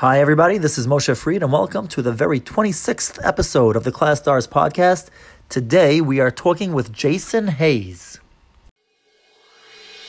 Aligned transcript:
Hi, 0.00 0.20
everybody. 0.20 0.58
This 0.58 0.76
is 0.76 0.86
Moshe 0.86 1.16
Fried, 1.16 1.42
and 1.42 1.50
welcome 1.50 1.88
to 1.88 2.02
the 2.02 2.12
very 2.12 2.38
26th 2.38 3.18
episode 3.26 3.76
of 3.76 3.84
the 3.84 3.90
ClasStars 3.90 4.46
podcast. 4.46 5.08
Today, 5.48 6.02
we 6.02 6.20
are 6.20 6.30
talking 6.30 6.74
with 6.74 6.92
Jason 6.92 7.48
Hayes. 7.48 8.20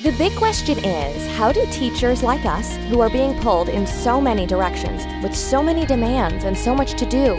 The 0.04 0.12
big 0.18 0.36
question 0.36 0.78
is 0.80 1.34
how 1.38 1.54
do 1.54 1.66
teachers 1.72 2.22
like 2.22 2.46
us, 2.46 2.76
who 2.90 3.00
are 3.00 3.10
being 3.10 3.40
pulled 3.40 3.70
in 3.70 3.88
so 3.88 4.20
many 4.20 4.46
directions, 4.46 5.06
with 5.24 5.34
so 5.34 5.64
many 5.64 5.86
demands 5.86 6.44
and 6.44 6.58
so 6.58 6.76
much 6.76 7.00
to 7.00 7.06
do, 7.06 7.36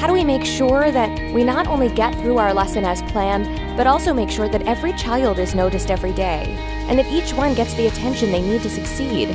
how 0.00 0.08
do 0.08 0.12
we 0.12 0.24
make 0.24 0.44
sure 0.44 0.90
that 0.90 1.32
we 1.32 1.44
not 1.44 1.68
only 1.68 1.88
get 1.90 2.12
through 2.16 2.38
our 2.38 2.52
lesson 2.52 2.84
as 2.84 3.00
planned, 3.12 3.46
but 3.76 3.86
also 3.86 4.12
make 4.12 4.28
sure 4.28 4.48
that 4.48 4.62
every 4.62 4.92
child 4.94 5.38
is 5.38 5.54
noticed 5.54 5.92
every 5.92 6.12
day, 6.14 6.46
and 6.88 6.98
that 6.98 7.06
each 7.12 7.32
one 7.32 7.54
gets 7.54 7.74
the 7.74 7.86
attention 7.86 8.32
they 8.32 8.42
need 8.42 8.62
to 8.62 8.70
succeed? 8.70 9.28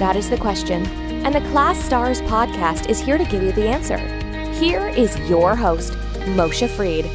That 0.00 0.16
is 0.16 0.28
the 0.28 0.38
question, 0.38 1.03
and 1.24 1.34
the 1.34 1.40
ClasStars 1.40 2.20
podcast 2.28 2.90
is 2.90 3.00
here 3.00 3.16
to 3.16 3.24
give 3.24 3.42
you 3.42 3.50
the 3.52 3.66
answer. 3.66 3.96
Here 4.52 4.88
is 4.88 5.18
your 5.20 5.56
host, 5.56 5.92
Moshe 6.36 6.68
Fried. 6.68 7.06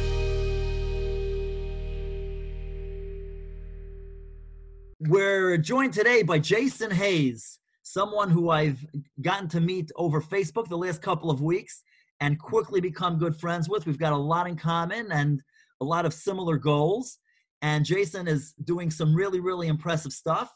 We're 4.98 5.56
joined 5.58 5.92
today 5.92 6.24
by 6.24 6.40
Jason 6.40 6.90
Hayes, 6.90 7.60
someone 7.84 8.30
who 8.30 8.50
I've 8.50 8.84
gotten 9.20 9.48
to 9.50 9.60
meet 9.60 9.92
over 9.94 10.20
Facebook 10.20 10.68
the 10.68 10.76
last 10.76 11.00
couple 11.02 11.30
of 11.30 11.40
weeks 11.40 11.84
and 12.18 12.36
quickly 12.36 12.80
become 12.80 13.16
good 13.16 13.36
friends 13.36 13.68
with. 13.68 13.86
We've 13.86 13.96
got 13.96 14.12
a 14.12 14.16
lot 14.16 14.48
in 14.48 14.56
common 14.56 15.12
and 15.12 15.40
a 15.80 15.84
lot 15.84 16.04
of 16.04 16.12
similar 16.12 16.58
goals. 16.58 17.18
And 17.62 17.84
Jason 17.84 18.26
is 18.26 18.54
doing 18.64 18.90
some 18.90 19.14
really, 19.14 19.38
really 19.38 19.68
impressive 19.68 20.12
stuff. 20.12 20.52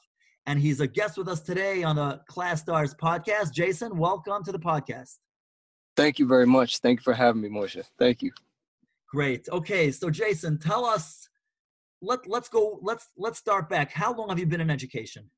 And 0.46 0.58
he's 0.58 0.80
a 0.80 0.86
guest 0.86 1.16
with 1.16 1.28
us 1.28 1.40
today 1.40 1.82
on 1.82 1.96
the 1.96 2.20
ClasStars 2.30 2.94
podcast. 2.96 3.52
Jason, 3.52 3.96
welcome 3.96 4.44
to 4.44 4.52
the 4.52 4.58
podcast. 4.58 5.16
Thank 5.96 6.18
you 6.18 6.26
very 6.26 6.46
much. 6.46 6.78
Thank 6.78 7.00
you 7.00 7.02
for 7.02 7.14
having 7.14 7.40
me, 7.40 7.48
Moshe. 7.48 7.82
Thank 7.98 8.22
you. 8.22 8.32
Great. 9.08 9.48
Okay, 9.48 9.90
so 9.90 10.10
Jason, 10.10 10.58
tell 10.58 10.84
us 10.84 11.28
let 12.02 12.28
let's 12.28 12.48
go 12.48 12.78
let's 12.82 13.08
let's 13.16 13.38
start 13.38 13.70
back. 13.70 13.90
How 13.90 14.12
long 14.12 14.28
have 14.28 14.38
you 14.38 14.46
been 14.46 14.60
in 14.60 14.70
education? 14.70 15.30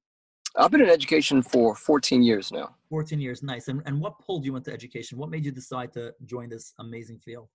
I've 0.56 0.70
been 0.70 0.80
in 0.80 0.88
education 0.88 1.42
for 1.42 1.74
14 1.74 2.22
years 2.22 2.50
now. 2.50 2.74
14 2.88 3.20
years, 3.20 3.42
nice. 3.42 3.68
And 3.68 3.82
and 3.86 4.00
what 4.00 4.18
pulled 4.18 4.44
you 4.44 4.56
into 4.56 4.72
education? 4.72 5.18
What 5.18 5.30
made 5.30 5.44
you 5.44 5.52
decide 5.52 5.92
to 5.92 6.14
join 6.24 6.48
this 6.48 6.72
amazing 6.78 7.18
field? 7.18 7.48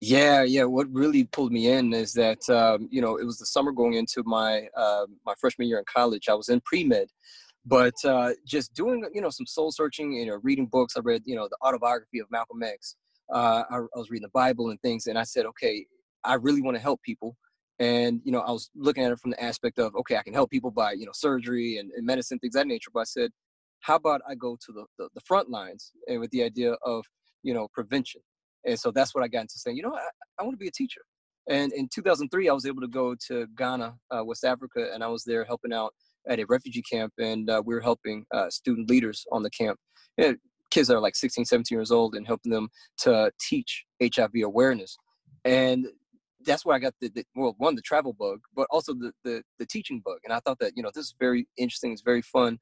Yeah, 0.00 0.42
yeah. 0.44 0.64
What 0.64 0.86
really 0.90 1.24
pulled 1.24 1.52
me 1.52 1.68
in 1.68 1.92
is 1.92 2.14
that 2.14 2.48
um, 2.48 2.88
you 2.90 3.02
know 3.02 3.16
it 3.16 3.24
was 3.24 3.38
the 3.38 3.46
summer 3.46 3.70
going 3.70 3.94
into 3.94 4.22
my 4.24 4.68
uh, 4.76 5.06
my 5.26 5.34
freshman 5.38 5.68
year 5.68 5.78
in 5.78 5.84
college. 5.92 6.28
I 6.28 6.34
was 6.34 6.48
in 6.48 6.60
pre 6.62 6.84
med, 6.84 7.08
but 7.66 7.94
uh, 8.04 8.32
just 8.46 8.72
doing 8.74 9.04
you 9.12 9.20
know 9.20 9.30
some 9.30 9.46
soul 9.46 9.70
searching, 9.72 10.14
you 10.14 10.26
know, 10.26 10.40
reading 10.42 10.66
books. 10.66 10.96
I 10.96 11.00
read 11.00 11.22
you 11.26 11.36
know 11.36 11.48
the 11.50 11.58
autobiography 11.66 12.18
of 12.18 12.30
Malcolm 12.30 12.62
X. 12.62 12.96
Uh, 13.32 13.64
I, 13.70 13.76
I 13.76 13.98
was 13.98 14.10
reading 14.10 14.24
the 14.26 14.38
Bible 14.38 14.70
and 14.70 14.80
things, 14.80 15.06
and 15.06 15.18
I 15.18 15.22
said, 15.22 15.44
okay, 15.46 15.84
I 16.24 16.34
really 16.34 16.62
want 16.62 16.76
to 16.76 16.82
help 16.82 17.02
people 17.02 17.36
and 17.80 18.20
you 18.24 18.30
know 18.30 18.40
i 18.40 18.50
was 18.50 18.70
looking 18.76 19.02
at 19.02 19.10
it 19.10 19.18
from 19.18 19.30
the 19.30 19.42
aspect 19.42 19.78
of 19.78 19.96
okay 19.96 20.16
i 20.16 20.22
can 20.22 20.34
help 20.34 20.50
people 20.50 20.70
by 20.70 20.92
you 20.92 21.06
know 21.06 21.12
surgery 21.14 21.78
and, 21.78 21.90
and 21.92 22.06
medicine 22.06 22.38
things 22.38 22.54
that 22.54 22.66
nature 22.66 22.90
but 22.92 23.00
i 23.00 23.04
said 23.04 23.30
how 23.80 23.96
about 23.96 24.20
i 24.28 24.34
go 24.34 24.56
to 24.64 24.72
the, 24.72 24.84
the, 24.98 25.08
the, 25.14 25.20
front 25.22 25.48
lines 25.48 25.92
and 26.06 26.20
with 26.20 26.30
the 26.30 26.42
idea 26.42 26.74
of 26.84 27.04
you 27.42 27.54
know 27.54 27.66
prevention 27.72 28.20
and 28.66 28.78
so 28.78 28.90
that's 28.90 29.14
what 29.14 29.24
i 29.24 29.28
got 29.28 29.42
into 29.42 29.58
saying 29.58 29.76
you 29.76 29.82
know 29.82 29.94
i, 29.94 30.08
I 30.38 30.42
want 30.42 30.54
to 30.54 30.58
be 30.58 30.68
a 30.68 30.72
teacher 30.72 31.00
and 31.48 31.72
in 31.72 31.88
2003 31.92 32.48
i 32.48 32.52
was 32.52 32.66
able 32.66 32.80
to 32.80 32.88
go 32.88 33.14
to 33.28 33.46
ghana 33.56 33.94
uh, 34.10 34.24
west 34.24 34.44
africa 34.44 34.90
and 34.92 35.02
i 35.02 35.08
was 35.08 35.24
there 35.24 35.44
helping 35.44 35.72
out 35.72 35.92
at 36.28 36.38
a 36.38 36.44
refugee 36.46 36.82
camp 36.82 37.12
and 37.18 37.48
uh, 37.48 37.62
we 37.64 37.74
were 37.74 37.80
helping 37.80 38.24
uh, 38.32 38.50
student 38.50 38.88
leaders 38.90 39.24
on 39.32 39.42
the 39.42 39.50
camp 39.50 39.78
you 40.18 40.28
know, 40.28 40.34
kids 40.70 40.88
that 40.88 40.96
are 40.96 41.00
like 41.00 41.16
16 41.16 41.44
17 41.44 41.76
years 41.76 41.90
old 41.90 42.14
and 42.14 42.26
helping 42.26 42.52
them 42.52 42.68
to 42.98 43.30
teach 43.40 43.84
hiv 44.00 44.30
awareness 44.44 44.96
and 45.44 45.86
that's 46.44 46.64
where 46.64 46.74
I 46.74 46.78
got 46.78 46.94
the, 47.00 47.08
the, 47.08 47.24
well 47.34 47.54
one 47.58 47.74
the 47.74 47.82
travel 47.82 48.12
bug, 48.12 48.40
but 48.54 48.66
also 48.70 48.94
the, 48.94 49.12
the 49.24 49.42
the 49.58 49.66
teaching 49.66 50.00
bug. 50.04 50.18
And 50.24 50.32
I 50.32 50.40
thought 50.40 50.58
that 50.60 50.72
you 50.76 50.82
know 50.82 50.90
this 50.94 51.06
is 51.06 51.14
very 51.18 51.46
interesting. 51.56 51.92
It's 51.92 52.02
very 52.02 52.22
fun, 52.22 52.58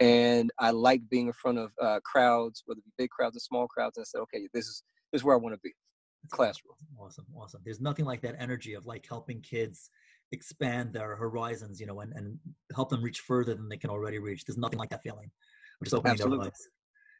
and 0.00 0.50
I 0.58 0.70
like 0.70 1.08
being 1.08 1.28
in 1.28 1.32
front 1.32 1.58
of 1.58 1.70
uh, 1.80 2.00
crowds, 2.04 2.62
whether 2.66 2.78
it 2.78 2.84
be 2.84 3.04
big 3.04 3.10
crowds 3.10 3.36
or 3.36 3.40
small 3.40 3.66
crowds. 3.66 3.96
And 3.96 4.04
I 4.04 4.06
said, 4.06 4.20
okay, 4.22 4.48
this 4.52 4.66
is 4.66 4.82
is 5.12 5.24
where 5.24 5.34
I 5.34 5.38
want 5.38 5.54
to 5.54 5.60
be. 5.62 5.72
Classroom. 6.30 6.76
Awesome, 6.98 7.26
awesome. 7.36 7.60
There's 7.64 7.80
nothing 7.80 8.04
like 8.04 8.20
that 8.22 8.36
energy 8.38 8.74
of 8.74 8.86
like 8.86 9.04
helping 9.08 9.40
kids 9.40 9.90
expand 10.30 10.92
their 10.92 11.16
horizons, 11.16 11.80
you 11.80 11.86
know, 11.86 12.00
and, 12.00 12.12
and 12.14 12.38
help 12.74 12.90
them 12.90 13.02
reach 13.02 13.20
further 13.20 13.54
than 13.54 13.68
they 13.68 13.76
can 13.76 13.90
already 13.90 14.18
reach. 14.18 14.44
There's 14.44 14.58
nothing 14.58 14.78
like 14.78 14.90
that 14.90 15.02
feeling. 15.02 15.30
I'm 15.80 15.84
just 15.84 15.94
opening 15.94 16.12
Absolutely. 16.12 16.50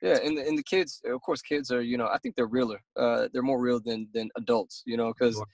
Yeah, 0.03 0.19
and 0.25 0.37
the, 0.37 0.47
and 0.47 0.59
the 0.59 0.65
kids, 0.65 1.01
of 1.05 1.21
course, 1.21 1.43
kids 1.43 1.71
are 1.71 1.81
you 1.81 1.97
know 1.97 2.09
I 2.09 2.19
think 2.19 2.35
they're 2.35 2.49
realer. 2.49 2.81
Uh, 2.97 3.29
they're 3.33 3.43
more 3.43 3.61
real 3.61 3.79
than 3.79 4.09
than 4.13 4.31
adults, 4.37 4.83
you 4.85 4.97
know, 4.97 5.13
because 5.13 5.37
sure 5.37 5.47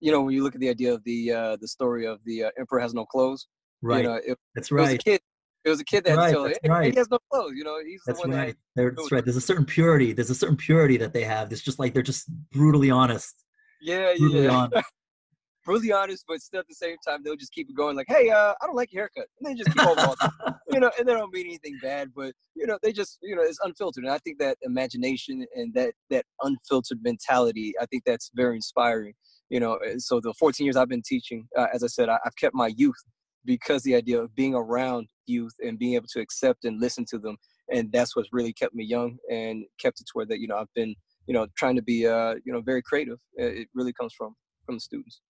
you 0.00 0.12
know, 0.12 0.22
when 0.22 0.34
you 0.34 0.42
look 0.42 0.54
at 0.54 0.60
the 0.60 0.68
idea 0.68 0.92
of 0.94 1.02
the 1.04 1.32
uh, 1.32 1.56
the 1.60 1.68
story 1.68 2.06
of 2.06 2.20
the 2.24 2.44
uh, 2.44 2.50
emperor 2.58 2.80
has 2.80 2.94
no 2.94 3.04
clothes, 3.04 3.48
right? 3.82 3.98
You 3.98 4.02
know, 4.04 4.14
it, 4.14 4.38
That's 4.54 4.70
right. 4.70 4.80
It 4.80 4.84
was 4.84 4.94
a 4.94 4.98
kid. 4.98 5.20
It 5.68 5.72
was 5.72 5.80
a 5.80 5.84
kid 5.84 6.04
that 6.04 6.16
right, 6.16 6.32
told, 6.32 6.48
hey, 6.62 6.68
right. 6.68 6.92
he 6.92 6.98
has 6.98 7.10
no 7.10 7.18
clothes. 7.30 7.52
You 7.54 7.64
know, 7.64 7.78
he's 7.84 8.00
that's 8.06 8.22
the 8.22 8.28
one 8.28 8.38
right. 8.38 8.56
That, 8.74 8.96
that's 8.96 9.12
right. 9.12 9.22
There's 9.22 9.36
a 9.36 9.40
certain 9.40 9.66
purity. 9.66 10.12
There's 10.12 10.30
a 10.30 10.34
certain 10.34 10.56
purity 10.56 10.96
that 10.96 11.12
they 11.12 11.24
have. 11.24 11.52
It's 11.52 11.60
just 11.60 11.78
like 11.78 11.92
they're 11.92 12.02
just 12.02 12.30
brutally 12.50 12.90
honest. 12.90 13.44
Yeah, 13.82 14.14
brutally 14.18 14.44
yeah. 14.44 14.50
honest. 14.50 14.86
brutally 15.66 15.92
honest, 15.92 16.24
but 16.26 16.40
still 16.40 16.60
at 16.60 16.68
the 16.68 16.74
same 16.74 16.96
time 17.06 17.20
they'll 17.22 17.36
just 17.36 17.52
keep 17.52 17.68
it 17.68 17.76
going. 17.76 17.96
Like, 17.96 18.06
hey, 18.08 18.30
uh, 18.30 18.54
I 18.62 18.66
don't 18.66 18.76
like 18.76 18.90
your 18.90 19.02
haircut, 19.02 19.28
and 19.38 19.50
they 19.50 19.54
just 19.54 19.76
keep 19.76 19.86
on 19.86 19.96
walking. 19.96 20.30
you 20.72 20.80
know, 20.80 20.90
and 20.98 21.06
they 21.06 21.12
don't 21.12 21.32
mean 21.32 21.46
anything 21.46 21.78
bad, 21.82 22.08
but 22.16 22.32
you 22.54 22.66
know, 22.66 22.78
they 22.82 22.92
just 22.92 23.18
you 23.20 23.36
know 23.36 23.42
it's 23.42 23.58
unfiltered, 23.62 24.04
and 24.04 24.12
I 24.12 24.18
think 24.18 24.38
that 24.38 24.56
imagination 24.62 25.44
and 25.54 25.74
that 25.74 25.92
that 26.08 26.24
unfiltered 26.42 27.00
mentality, 27.02 27.74
I 27.78 27.84
think 27.84 28.04
that's 28.06 28.30
very 28.34 28.56
inspiring 28.56 29.12
you 29.50 29.58
know 29.60 29.78
so 29.96 30.20
the 30.20 30.34
14 30.38 30.62
years 30.66 30.76
i've 30.76 30.90
been 30.90 31.00
teaching 31.00 31.46
uh, 31.56 31.68
as 31.72 31.82
i 31.82 31.86
said 31.86 32.10
I, 32.10 32.18
have 32.22 32.36
kept 32.36 32.54
my 32.54 32.70
youth 32.76 33.02
because 33.48 33.82
the 33.82 33.94
idea 33.94 34.20
of 34.20 34.32
being 34.36 34.54
around 34.54 35.08
youth 35.26 35.54
and 35.64 35.78
being 35.78 35.94
able 35.94 36.06
to 36.06 36.20
accept 36.20 36.64
and 36.64 36.80
listen 36.80 37.04
to 37.08 37.18
them 37.18 37.36
and 37.72 37.90
that's 37.90 38.14
what's 38.14 38.28
really 38.30 38.52
kept 38.52 38.74
me 38.74 38.84
young 38.84 39.16
and 39.30 39.64
kept 39.80 40.00
it 40.00 40.04
to 40.04 40.12
where 40.12 40.26
that 40.26 40.38
you 40.38 40.46
know 40.46 40.58
i've 40.58 40.72
been 40.74 40.94
you 41.26 41.34
know 41.34 41.46
trying 41.56 41.74
to 41.74 41.82
be 41.82 42.06
uh 42.06 42.34
you 42.44 42.52
know 42.52 42.60
very 42.60 42.82
creative 42.82 43.18
it 43.34 43.66
really 43.74 43.92
comes 43.92 44.12
from 44.16 44.34
from 44.64 44.76
the 44.76 44.80
students 44.80 45.22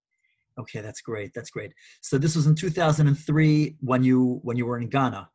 okay 0.59 0.81
that's 0.81 1.01
great 1.01 1.31
that's 1.35 1.51
great 1.51 1.73
so 2.03 2.19
this 2.19 2.35
was 2.35 2.47
in 2.47 2.55
2003 2.55 3.77
when 3.81 4.03
you 4.03 4.41
when 4.43 4.57
you 4.57 4.67
were 4.67 4.79
in 4.79 4.89
ghana 4.89 5.29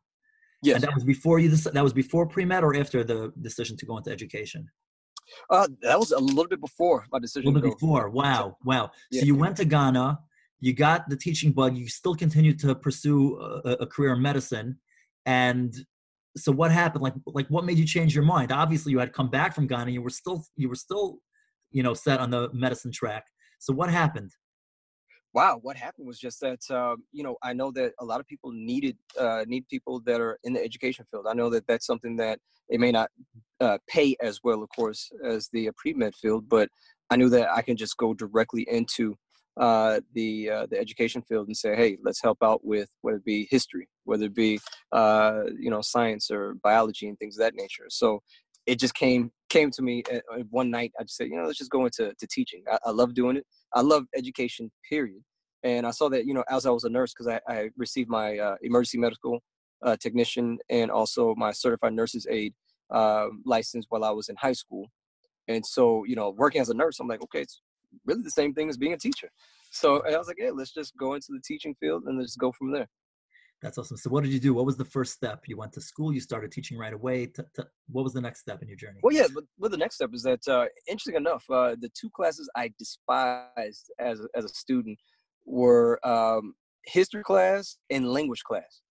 yes 0.62 0.76
and 0.76 0.84
that 0.84 0.94
was 0.94 1.04
before 1.04 1.38
you 1.38 1.48
that 1.48 1.82
was 1.82 1.94
before 1.94 2.26
pre-med 2.26 2.62
or 2.62 2.76
after 2.76 3.02
the 3.02 3.32
decision 3.40 3.76
to 3.78 3.86
go 3.86 3.96
into 3.96 4.10
education 4.10 4.68
uh, 5.48 5.66
that 5.80 5.98
was 5.98 6.12
a 6.12 6.18
little 6.18 6.48
bit 6.48 6.60
before 6.60 7.06
my 7.10 7.18
decision. 7.18 7.48
A 7.48 7.50
little 7.50 7.70
bit 7.70 7.78
before. 7.78 8.10
Wow, 8.10 8.58
wow. 8.62 8.90
Yeah. 9.10 9.20
So 9.20 9.26
you 9.26 9.34
went 9.34 9.56
to 9.56 9.64
Ghana. 9.64 10.18
You 10.60 10.72
got 10.72 11.08
the 11.08 11.16
teaching 11.16 11.52
bug. 11.52 11.76
You 11.76 11.88
still 11.88 12.14
continued 12.14 12.58
to 12.60 12.74
pursue 12.74 13.38
a, 13.40 13.70
a 13.80 13.86
career 13.86 14.14
in 14.14 14.22
medicine, 14.22 14.78
and 15.26 15.74
so 16.36 16.50
what 16.50 16.72
happened? 16.72 17.02
Like, 17.02 17.14
like 17.26 17.46
what 17.48 17.64
made 17.64 17.78
you 17.78 17.86
change 17.86 18.14
your 18.14 18.24
mind? 18.24 18.50
Obviously, 18.50 18.92
you 18.92 18.98
had 18.98 19.12
come 19.12 19.30
back 19.30 19.54
from 19.54 19.66
Ghana. 19.66 19.90
You 19.90 20.02
were 20.02 20.10
still, 20.10 20.44
you 20.56 20.68
were 20.68 20.74
still, 20.74 21.18
you 21.70 21.82
know, 21.82 21.94
set 21.94 22.20
on 22.20 22.30
the 22.30 22.50
medicine 22.52 22.92
track. 22.92 23.26
So 23.58 23.72
what 23.72 23.90
happened? 23.90 24.32
wow 25.34 25.58
what 25.60 25.76
happened 25.76 26.06
was 26.06 26.18
just 26.18 26.40
that 26.40 26.60
um, 26.70 27.02
you 27.12 27.22
know 27.22 27.36
i 27.42 27.52
know 27.52 27.70
that 27.70 27.92
a 28.00 28.04
lot 28.04 28.20
of 28.20 28.26
people 28.26 28.50
needed 28.52 28.96
uh, 29.20 29.44
need 29.46 29.66
people 29.68 30.00
that 30.06 30.20
are 30.20 30.38
in 30.44 30.54
the 30.54 30.64
education 30.64 31.04
field 31.10 31.26
i 31.28 31.34
know 31.34 31.50
that 31.50 31.66
that's 31.66 31.84
something 31.84 32.16
that 32.16 32.38
it 32.70 32.80
may 32.80 32.90
not 32.90 33.10
uh, 33.60 33.76
pay 33.86 34.16
as 34.22 34.40
well 34.42 34.62
of 34.62 34.68
course 34.70 35.10
as 35.26 35.48
the 35.52 35.68
uh, 35.68 35.72
pre-med 35.76 36.14
field 36.14 36.48
but 36.48 36.68
i 37.10 37.16
knew 37.16 37.28
that 37.28 37.50
i 37.50 37.60
can 37.60 37.76
just 37.76 37.96
go 37.98 38.14
directly 38.14 38.66
into 38.70 39.16
uh, 39.56 40.00
the 40.14 40.50
uh, 40.50 40.66
the 40.70 40.78
education 40.78 41.22
field 41.22 41.46
and 41.46 41.56
say 41.56 41.76
hey 41.76 41.96
let's 42.04 42.22
help 42.22 42.38
out 42.42 42.64
with 42.64 42.88
whether 43.02 43.18
it 43.18 43.24
be 43.24 43.46
history 43.50 43.88
whether 44.04 44.26
it 44.26 44.34
be 44.34 44.58
uh, 44.92 45.42
you 45.58 45.70
know 45.70 45.80
science 45.80 46.30
or 46.30 46.54
biology 46.62 47.08
and 47.08 47.18
things 47.18 47.36
of 47.36 47.44
that 47.44 47.54
nature 47.54 47.84
so 47.88 48.20
it 48.66 48.78
just 48.78 48.94
came 48.94 49.30
came 49.50 49.70
to 49.70 49.82
me 49.82 50.02
one 50.50 50.70
night 50.70 50.92
i 50.98 51.02
just 51.02 51.16
said 51.16 51.28
you 51.28 51.36
know 51.36 51.44
let's 51.44 51.58
just 51.58 51.70
go 51.70 51.84
into 51.84 52.12
to 52.18 52.26
teaching 52.26 52.64
I, 52.70 52.78
I 52.86 52.90
love 52.90 53.14
doing 53.14 53.36
it 53.36 53.46
I 53.74 53.80
love 53.80 54.04
education, 54.16 54.70
period. 54.88 55.22
And 55.64 55.86
I 55.86 55.90
saw 55.90 56.08
that, 56.10 56.26
you 56.26 56.34
know, 56.34 56.44
as 56.48 56.66
I 56.66 56.70
was 56.70 56.84
a 56.84 56.88
nurse, 56.88 57.12
because 57.12 57.26
I, 57.26 57.40
I, 57.52 57.70
received 57.76 58.08
my 58.08 58.38
uh, 58.38 58.56
emergency 58.62 58.98
medical 58.98 59.40
uh, 59.82 59.96
technician 59.96 60.58
and 60.68 60.90
also 60.90 61.34
my 61.36 61.52
certified 61.52 61.94
nurse's 61.94 62.26
aide 62.30 62.54
um, 62.90 63.42
license 63.44 63.86
while 63.88 64.04
I 64.04 64.10
was 64.10 64.28
in 64.28 64.36
high 64.36 64.52
school. 64.52 64.86
And 65.48 65.64
so, 65.64 66.04
you 66.04 66.16
know, 66.16 66.30
working 66.30 66.60
as 66.60 66.68
a 66.68 66.74
nurse, 66.74 67.00
I'm 67.00 67.08
like, 67.08 67.22
okay, 67.22 67.40
it's 67.40 67.60
really 68.04 68.22
the 68.22 68.30
same 68.30 68.54
thing 68.54 68.68
as 68.68 68.76
being 68.76 68.92
a 68.92 68.98
teacher. 68.98 69.30
So 69.70 70.02
I 70.06 70.16
was 70.16 70.28
like, 70.28 70.36
yeah, 70.38 70.50
let's 70.54 70.72
just 70.72 70.96
go 70.96 71.14
into 71.14 71.28
the 71.30 71.40
teaching 71.44 71.74
field 71.80 72.04
and 72.06 72.18
let's 72.18 72.36
go 72.36 72.52
from 72.52 72.72
there. 72.72 72.88
That's 73.64 73.78
awesome. 73.78 73.96
So, 73.96 74.10
what 74.10 74.24
did 74.24 74.32
you 74.32 74.40
do? 74.40 74.52
What 74.52 74.66
was 74.66 74.76
the 74.76 74.84
first 74.84 75.14
step? 75.14 75.44
You 75.46 75.56
went 75.56 75.72
to 75.72 75.80
school. 75.80 76.12
You 76.12 76.20
started 76.20 76.52
teaching 76.52 76.76
right 76.76 76.92
away. 76.92 77.26
T- 77.26 77.42
t- 77.56 77.62
what 77.88 78.02
was 78.02 78.12
the 78.12 78.20
next 78.20 78.40
step 78.40 78.60
in 78.60 78.68
your 78.68 78.76
journey? 78.76 79.00
Well, 79.02 79.14
yeah, 79.14 79.26
but, 79.34 79.44
but 79.58 79.70
the 79.70 79.78
next 79.78 79.94
step 79.94 80.10
is 80.12 80.22
that, 80.24 80.46
uh, 80.46 80.66
interesting 80.86 81.14
enough, 81.14 81.44
uh, 81.48 81.74
the 81.80 81.88
two 81.98 82.10
classes 82.10 82.50
I 82.54 82.72
despised 82.78 83.90
as 83.98 84.20
as 84.34 84.44
a 84.44 84.48
student 84.48 84.98
were 85.46 85.98
um, 86.06 86.54
history 86.84 87.22
class 87.22 87.78
and 87.88 88.12
language 88.12 88.42
class, 88.42 88.82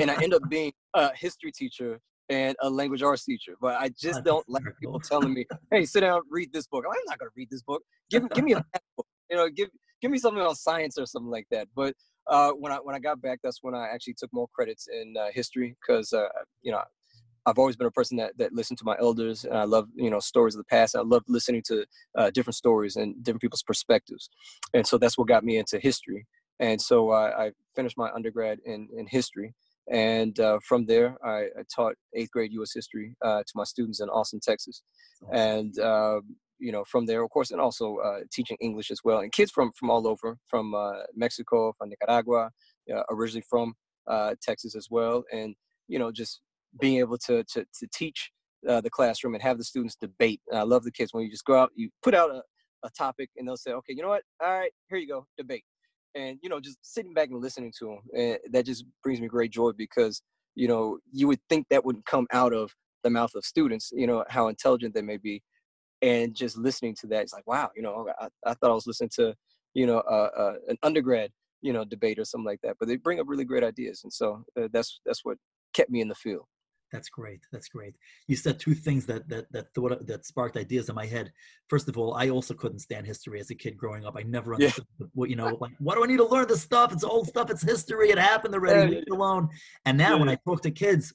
and 0.00 0.10
I 0.10 0.14
ended 0.14 0.34
up 0.34 0.48
being 0.48 0.72
a 0.94 1.14
history 1.14 1.52
teacher 1.52 2.00
and 2.32 2.56
a 2.62 2.70
language 2.70 3.02
arts 3.02 3.24
teacher. 3.24 3.54
But 3.60 3.76
I 3.76 3.90
just 3.90 4.24
don't 4.24 4.48
like 4.48 4.64
people 4.80 5.00
telling 5.00 5.34
me, 5.34 5.46
"Hey, 5.70 5.84
sit 5.84 6.00
down, 6.00 6.22
read 6.30 6.52
this 6.52 6.66
book." 6.66 6.84
I'm 6.86 6.92
not 7.06 7.18
gonna 7.18 7.30
read 7.36 7.50
this 7.50 7.62
book. 7.62 7.82
Give 8.10 8.28
give 8.30 8.44
me 8.44 8.54
a 8.54 8.64
book. 8.96 9.06
You 9.30 9.36
know, 9.36 9.48
give 9.48 9.68
give 10.00 10.10
me 10.10 10.18
something 10.18 10.42
on 10.42 10.54
science 10.54 10.98
or 10.98 11.06
something 11.06 11.30
like 11.30 11.46
that. 11.50 11.68
But 11.76 11.94
uh, 12.26 12.52
when 12.52 12.72
I 12.72 12.76
when 12.76 12.94
I 12.94 12.98
got 12.98 13.20
back, 13.20 13.40
that's 13.42 13.58
when 13.62 13.74
I 13.74 13.88
actually 13.92 14.14
took 14.14 14.32
more 14.32 14.48
credits 14.54 14.88
in 14.88 15.14
uh, 15.18 15.28
history 15.32 15.76
because 15.80 16.12
uh, 16.12 16.28
you 16.62 16.72
know 16.72 16.82
I've 17.44 17.58
always 17.58 17.76
been 17.76 17.86
a 17.86 17.92
person 17.92 18.16
that 18.18 18.38
that 18.38 18.52
listened 18.52 18.78
to 18.78 18.84
my 18.84 18.96
elders, 18.98 19.44
and 19.44 19.56
I 19.56 19.64
love 19.64 19.88
you 19.94 20.10
know 20.10 20.20
stories 20.20 20.54
of 20.54 20.60
the 20.60 20.64
past. 20.64 20.96
I 20.96 21.02
love 21.02 21.24
listening 21.28 21.62
to 21.66 21.84
uh, 22.16 22.30
different 22.30 22.56
stories 22.56 22.96
and 22.96 23.22
different 23.22 23.42
people's 23.42 23.62
perspectives, 23.62 24.30
and 24.72 24.86
so 24.86 24.98
that's 24.98 25.18
what 25.18 25.28
got 25.28 25.44
me 25.44 25.58
into 25.58 25.78
history. 25.78 26.26
And 26.60 26.80
so 26.80 27.10
I 27.10 27.50
finished 27.74 27.98
my 27.98 28.10
undergrad 28.12 28.58
in 28.64 28.88
in 28.96 29.06
history, 29.06 29.54
and 29.92 30.40
uh, 30.40 30.58
from 30.66 30.86
there 30.86 31.16
I, 31.22 31.42
I, 31.58 31.62
taught 31.74 31.94
eighth 32.14 32.30
grade 32.30 32.52
U.S. 32.54 32.72
history 32.74 33.14
uh, 33.22 33.40
to 33.40 33.52
my 33.54 33.64
students 33.64 34.00
in 34.00 34.08
Austin, 34.08 34.40
Texas, 34.42 34.82
and 35.32 35.78
uh, 35.78 36.20
you 36.58 36.72
know 36.72 36.82
from 36.90 37.04
there, 37.04 37.22
of 37.22 37.30
course, 37.30 37.50
and 37.50 37.60
also 37.60 37.98
uh, 37.98 38.20
teaching 38.32 38.56
English 38.60 38.90
as 38.90 39.00
well, 39.04 39.18
and 39.18 39.30
kids 39.30 39.52
from 39.52 39.70
from 39.78 39.90
all 39.90 40.08
over, 40.08 40.38
from 40.48 40.74
uh, 40.74 41.02
Mexico, 41.14 41.74
from 41.76 41.90
Nicaragua, 41.90 42.50
originally 43.10 43.44
from 43.48 43.74
Texas 44.42 44.74
as 44.74 44.88
well, 44.90 45.24
and 45.30 45.54
you 45.88 45.98
know 45.98 46.10
just 46.10 46.40
being 46.80 46.98
able 46.98 47.18
to 47.18 47.44
to, 47.44 47.64
to 47.78 47.86
teach 47.92 48.30
uh, 48.66 48.80
the 48.80 48.90
classroom 48.90 49.34
and 49.34 49.42
have 49.42 49.58
the 49.58 49.64
students 49.64 49.96
debate. 50.00 50.40
And 50.48 50.58
I 50.58 50.62
love 50.62 50.84
the 50.84 50.92
kids 50.92 51.12
when 51.12 51.24
you 51.24 51.30
just 51.30 51.44
go 51.44 51.58
out, 51.58 51.70
you 51.74 51.90
put 52.02 52.14
out 52.14 52.30
a, 52.30 52.42
a 52.82 52.90
topic, 52.96 53.28
and 53.36 53.46
they'll 53.46 53.58
say, 53.58 53.72
"Okay, 53.72 53.92
you 53.92 54.02
know 54.02 54.08
what? 54.08 54.22
All 54.42 54.58
right, 54.58 54.72
here 54.88 54.98
you 54.98 55.08
go, 55.08 55.26
debate." 55.36 55.64
And 56.14 56.38
you 56.42 56.48
know, 56.48 56.60
just 56.60 56.78
sitting 56.82 57.14
back 57.14 57.30
and 57.30 57.40
listening 57.40 57.72
to 57.78 57.86
them, 57.86 57.98
and 58.16 58.38
that 58.52 58.66
just 58.66 58.84
brings 59.02 59.20
me 59.20 59.28
great 59.28 59.50
joy 59.50 59.72
because 59.72 60.22
you 60.54 60.68
know 60.68 60.98
you 61.12 61.26
would 61.28 61.40
think 61.48 61.66
that 61.70 61.84
wouldn't 61.84 62.04
come 62.06 62.26
out 62.32 62.52
of 62.52 62.72
the 63.02 63.10
mouth 63.10 63.34
of 63.34 63.44
students, 63.44 63.90
you 63.92 64.06
know, 64.06 64.24
how 64.28 64.48
intelligent 64.48 64.94
they 64.94 65.02
may 65.02 65.16
be, 65.16 65.42
and 66.02 66.34
just 66.34 66.56
listening 66.56 66.94
to 67.00 67.06
that, 67.08 67.22
it's 67.22 67.32
like, 67.32 67.46
wow, 67.46 67.70
you 67.76 67.82
know, 67.82 68.08
I, 68.20 68.28
I 68.46 68.54
thought 68.54 68.70
I 68.70 68.74
was 68.74 68.86
listening 68.86 69.10
to, 69.16 69.34
you 69.74 69.86
know, 69.86 69.98
uh, 70.00 70.30
uh, 70.36 70.54
an 70.68 70.76
undergrad, 70.82 71.30
you 71.62 71.72
know, 71.72 71.84
debate 71.84 72.18
or 72.18 72.24
something 72.24 72.46
like 72.46 72.60
that. 72.62 72.76
But 72.78 72.88
they 72.88 72.96
bring 72.96 73.20
up 73.20 73.26
really 73.28 73.44
great 73.44 73.64
ideas, 73.64 74.02
and 74.04 74.12
so 74.12 74.44
uh, 74.60 74.68
that's 74.72 75.00
that's 75.06 75.24
what 75.24 75.38
kept 75.74 75.90
me 75.90 76.00
in 76.00 76.08
the 76.08 76.14
field. 76.14 76.44
That's 76.92 77.08
great. 77.08 77.40
That's 77.50 77.68
great. 77.68 77.94
You 78.28 78.36
said 78.36 78.60
two 78.60 78.74
things 78.74 79.06
that 79.06 79.28
that 79.28 79.50
that 79.52 79.72
thought 79.74 80.06
that 80.06 80.26
sparked 80.26 80.56
ideas 80.58 80.88
in 80.88 80.94
my 80.94 81.06
head. 81.06 81.32
First 81.68 81.88
of 81.88 81.96
all, 81.96 82.14
I 82.14 82.28
also 82.28 82.52
couldn't 82.52 82.80
stand 82.80 83.06
history 83.06 83.40
as 83.40 83.50
a 83.50 83.54
kid 83.54 83.78
growing 83.78 84.04
up. 84.04 84.14
I 84.16 84.22
never 84.24 84.54
understood 84.54 84.84
yeah. 85.00 85.06
what 85.14 85.30
you 85.30 85.36
know, 85.36 85.56
like 85.60 85.72
what 85.78 85.94
do 85.94 86.04
I 86.04 86.06
need 86.06 86.18
to 86.18 86.26
learn 86.26 86.48
this 86.48 86.60
stuff? 86.60 86.92
It's 86.92 87.04
old 87.04 87.28
stuff. 87.28 87.50
It's 87.50 87.62
history. 87.62 88.10
It 88.10 88.18
happened 88.18 88.54
already. 88.54 88.96
Leave 88.96 89.04
it 89.06 89.10
alone. 89.10 89.48
And 89.86 89.96
now 89.96 90.14
yeah. 90.14 90.20
when 90.20 90.28
I 90.28 90.36
talk 90.46 90.60
to 90.62 90.70
kids, 90.70 91.14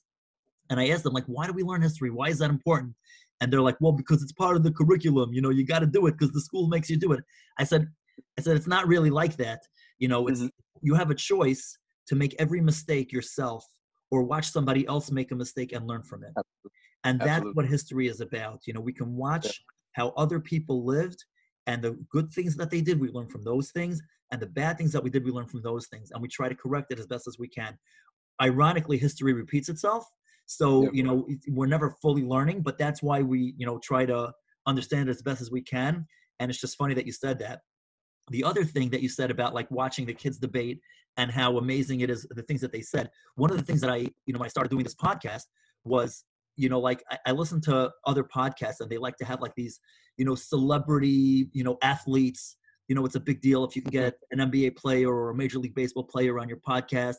and 0.69 0.79
I 0.79 0.89
ask 0.89 1.03
them 1.03 1.13
like, 1.13 1.25
why 1.27 1.47
do 1.47 1.53
we 1.53 1.63
learn 1.63 1.81
history? 1.81 2.09
Why 2.09 2.29
is 2.29 2.39
that 2.39 2.49
important? 2.49 2.93
And 3.39 3.53
they're 3.53 3.61
like, 3.61 3.77
well, 3.79 3.91
because 3.91 4.23
it's 4.23 4.31
part 4.31 4.57
of 4.57 4.63
the 4.63 4.71
curriculum. 4.71 5.31
You 5.31 5.41
know, 5.41 5.49
you 5.51 5.65
got 5.65 5.79
to 5.79 5.87
do 5.87 6.07
it 6.07 6.13
because 6.13 6.33
the 6.33 6.41
school 6.41 6.67
makes 6.67 6.89
you 6.89 6.97
do 6.97 7.11
it. 7.13 7.23
I 7.59 7.63
said, 7.63 7.87
I 8.37 8.41
said 8.41 8.57
it's 8.57 8.67
not 8.67 8.87
really 8.87 9.11
like 9.11 9.37
that. 9.37 9.59
You 9.99 10.07
know, 10.07 10.27
it's 10.27 10.39
mm-hmm. 10.39 10.47
you 10.81 10.95
have 10.95 11.11
a 11.11 11.15
choice 11.15 11.77
to 12.07 12.15
make 12.15 12.35
every 12.39 12.61
mistake 12.61 13.11
yourself 13.11 13.65
or 14.11 14.23
watch 14.23 14.49
somebody 14.51 14.87
else 14.87 15.11
make 15.11 15.31
a 15.31 15.35
mistake 15.35 15.73
and 15.73 15.87
learn 15.87 16.03
from 16.03 16.23
it. 16.23 16.31
Absolutely. 16.37 16.71
And 17.03 17.19
that's 17.19 17.29
Absolutely. 17.29 17.53
what 17.53 17.65
history 17.67 18.07
is 18.07 18.21
about. 18.21 18.61
You 18.65 18.73
know, 18.73 18.81
we 18.81 18.93
can 18.93 19.15
watch 19.15 19.45
yeah. 19.45 19.51
how 19.93 20.09
other 20.17 20.39
people 20.39 20.85
lived 20.85 21.23
and 21.67 21.81
the 21.81 21.97
good 22.09 22.31
things 22.31 22.55
that 22.55 22.71
they 22.71 22.81
did, 22.81 22.99
we 22.99 23.09
learn 23.09 23.27
from 23.27 23.43
those 23.43 23.71
things. 23.71 24.01
And 24.31 24.41
the 24.41 24.47
bad 24.47 24.77
things 24.77 24.91
that 24.93 25.03
we 25.03 25.09
did, 25.09 25.23
we 25.23 25.31
learn 25.31 25.47
from 25.47 25.61
those 25.61 25.87
things. 25.87 26.11
And 26.11 26.21
we 26.21 26.27
try 26.27 26.49
to 26.49 26.55
correct 26.55 26.91
it 26.91 26.99
as 26.99 27.07
best 27.07 27.27
as 27.27 27.37
we 27.37 27.47
can. 27.47 27.77
Ironically, 28.41 28.97
history 28.97 29.33
repeats 29.33 29.69
itself. 29.69 30.05
So, 30.45 30.83
yeah. 30.83 30.89
you 30.93 31.03
know, 31.03 31.27
we're 31.49 31.67
never 31.67 31.91
fully 32.01 32.23
learning, 32.23 32.61
but 32.61 32.77
that's 32.77 33.03
why 33.03 33.21
we, 33.21 33.53
you 33.57 33.65
know, 33.65 33.79
try 33.79 34.05
to 34.05 34.31
understand 34.65 35.09
it 35.09 35.11
as 35.11 35.21
best 35.21 35.41
as 35.41 35.51
we 35.51 35.61
can. 35.61 36.05
And 36.39 36.49
it's 36.49 36.59
just 36.59 36.77
funny 36.77 36.93
that 36.93 37.05
you 37.05 37.11
said 37.11 37.39
that. 37.39 37.61
The 38.29 38.43
other 38.43 38.63
thing 38.63 38.89
that 38.89 39.01
you 39.01 39.09
said 39.09 39.31
about 39.31 39.53
like 39.53 39.69
watching 39.71 40.05
the 40.05 40.13
kids 40.13 40.37
debate 40.37 40.81
and 41.17 41.31
how 41.31 41.57
amazing 41.57 42.01
it 42.01 42.09
is 42.09 42.27
the 42.29 42.43
things 42.43 42.61
that 42.61 42.71
they 42.71 42.81
said 42.81 43.09
one 43.35 43.49
of 43.49 43.57
the 43.57 43.63
things 43.63 43.81
that 43.81 43.89
i 43.89 44.07
you 44.25 44.33
know 44.33 44.39
i 44.43 44.47
started 44.47 44.69
doing 44.69 44.83
this 44.83 44.95
podcast 44.95 45.45
was 45.83 46.23
you 46.55 46.69
know 46.69 46.79
like 46.79 47.03
I, 47.09 47.17
I 47.27 47.31
listen 47.31 47.61
to 47.61 47.91
other 48.05 48.23
podcasts 48.23 48.79
and 48.79 48.89
they 48.89 48.97
like 48.97 49.17
to 49.17 49.25
have 49.25 49.41
like 49.41 49.53
these 49.55 49.79
you 50.17 50.25
know 50.25 50.35
celebrity 50.35 51.49
you 51.53 51.63
know 51.63 51.77
athletes. 51.81 52.57
You 52.87 52.95
know 52.95 53.05
it's 53.05 53.15
a 53.15 53.19
big 53.19 53.41
deal 53.41 53.65
if 53.65 53.75
you 53.75 53.81
can 53.81 53.91
get 53.91 54.15
an 54.31 54.39
nba 54.39 54.75
player 54.77 55.09
or 55.09 55.29
a 55.29 55.35
major 55.35 55.59
league 55.59 55.75
baseball 55.75 56.03
player 56.03 56.39
on 56.39 56.47
your 56.47 56.57
podcast. 56.57 57.15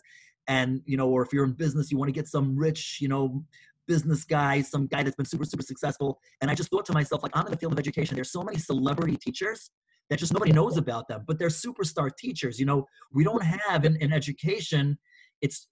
And 0.46 0.80
you 0.86 0.96
know 0.96 1.08
or 1.08 1.22
if 1.22 1.32
you're 1.32 1.44
in 1.44 1.52
business 1.52 1.90
you 1.90 1.98
want 1.98 2.08
to 2.08 2.12
get 2.12 2.26
some 2.26 2.56
rich 2.56 2.98
you 3.00 3.08
know 3.08 3.44
business 3.86 4.24
guy 4.24 4.60
some 4.60 4.86
guy 4.86 5.02
that's 5.02 5.16
been 5.16 5.26
super 5.26 5.44
super 5.44 5.62
successful. 5.62 6.20
And 6.40 6.50
i 6.50 6.54
just 6.54 6.70
thought 6.70 6.86
to 6.86 6.92
myself 6.92 7.22
like 7.22 7.32
i'm 7.34 7.46
in 7.46 7.52
the 7.52 7.58
field 7.58 7.72
of 7.72 7.78
education. 7.78 8.16
There's 8.16 8.32
so 8.32 8.42
many 8.42 8.58
celebrity 8.58 9.16
teachers 9.16 9.70
that 10.10 10.18
just 10.18 10.32
nobody 10.32 10.52
knows 10.52 10.76
about 10.76 11.08
them 11.08 11.24
but 11.26 11.38
they're 11.38 11.48
superstar 11.48 12.10
teachers 12.16 12.58
you 12.58 12.66
know? 12.66 12.86
We 13.12 13.24
don't 13.24 13.42
have 13.42 13.84
in, 13.84 13.96
in 13.96 14.12
education. 14.12 14.98
It's 15.40 15.68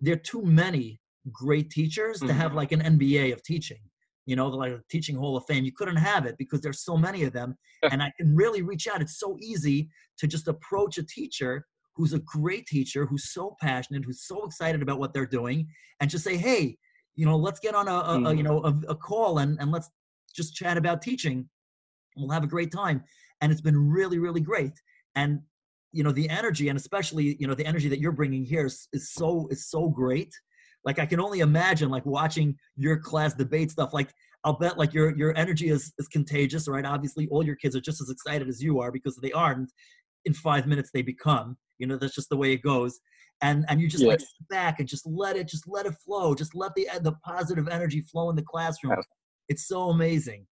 there 0.00 0.14
are 0.14 0.18
too 0.18 0.42
many 0.42 1.00
great 1.32 1.70
teachers 1.70 2.18
mm-hmm. 2.18 2.28
to 2.28 2.34
have 2.34 2.48
mm-hmm. 2.48 2.56
like 2.56 2.72
an 2.72 2.80
nba 2.80 3.32
of 3.32 3.42
teaching 3.42 3.78
you 4.26 4.36
know 4.36 4.48
like 4.48 4.72
a 4.72 4.80
teaching 4.90 5.16
hall 5.16 5.36
of 5.36 5.44
fame. 5.46 5.64
You 5.64 5.72
couldn't 5.72 5.96
have 5.96 6.26
it 6.26 6.36
because 6.38 6.60
there's 6.60 6.82
so 6.82 6.96
many 6.96 7.24
of 7.24 7.32
them 7.32 7.56
and 7.90 8.02
i 8.02 8.12
can 8.16 8.34
really 8.34 8.62
reach 8.62 8.88
out. 8.88 9.00
It's 9.00 9.18
so 9.18 9.36
easy 9.40 9.88
to 10.18 10.26
just 10.26 10.48
approach 10.48 10.98
a 10.98 11.02
teacher 11.02 11.66
who's 11.94 12.12
a 12.12 12.18
great 12.20 12.66
teacher 12.66 13.06
who's 13.06 13.32
so 13.32 13.56
passionate 13.60 14.04
who's 14.04 14.22
so 14.26 14.44
excited 14.44 14.82
about 14.82 14.98
what 14.98 15.14
they're 15.14 15.26
doing 15.26 15.66
and 16.00 16.10
just 16.10 16.24
say 16.24 16.36
hey 16.36 16.76
you 17.14 17.24
know 17.24 17.36
let's 17.36 17.58
get 17.58 17.74
on 17.74 17.88
a, 17.88 17.92
a, 17.92 18.24
a 18.24 18.34
you 18.34 18.42
know 18.42 18.62
a, 18.64 18.74
a 18.90 18.94
call 18.94 19.38
and, 19.38 19.58
and 19.60 19.70
let's 19.72 19.90
just 20.36 20.54
chat 20.54 20.76
about 20.76 21.02
teaching. 21.02 21.48
We'll 22.16 22.30
have 22.30 22.44
a 22.44 22.48
great 22.48 22.72
time 22.72 23.02
and 23.40 23.52
it's 23.52 23.60
been 23.60 23.90
really 23.90 24.18
really 24.18 24.40
great. 24.40 24.72
And 25.14 25.40
you 25.92 26.02
know 26.02 26.12
the 26.12 26.28
energy 26.28 26.68
and 26.68 26.78
especially 26.78 27.36
you 27.40 27.46
know 27.46 27.54
the 27.54 27.66
energy 27.66 27.88
that 27.88 28.00
you're 28.00 28.12
bringing 28.12 28.44
here 28.44 28.66
is, 28.66 28.88
is 28.92 29.12
so 29.12 29.48
is 29.50 29.68
so 29.68 29.88
great. 29.88 30.32
Like 30.84 30.98
i 30.98 31.06
can 31.06 31.20
only 31.20 31.40
imagine 31.40 31.88
like 31.88 32.06
watching 32.06 32.56
your 32.76 32.98
class 32.98 33.34
debate 33.34 33.70
stuff 33.72 33.92
like 33.92 34.12
i'll 34.44 34.58
bet 34.58 34.78
like 34.78 34.92
your 34.92 35.16
your 35.16 35.36
energy 35.36 35.68
is 35.68 35.92
is 35.98 36.08
contagious 36.08 36.68
right? 36.68 36.84
Obviously 36.84 37.28
all 37.28 37.44
your 37.44 37.56
kids 37.56 37.74
are 37.74 37.80
just 37.80 38.00
as 38.00 38.10
excited 38.10 38.48
as 38.48 38.62
you 38.62 38.80
are 38.80 38.92
because 38.92 39.16
they 39.16 39.32
aren't. 39.32 39.70
In 40.24 40.34
five 40.34 40.66
minutes 40.66 40.90
they 40.92 41.02
become. 41.02 41.56
You 41.78 41.86
know 41.86 41.96
that's 41.96 42.14
just 42.14 42.28
the 42.28 42.36
way 42.36 42.52
it 42.52 42.62
goes. 42.62 42.98
And 43.42 43.64
and 43.68 43.80
you 43.80 43.88
just 43.88 44.02
yeah. 44.02 44.10
like 44.10 44.20
sit 44.20 44.48
back 44.48 44.80
and 44.80 44.88
just 44.88 45.06
let 45.06 45.36
it 45.36 45.48
just 45.48 45.68
let 45.68 45.86
it 45.86 45.94
flow. 46.04 46.34
Just 46.34 46.54
let 46.54 46.74
the 46.74 46.88
the 47.00 47.12
positive 47.24 47.68
energy 47.68 48.00
flow 48.00 48.28
in 48.30 48.36
the 48.36 48.42
classroom. 48.42 48.96
It's 49.48 49.68
so 49.68 49.90
amazing. 49.90 50.46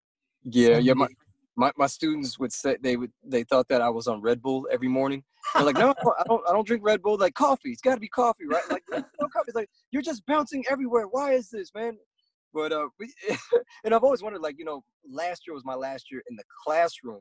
Yeah 0.45 0.75
so 0.75 0.79
yeah 0.79 0.93
my, 0.95 1.09
my, 1.57 1.71
my 1.77 1.87
students 1.87 2.39
would 2.39 2.53
say 2.53 2.77
they 2.81 2.97
would 2.97 3.13
they 3.25 3.45
thought 3.45 3.69
that 3.69 3.81
I 3.81 3.91
was 3.91 4.07
on 4.09 4.21
Red 4.21 4.43
Bull 4.43 4.67
every 4.73 4.89
morning. 4.89 5.23
They're 5.55 5.65
like, 5.65 5.77
no, 5.79 5.91
I 5.91 6.23
don't 6.27 6.43
I 6.49 6.53
don't 6.53 6.67
drink 6.67 6.83
Red 6.85 7.03
Bull. 7.03 7.17
Like 7.17 7.35
coffee, 7.35 7.71
it's 7.71 7.83
got 7.83 7.95
to 7.95 8.01
be 8.01 8.09
coffee, 8.09 8.47
right? 8.47 8.63
Like 8.71 8.83
no 8.91 9.29
coffee. 9.29 9.49
It's 9.49 9.57
like 9.57 9.71
you're 9.91 10.03
just 10.03 10.25
bouncing 10.27 10.65
everywhere. 10.69 11.07
Why 11.07 11.33
is 11.33 11.51
this, 11.51 11.71
man? 11.75 11.97
But 12.53 12.73
uh, 12.73 12.89
we, 12.99 13.13
and 13.85 13.95
I've 13.95 14.05
always 14.05 14.23
wondered, 14.23 14.43
like 14.43 14.59
you 14.59 14.65
know, 14.65 14.83
last 15.11 15.47
year 15.47 15.55
was 15.55 15.65
my 15.65 15.75
last 15.75 16.11
year 16.11 16.23
in 16.29 16.37
the 16.37 16.45
classroom. 16.65 17.21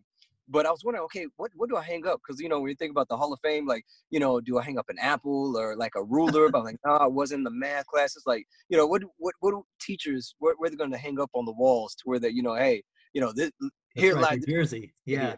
But 0.50 0.66
I 0.66 0.72
was 0.72 0.84
wondering, 0.84 1.06
okay, 1.06 1.26
what 1.38 1.52
what 1.56 1.70
do 1.70 1.78
I 1.78 1.84
hang 1.84 2.06
up? 2.06 2.22
Because 2.26 2.40
you 2.42 2.50
know, 2.50 2.60
when 2.60 2.70
you 2.70 2.76
think 2.76 2.92
about 2.92 3.08
the 3.10 3.18
Hall 3.18 3.34
of 3.34 3.40
Fame, 3.42 3.66
like 3.66 3.86
you 4.10 4.20
know, 4.20 4.40
do 4.40 4.58
I 4.58 4.64
hang 4.64 4.78
up 4.78 4.90
an 4.90 5.00
apple 5.00 5.58
or 5.58 5.76
like 5.76 5.94
a 5.96 6.04
ruler? 6.04 6.50
but 6.50 6.60
I'm 6.60 6.66
like, 6.66 6.78
no, 6.86 6.94
I 6.94 7.08
wasn't 7.08 7.40
in 7.40 7.44
the 7.44 7.52
math 7.52 7.88
classes. 7.88 8.24
Like, 8.26 8.46
you 8.70 8.78
know, 8.78 8.86
what 8.86 9.04
what 9.18 9.36
what 9.40 9.52
do 9.52 9.66
teachers 9.80 10.36
where, 10.40 10.54
where 10.58 10.70
they're 10.70 10.78
going 10.78 10.92
to 10.92 10.98
hang 10.98 11.20
up 11.20 11.32
on 11.34 11.46
the 11.46 11.54
walls 11.54 11.96
to 11.96 12.04
where 12.06 12.20
that 12.20 12.34
you 12.34 12.44
know, 12.44 12.56
hey, 12.56 12.84
you 13.14 13.22
know, 13.22 13.32
this 13.34 13.52
here 13.94 14.16
right, 14.16 14.40
New 14.40 14.54
Jersey. 14.54 14.94
Yeah. 15.06 15.36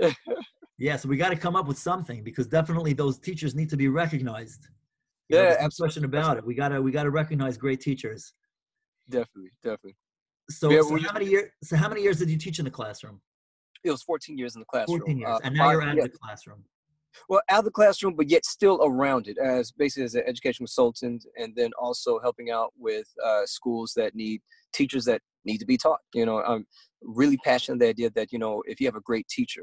yeah, 0.78 0.96
so 0.96 1.08
we 1.08 1.16
got 1.16 1.30
to 1.30 1.36
come 1.36 1.56
up 1.56 1.66
with 1.66 1.78
something 1.78 2.22
because 2.22 2.46
definitely 2.46 2.92
those 2.92 3.18
teachers 3.18 3.54
need 3.54 3.70
to 3.70 3.76
be 3.76 3.88
recognized. 3.88 4.68
You 5.28 5.38
yeah, 5.38 5.56
know, 5.60 5.68
question 5.78 6.04
about 6.04 6.38
it. 6.38 6.46
We 6.46 6.54
gotta 6.54 6.80
we 6.80 6.90
gotta 6.90 7.10
recognize 7.10 7.58
great 7.58 7.80
teachers. 7.80 8.32
Definitely, 9.10 9.50
definitely. 9.62 9.96
So, 10.50 10.70
yeah, 10.70 10.80
so 10.80 10.96
how 10.98 11.12
many 11.12 11.26
years? 11.26 11.50
So 11.62 11.76
how 11.76 11.88
many 11.88 12.02
years 12.02 12.18
did 12.18 12.30
you 12.30 12.38
teach 12.38 12.58
in 12.58 12.64
the 12.64 12.70
classroom? 12.70 13.20
It 13.84 13.90
was 13.90 14.02
14 14.02 14.38
years 14.38 14.56
in 14.56 14.60
the 14.60 14.66
classroom. 14.66 15.00
14 15.00 15.18
years, 15.18 15.30
uh, 15.30 15.38
and 15.44 15.54
now 15.54 15.70
you're 15.70 15.82
out 15.82 15.96
yeah. 15.96 16.04
of 16.04 16.12
the 16.12 16.18
classroom. 16.18 16.64
Well, 17.28 17.42
out 17.50 17.60
of 17.60 17.64
the 17.64 17.70
classroom, 17.70 18.14
but 18.14 18.30
yet 18.30 18.44
still 18.46 18.80
around 18.82 19.28
it 19.28 19.38
as 19.38 19.72
basically 19.72 20.04
as 20.04 20.14
an 20.14 20.22
education 20.26 20.64
consultant, 20.64 21.26
and 21.36 21.54
then 21.54 21.70
also 21.78 22.18
helping 22.20 22.50
out 22.50 22.72
with 22.78 23.06
uh, 23.24 23.42
schools 23.44 23.92
that 23.96 24.14
need 24.14 24.40
teachers 24.72 25.04
that 25.04 25.20
need 25.44 25.58
to 25.58 25.66
be 25.66 25.76
taught. 25.76 26.00
You 26.14 26.26
know, 26.26 26.42
I'm 26.42 26.66
really 27.02 27.38
passionate 27.38 27.80
the 27.80 27.88
idea 27.88 28.10
that 28.10 28.32
you 28.32 28.38
know 28.38 28.62
if 28.66 28.80
you 28.80 28.86
have 28.86 28.96
a 28.96 29.00
great 29.00 29.28
teacher, 29.28 29.62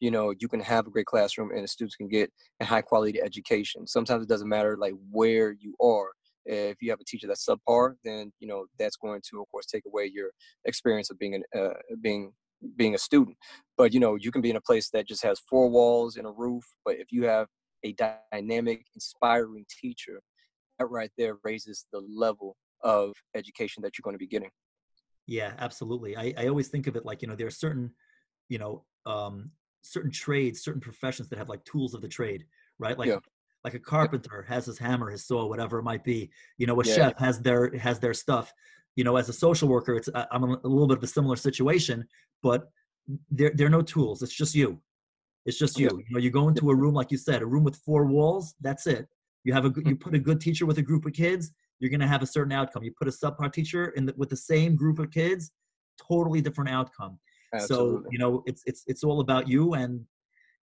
you 0.00 0.10
know 0.10 0.34
you 0.38 0.48
can 0.48 0.60
have 0.60 0.86
a 0.86 0.90
great 0.90 1.06
classroom 1.06 1.50
and 1.50 1.64
the 1.64 1.68
students 1.68 1.96
can 1.96 2.08
get 2.08 2.30
a 2.60 2.64
high 2.64 2.82
quality 2.82 3.20
education. 3.20 3.86
Sometimes 3.86 4.22
it 4.22 4.28
doesn't 4.28 4.48
matter 4.48 4.76
like 4.76 4.94
where 5.10 5.52
you 5.52 5.74
are. 5.80 6.10
If 6.46 6.82
you 6.82 6.90
have 6.90 7.00
a 7.00 7.04
teacher 7.04 7.26
that's 7.26 7.46
subpar, 7.46 7.94
then 8.04 8.32
you 8.40 8.48
know 8.48 8.66
that's 8.78 8.96
going 8.96 9.22
to, 9.30 9.40
of 9.40 9.50
course, 9.50 9.66
take 9.66 9.84
away 9.86 10.10
your 10.12 10.30
experience 10.64 11.10
of 11.10 11.18
being 11.18 11.34
an 11.34 11.42
uh, 11.58 11.74
being 12.02 12.32
being 12.76 12.94
a 12.94 12.98
student. 12.98 13.36
But 13.76 13.92
you 13.94 14.00
know 14.00 14.16
you 14.16 14.30
can 14.30 14.42
be 14.42 14.50
in 14.50 14.56
a 14.56 14.60
place 14.60 14.90
that 14.90 15.08
just 15.08 15.22
has 15.24 15.40
four 15.48 15.68
walls 15.68 16.16
and 16.16 16.26
a 16.26 16.30
roof. 16.30 16.64
But 16.84 16.96
if 16.96 17.10
you 17.10 17.24
have 17.24 17.48
a 17.82 17.94
dynamic, 18.32 18.86
inspiring 18.94 19.66
teacher, 19.68 20.20
that 20.78 20.86
right 20.86 21.10
there 21.16 21.36
raises 21.44 21.86
the 21.92 22.00
level 22.00 22.56
of 22.82 23.14
education 23.34 23.82
that 23.82 23.96
you're 23.96 24.02
going 24.02 24.14
to 24.14 24.18
be 24.18 24.26
getting. 24.26 24.50
Yeah, 25.26 25.52
absolutely. 25.58 26.16
I, 26.16 26.34
I 26.36 26.48
always 26.48 26.68
think 26.68 26.86
of 26.86 26.96
it 26.96 27.04
like, 27.04 27.22
you 27.22 27.28
know, 27.28 27.36
there 27.36 27.46
are 27.46 27.50
certain, 27.50 27.90
you 28.48 28.58
know, 28.58 28.84
um, 29.06 29.50
certain 29.82 30.10
trades, 30.10 30.62
certain 30.62 30.80
professions 30.80 31.28
that 31.28 31.38
have 31.38 31.48
like 31.48 31.64
tools 31.64 31.94
of 31.94 32.02
the 32.02 32.08
trade, 32.08 32.44
right? 32.78 32.98
Like, 32.98 33.08
yeah. 33.08 33.18
like 33.64 33.74
a 33.74 33.78
carpenter 33.78 34.44
has 34.48 34.66
his 34.66 34.78
hammer, 34.78 35.10
his 35.10 35.26
saw, 35.26 35.46
whatever 35.46 35.78
it 35.78 35.84
might 35.84 36.04
be. 36.04 36.30
You 36.58 36.66
know, 36.66 36.80
a 36.80 36.84
yeah. 36.84 36.94
chef 36.94 37.18
has 37.18 37.40
their 37.40 37.76
has 37.76 37.98
their 37.98 38.14
stuff. 38.14 38.52
You 38.96 39.04
know, 39.04 39.16
as 39.16 39.28
a 39.28 39.32
social 39.32 39.68
worker, 39.68 39.94
it's 39.96 40.08
I'm 40.30 40.44
a 40.44 40.60
little 40.62 40.86
bit 40.86 40.98
of 40.98 41.02
a 41.02 41.08
similar 41.08 41.36
situation, 41.36 42.06
but 42.42 42.70
there 43.30 43.52
there 43.54 43.66
are 43.66 43.70
no 43.70 43.82
tools. 43.82 44.22
It's 44.22 44.34
just 44.34 44.54
you. 44.54 44.80
It's 45.46 45.58
just 45.58 45.78
you. 45.78 45.90
You 45.90 46.04
know, 46.10 46.20
you 46.20 46.30
go 46.30 46.48
into 46.48 46.70
a 46.70 46.74
room 46.74 46.94
like 46.94 47.10
you 47.10 47.18
said, 47.18 47.42
a 47.42 47.46
room 47.46 47.64
with 47.64 47.76
four 47.76 48.06
walls. 48.06 48.54
That's 48.60 48.86
it. 48.86 49.08
You 49.42 49.52
have 49.52 49.64
a 49.64 49.68
you 49.68 49.96
mm. 49.96 50.00
put 50.00 50.14
a 50.14 50.18
good 50.18 50.40
teacher 50.40 50.64
with 50.64 50.78
a 50.78 50.82
group 50.82 51.04
of 51.06 51.12
kids, 51.12 51.52
you're 51.84 51.90
going 51.90 52.00
to 52.00 52.06
have 52.06 52.22
a 52.22 52.26
certain 52.26 52.50
outcome. 52.50 52.82
You 52.82 52.92
put 52.98 53.08
a 53.08 53.10
subpar 53.10 53.52
teacher 53.52 53.88
in 53.90 54.06
the, 54.06 54.14
with 54.16 54.30
the 54.30 54.36
same 54.36 54.74
group 54.74 54.98
of 54.98 55.10
kids, 55.10 55.52
totally 56.08 56.40
different 56.40 56.70
outcome. 56.70 57.18
Absolutely. 57.52 58.04
So 58.04 58.08
you 58.10 58.18
know, 58.18 58.42
it's 58.46 58.62
it's 58.64 58.84
it's 58.86 59.04
all 59.04 59.20
about 59.20 59.46
you, 59.46 59.74
and 59.74 60.00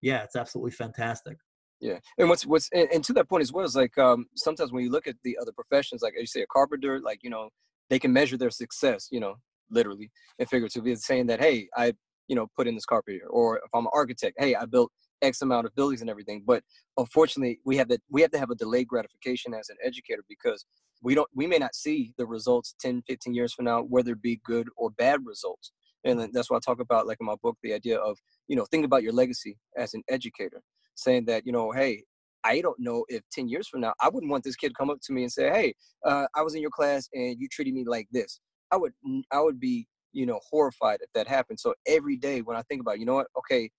yeah, 0.00 0.24
it's 0.24 0.34
absolutely 0.34 0.72
fantastic. 0.72 1.36
Yeah, 1.80 2.00
and 2.18 2.28
what's 2.28 2.44
what's 2.44 2.68
and, 2.72 2.88
and 2.92 3.04
to 3.04 3.12
that 3.12 3.28
point 3.28 3.42
as 3.42 3.52
well 3.52 3.64
is 3.64 3.76
like 3.76 3.96
um, 3.98 4.26
sometimes 4.34 4.72
when 4.72 4.82
you 4.82 4.90
look 4.90 5.06
at 5.06 5.14
the 5.22 5.38
other 5.40 5.52
professions, 5.52 6.02
like 6.02 6.14
you 6.18 6.26
say 6.26 6.42
a 6.42 6.46
carpenter, 6.52 6.98
like 7.00 7.20
you 7.22 7.30
know 7.30 7.50
they 7.88 8.00
can 8.00 8.12
measure 8.12 8.36
their 8.36 8.50
success, 8.50 9.06
you 9.12 9.20
know, 9.20 9.36
literally 9.70 10.10
and 10.40 10.48
figuratively, 10.48 10.96
saying 10.96 11.28
that 11.28 11.40
hey, 11.40 11.68
I 11.76 11.92
you 12.26 12.34
know 12.34 12.48
put 12.56 12.66
in 12.66 12.74
this 12.74 12.84
carpet 12.84 13.14
here, 13.14 13.28
or 13.30 13.58
if 13.58 13.70
I'm 13.72 13.86
an 13.86 13.92
architect, 13.94 14.34
hey, 14.38 14.56
I 14.56 14.66
built 14.66 14.90
X 15.22 15.42
amount 15.42 15.66
of 15.66 15.74
buildings 15.74 16.00
and 16.00 16.10
everything. 16.10 16.42
But 16.46 16.62
unfortunately, 16.96 17.60
we 17.64 17.76
have 17.76 17.88
that 17.88 18.02
we 18.10 18.20
have 18.22 18.30
to 18.32 18.38
have 18.38 18.50
a 18.50 18.54
delayed 18.54 18.88
gratification 18.88 19.54
as 19.54 19.68
an 19.70 19.76
educator 19.82 20.22
because 20.28 20.66
we 21.02 21.14
don't 21.14 21.28
we 21.34 21.46
may 21.46 21.58
not 21.58 21.74
see 21.74 22.12
the 22.18 22.26
results 22.26 22.74
10 22.80 23.02
15 23.06 23.34
years 23.34 23.52
from 23.54 23.64
now 23.64 23.82
whether 23.82 24.12
it 24.12 24.22
be 24.22 24.40
good 24.44 24.68
or 24.76 24.90
bad 24.90 25.20
results. 25.24 25.72
And 26.04 26.28
that's 26.32 26.50
why 26.50 26.56
i 26.56 26.60
talk 26.60 26.80
about 26.80 27.06
like 27.06 27.18
in 27.20 27.26
my 27.26 27.36
book 27.42 27.56
the 27.62 27.72
idea 27.72 27.98
of 27.98 28.18
you 28.48 28.56
know 28.56 28.64
think 28.66 28.84
about 28.84 29.02
your 29.02 29.12
legacy 29.12 29.56
as 29.76 29.94
an 29.94 30.02
educator 30.08 30.62
saying 30.96 31.26
that 31.26 31.46
you 31.46 31.52
know 31.52 31.70
hey 31.70 32.02
i 32.42 32.60
don't 32.60 32.78
know 32.80 33.04
if 33.08 33.22
10 33.32 33.48
years 33.48 33.68
from 33.68 33.80
now 33.80 33.94
i 34.00 34.08
wouldn't 34.08 34.30
want 34.30 34.42
this 34.42 34.56
kid 34.56 34.74
come 34.76 34.90
up 34.90 34.98
to 35.04 35.12
me 35.12 35.22
and 35.22 35.32
say 35.32 35.48
hey 35.48 35.74
uh, 36.04 36.26
i 36.34 36.42
was 36.42 36.54
in 36.56 36.60
your 36.60 36.72
class 36.72 37.08
and 37.14 37.36
you 37.38 37.46
treated 37.48 37.72
me 37.72 37.84
like 37.86 38.08
this. 38.10 38.40
I 38.72 38.76
would 38.76 38.92
i 39.30 39.40
would 39.40 39.60
be 39.60 39.86
you 40.12 40.26
know 40.26 40.40
horrified 40.50 40.98
if 41.02 41.10
that 41.14 41.28
happened. 41.28 41.60
So 41.60 41.74
every 41.86 42.16
day 42.16 42.40
when 42.40 42.56
i 42.56 42.62
think 42.62 42.80
about 42.80 42.98
you 42.98 43.06
know 43.06 43.14
what? 43.14 43.28
Okay 43.38 43.70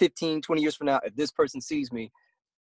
15 0.00 0.42
20 0.42 0.62
years 0.62 0.74
from 0.74 0.88
now 0.88 1.00
if 1.04 1.14
this 1.14 1.30
person 1.30 1.60
sees 1.60 1.92
me 1.92 2.10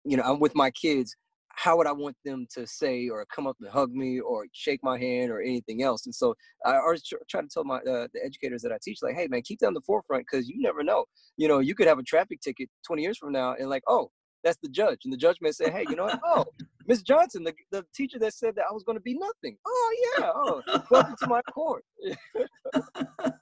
you 0.04 0.18
know 0.18 0.24
i'm 0.24 0.40
with 0.40 0.56
my 0.56 0.72
kids 0.72 1.16
how 1.58 1.76
would 1.76 1.88
I 1.88 1.92
want 1.92 2.16
them 2.24 2.46
to 2.54 2.68
say 2.68 3.10
or 3.10 3.26
come 3.34 3.48
up 3.48 3.58
and 3.60 3.70
hug 3.70 3.92
me 3.92 4.20
or 4.20 4.46
shake 4.52 4.80
my 4.84 5.00
hand 5.00 5.32
or 5.32 5.42
anything 5.42 5.82
else? 5.82 6.06
And 6.06 6.14
so 6.14 6.36
I 6.64 6.76
always 6.78 7.02
try 7.04 7.42
to 7.42 7.48
tell 7.48 7.64
my 7.64 7.78
uh, 7.78 8.08
the 8.14 8.22
educators 8.24 8.62
that 8.62 8.72
I 8.72 8.78
teach, 8.82 9.00
like, 9.02 9.16
hey 9.16 9.28
man, 9.28 9.42
keep 9.42 9.60
them 9.60 9.70
on 9.70 9.74
the 9.74 9.82
forefront 9.82 10.26
because 10.30 10.48
you 10.48 10.62
never 10.62 10.84
know. 10.84 11.06
You 11.36 11.48
know, 11.48 11.58
you 11.58 11.74
could 11.74 11.88
have 11.88 11.98
a 11.98 12.04
traffic 12.04 12.42
ticket 12.42 12.70
20 12.86 13.02
years 13.02 13.18
from 13.18 13.32
now 13.32 13.56
and 13.58 13.70
like, 13.70 13.82
oh, 13.88 14.12
that's 14.44 14.60
the 14.62 14.70
judge, 14.70 15.00
and 15.04 15.12
the 15.12 15.18
judge 15.18 15.38
may 15.42 15.52
say, 15.52 15.72
hey, 15.72 15.84
you 15.90 15.96
know 15.96 16.04
what? 16.06 16.20
Oh, 16.24 16.46
Miss 16.86 17.02
Johnson, 17.02 17.44
the, 17.44 17.54
the 17.72 17.84
teacher 17.94 18.20
that 18.20 18.36
said 18.36 18.56
that 18.56 18.66
I 18.70 18.74
was 18.74 18.84
going 18.84 18.98
to 18.98 19.02
be 19.02 19.18
nothing. 19.18 19.58
Oh 19.68 19.96
yeah, 20.20 20.32
oh, 20.34 20.62
welcome 20.92 21.16
to 21.20 21.28
my 21.28 21.42
court. 21.42 21.84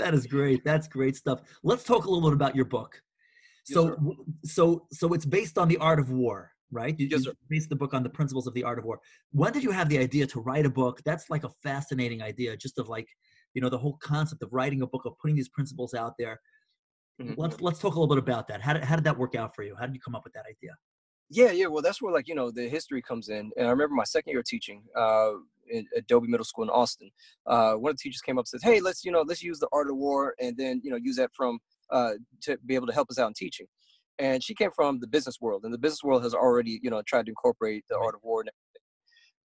that 0.00 0.14
is 0.14 0.26
great. 0.26 0.64
That's 0.64 0.88
great 0.88 1.16
stuff. 1.16 1.40
Let's 1.62 1.84
talk 1.84 2.04
a 2.04 2.10
little 2.10 2.28
bit 2.28 2.34
about 2.34 2.56
your 2.56 2.64
book. 2.64 3.00
So, 3.64 3.88
yes, 3.88 4.54
so, 4.54 4.86
so 4.92 5.12
it's 5.12 5.26
based 5.26 5.58
on 5.58 5.68
the 5.68 5.76
art 5.76 6.00
of 6.00 6.10
war 6.10 6.52
right? 6.70 6.98
You, 6.98 7.08
yes, 7.10 7.24
you 7.24 7.32
based 7.48 7.68
the 7.68 7.76
book 7.76 7.94
on 7.94 8.02
the 8.02 8.08
principles 8.08 8.46
of 8.46 8.54
the 8.54 8.64
art 8.64 8.78
of 8.78 8.84
war. 8.84 9.00
When 9.32 9.52
did 9.52 9.62
you 9.62 9.70
have 9.70 9.88
the 9.88 9.98
idea 9.98 10.26
to 10.28 10.40
write 10.40 10.66
a 10.66 10.70
book? 10.70 11.00
That's 11.04 11.30
like 11.30 11.44
a 11.44 11.50
fascinating 11.62 12.22
idea, 12.22 12.56
just 12.56 12.78
of 12.78 12.88
like, 12.88 13.08
you 13.54 13.60
know, 13.60 13.68
the 13.68 13.78
whole 13.78 13.98
concept 14.00 14.42
of 14.42 14.52
writing 14.52 14.82
a 14.82 14.86
book, 14.86 15.04
of 15.04 15.18
putting 15.18 15.36
these 15.36 15.48
principles 15.48 15.94
out 15.94 16.14
there. 16.18 16.40
Mm-hmm. 17.20 17.34
Let's 17.36 17.60
let's 17.60 17.78
talk 17.78 17.94
a 17.94 18.00
little 18.00 18.14
bit 18.14 18.22
about 18.22 18.48
that. 18.48 18.62
How 18.62 18.72
did 18.72 18.84
how 18.84 18.96
did 18.96 19.04
that 19.04 19.18
work 19.18 19.34
out 19.34 19.54
for 19.54 19.62
you? 19.62 19.76
How 19.78 19.86
did 19.86 19.94
you 19.94 20.00
come 20.00 20.14
up 20.14 20.24
with 20.24 20.32
that 20.34 20.44
idea? 20.48 20.74
Yeah, 21.30 21.52
yeah. 21.52 21.66
Well, 21.66 21.82
that's 21.82 22.02
where 22.02 22.12
like 22.12 22.26
you 22.28 22.34
know 22.34 22.50
the 22.50 22.68
history 22.68 23.00
comes 23.02 23.28
in. 23.28 23.52
And 23.56 23.66
I 23.66 23.70
remember 23.70 23.94
my 23.94 24.04
second 24.04 24.32
year 24.32 24.40
of 24.40 24.46
teaching 24.46 24.82
uh, 24.96 25.32
at 25.74 25.84
Adobe 25.96 26.26
Middle 26.26 26.44
School 26.44 26.64
in 26.64 26.70
Austin. 26.70 27.10
Uh, 27.46 27.74
one 27.74 27.90
of 27.90 27.96
the 27.96 28.02
teachers 28.02 28.20
came 28.20 28.36
up 28.36 28.46
and 28.52 28.60
said, 28.60 28.68
"Hey, 28.68 28.80
let's 28.80 29.04
you 29.04 29.12
know 29.12 29.22
let's 29.22 29.42
use 29.42 29.60
the 29.60 29.68
art 29.72 29.88
of 29.88 29.96
war 29.96 30.34
and 30.40 30.56
then 30.56 30.80
you 30.82 30.90
know 30.90 30.96
use 30.96 31.16
that 31.16 31.30
from 31.34 31.60
uh, 31.90 32.14
to 32.42 32.58
be 32.66 32.74
able 32.74 32.88
to 32.88 32.92
help 32.92 33.10
us 33.10 33.18
out 33.18 33.28
in 33.28 33.34
teaching." 33.34 33.66
and 34.20 34.44
she 34.44 34.54
came 34.54 34.70
from 34.70 35.00
the 35.00 35.06
business 35.06 35.40
world 35.40 35.64
and 35.64 35.72
the 35.72 35.78
business 35.78 36.04
world 36.04 36.22
has 36.22 36.34
already 36.34 36.78
you 36.82 36.90
know 36.90 37.02
tried 37.06 37.24
to 37.26 37.30
incorporate 37.30 37.84
the 37.88 37.96
art 37.96 38.14
of 38.14 38.20
war 38.22 38.42
and 38.42 38.50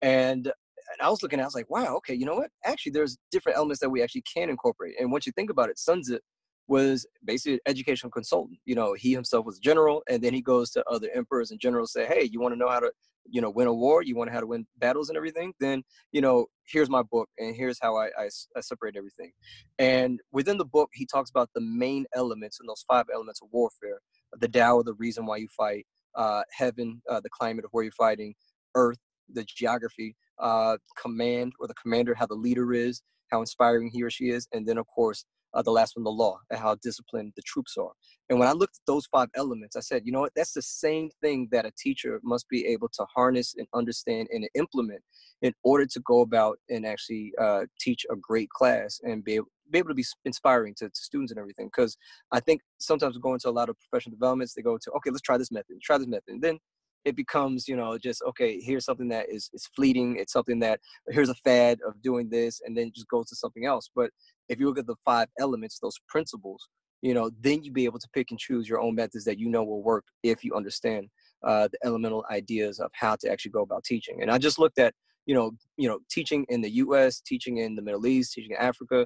and, 0.02 0.46
and 0.48 1.02
i 1.02 1.10
was 1.10 1.24
looking 1.24 1.40
at 1.40 1.44
i 1.44 1.46
was 1.46 1.56
like 1.56 1.70
wow 1.70 1.96
okay 1.96 2.14
you 2.14 2.26
know 2.26 2.36
what 2.36 2.50
actually 2.66 2.92
there's 2.92 3.18
different 3.32 3.58
elements 3.58 3.80
that 3.80 3.90
we 3.90 4.04
actually 4.04 4.24
can 4.32 4.50
incorporate 4.50 4.94
and 5.00 5.12
once 5.12 5.26
you 5.26 5.32
think 5.32 5.50
about 5.50 5.70
it 5.70 5.80
sun 5.80 6.02
tzu 6.02 6.20
was 6.68 7.06
basically 7.24 7.54
an 7.54 7.60
educational 7.68 8.12
consultant 8.12 8.58
you 8.66 8.76
know 8.76 8.94
he 8.94 9.12
himself 9.12 9.46
was 9.46 9.58
a 9.58 9.62
general 9.62 10.02
and 10.10 10.24
then 10.24 10.34
he 10.34 10.42
goes 10.42 10.72
to 10.72 10.84
other 10.90 11.10
emperors 11.14 11.52
and 11.52 11.60
generals 11.60 11.94
say 11.94 12.06
hey 12.06 12.28
you 12.32 12.40
want 12.40 12.54
to 12.54 12.58
know 12.58 12.70
how 12.70 12.80
to 12.80 12.92
you 13.30 13.42
know 13.42 13.50
win 13.50 13.68
a 13.68 13.74
war? 13.74 14.02
You 14.02 14.16
want 14.16 14.30
to 14.30 14.34
how 14.34 14.40
to 14.40 14.48
win 14.48 14.66
battles 14.78 15.10
and 15.10 15.18
everything? 15.18 15.54
Then 15.60 15.84
you 16.12 16.22
know 16.22 16.48
here's 16.68 16.90
my 16.90 17.04
book 17.04 17.30
and 17.38 17.56
here's 17.56 17.78
how 17.82 17.96
I, 17.96 18.08
I, 18.18 18.30
I 18.56 18.62
separate 18.62 18.96
everything. 18.96 19.32
And 19.80 20.20
within 20.32 20.58
the 20.58 20.66
book 20.66 20.90
he 20.94 21.06
talks 21.06 21.30
about 21.30 21.50
the 21.54 21.62
main 21.62 22.06
elements 22.14 22.60
and 22.60 22.70
those 22.70 22.86
five 22.88 23.06
elements 23.14 23.42
of 23.42 23.50
warfare 23.52 24.00
the 24.38 24.48
Tao, 24.48 24.82
the 24.82 24.94
reason 24.96 25.26
why 25.26 25.38
you 25.38 25.48
fight, 25.56 25.86
uh, 26.16 26.44
heaven, 26.52 27.02
uh, 27.10 27.22
the 27.22 27.30
climate 27.30 27.64
of 27.64 27.72
where 27.72 27.84
you're 27.84 27.92
fighting, 27.94 28.36
earth, 28.76 28.98
the 29.32 29.46
geography, 29.46 30.16
uh, 30.40 30.78
command 31.02 31.54
or 31.60 31.68
the 31.68 31.74
commander, 31.76 32.14
how 32.14 32.26
the 32.26 32.36
leader 32.36 32.74
is, 32.74 33.02
how 33.32 33.40
inspiring 33.40 33.90
he 33.92 34.04
or 34.04 34.10
she 34.10 34.26
is, 34.26 34.48
and 34.52 34.68
then 34.68 34.78
of 34.78 34.86
course 34.88 35.26
uh, 35.56 35.62
the 35.62 35.72
last 35.72 35.96
one, 35.96 36.04
the 36.04 36.12
law, 36.12 36.40
and 36.50 36.60
how 36.60 36.76
disciplined 36.76 37.34
the 37.36 37.42
troops 37.42 37.78
are. 37.78 37.92
And 38.30 38.40
when 38.40 38.48
I 38.48 38.52
looked 38.52 38.76
at 38.76 38.86
those 38.86 39.06
five 39.06 39.30
elements, 39.36 39.76
I 39.76 39.80
said, 39.80 40.04
you 40.06 40.12
know 40.12 40.22
what? 40.22 40.34
That's 40.36 40.54
the 40.54 40.62
same 40.62 41.10
thing 41.22 41.48
that 41.52 41.66
a 41.66 41.72
teacher 41.78 42.20
must 42.24 42.50
be 42.50 42.66
able 42.66 42.90
to 42.90 43.06
harness 43.16 43.56
and 43.58 43.68
understand 43.74 44.28
and 44.32 44.48
implement 44.56 45.02
in 45.42 45.54
order 45.64 45.86
to 45.86 46.00
go 46.02 46.22
about 46.22 46.58
and 46.70 46.86
actually 46.86 47.34
uh, 47.40 47.66
teach 47.80 48.06
a 48.12 48.16
great 48.16 48.50
class 48.50 49.00
and 49.04 49.24
be 49.24 49.36
able, 49.36 49.48
be 49.72 49.80
able 49.80 49.90
to 49.90 49.96
be 49.96 50.06
inspiring 50.26 50.74
to, 50.78 50.86
to 50.90 51.02
students 51.02 51.32
and 51.32 51.40
everything. 51.40 51.68
Because 51.68 51.98
I 52.32 52.40
think 52.40 52.62
sometimes 52.80 53.16
we 53.16 53.22
go 53.22 53.34
into 53.34 53.50
a 53.50 53.52
lot 53.52 53.70
of 53.70 53.78
professional 53.80 54.16
developments, 54.16 54.54
they 54.54 54.62
go 54.62 54.78
to, 54.78 54.92
okay, 54.92 55.10
let's 55.10 55.22
try 55.22 55.38
this 55.38 55.52
method, 55.52 55.78
try 55.82 55.98
this 55.98 56.08
method. 56.08 56.30
And 56.30 56.42
then 56.42 56.60
it 57.06 57.16
becomes, 57.16 57.68
you 57.68 57.76
know, 57.76 57.98
just, 57.98 58.22
okay, 58.28 58.60
here's 58.60 58.84
something 58.84 59.10
that 59.10 59.28
is, 59.30 59.50
is 59.54 59.70
fleeting. 59.76 60.18
It's 60.18 60.34
something 60.34 60.60
that, 60.60 60.80
here's 61.10 61.30
a 61.30 61.36
fad 61.36 61.80
of 61.88 62.02
doing 62.02 62.30
this, 62.30 62.62
and 62.66 62.76
then 62.76 62.92
just 62.94 63.08
goes 63.08 63.28
to 63.28 63.36
something 63.36 63.66
else. 63.66 63.90
But 63.96 64.10
if 64.50 64.60
you 64.60 64.68
look 64.68 64.80
at 64.80 64.88
the 64.88 64.96
five 65.06 65.28
elements, 65.40 65.80
those 65.80 66.00
principles, 66.10 66.68
you 67.02 67.14
know, 67.14 67.30
then 67.40 67.64
you'd 67.64 67.74
be 67.74 67.86
able 67.86 68.00
to 68.00 68.10
pick 68.14 68.32
and 68.32 68.40
choose 68.40 68.68
your 68.68 68.82
own 68.82 68.96
methods 68.96 69.26
that 69.26 69.38
you 69.38 69.50
know 69.50 69.64
will 69.64 69.84
work 69.84 70.06
if 70.24 70.44
you 70.44 70.56
understand 70.56 71.10
uh, 71.46 71.68
the 71.72 71.78
elemental 71.86 72.26
ideas 72.32 72.80
of 72.80 72.90
how 72.94 73.16
to 73.18 73.32
actually 73.32 73.52
go 73.52 73.62
about 73.62 73.84
teaching. 73.84 74.22
And 74.22 74.32
I 74.32 74.40
just 74.40 74.58
looked 74.58 74.80
at, 74.80 74.94
you 75.28 75.36
know, 75.36 75.52
you 75.78 75.88
know, 75.88 76.00
teaching 76.10 76.46
in 76.50 76.62
the 76.62 76.70
U.S., 76.72 77.22
teaching 77.22 77.58
in 77.58 77.76
the 77.76 77.82
Middle 77.82 78.08
East, 78.08 78.34
teaching 78.34 78.52
in 78.52 78.58
Africa, 78.58 79.06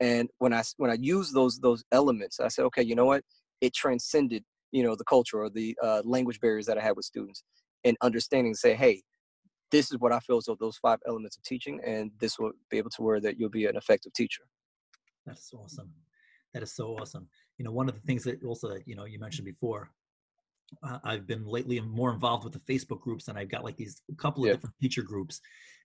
and 0.00 0.28
when 0.38 0.52
I 0.52 0.62
when 0.76 0.90
I 0.90 0.96
use 1.00 1.32
those 1.32 1.60
those 1.60 1.84
elements, 1.92 2.40
I 2.40 2.48
said, 2.48 2.64
okay, 2.66 2.82
you 2.82 2.94
know 2.94 3.06
what? 3.06 3.22
It 3.60 3.74
transcended, 3.74 4.44
you 4.74 4.82
know, 4.82 4.96
the 4.96 5.04
culture 5.04 5.40
or 5.40 5.48
the 5.48 5.76
uh, 5.80 6.02
language 6.04 6.40
barriers 6.40 6.66
that 6.66 6.76
I 6.76 6.82
had 6.82 6.96
with 6.96 7.04
students, 7.04 7.44
and 7.84 7.96
understanding, 8.02 8.54
say, 8.54 8.74
hey, 8.74 9.02
this 9.70 9.92
is 9.92 9.98
what 10.00 10.12
I 10.12 10.18
feel 10.18 10.38
as 10.38 10.46
though 10.46 10.56
those 10.58 10.76
five 10.78 10.98
elements 11.06 11.36
of 11.36 11.44
teaching, 11.44 11.80
and 11.86 12.10
this 12.18 12.38
will 12.38 12.50
be 12.70 12.78
able 12.78 12.90
to 12.90 13.02
where 13.02 13.20
that 13.20 13.38
you'll 13.38 13.50
be 13.50 13.66
an 13.66 13.76
effective 13.76 14.12
teacher. 14.12 14.42
That's 15.24 15.52
awesome. 15.54 15.92
That 16.52 16.64
is 16.64 16.74
so 16.74 16.96
awesome. 17.00 17.28
You 17.56 17.64
know, 17.64 17.70
one 17.70 17.88
of 17.88 17.94
the 17.94 18.00
things 18.00 18.24
that 18.24 18.42
also 18.44 18.68
that 18.68 18.82
you 18.86 18.96
know 18.96 19.04
you 19.04 19.20
mentioned 19.20 19.46
before, 19.46 19.90
uh, 20.82 20.98
I've 21.04 21.26
been 21.26 21.46
lately 21.46 21.80
more 21.80 22.12
involved 22.12 22.42
with 22.42 22.52
the 22.52 22.72
Facebook 22.72 23.00
groups, 23.00 23.28
and 23.28 23.38
I've 23.38 23.50
got 23.50 23.64
like 23.64 23.76
these 23.76 24.02
couple 24.16 24.42
of 24.42 24.48
yeah. 24.48 24.54
different 24.54 24.74
teacher 24.82 25.02
groups, 25.02 25.40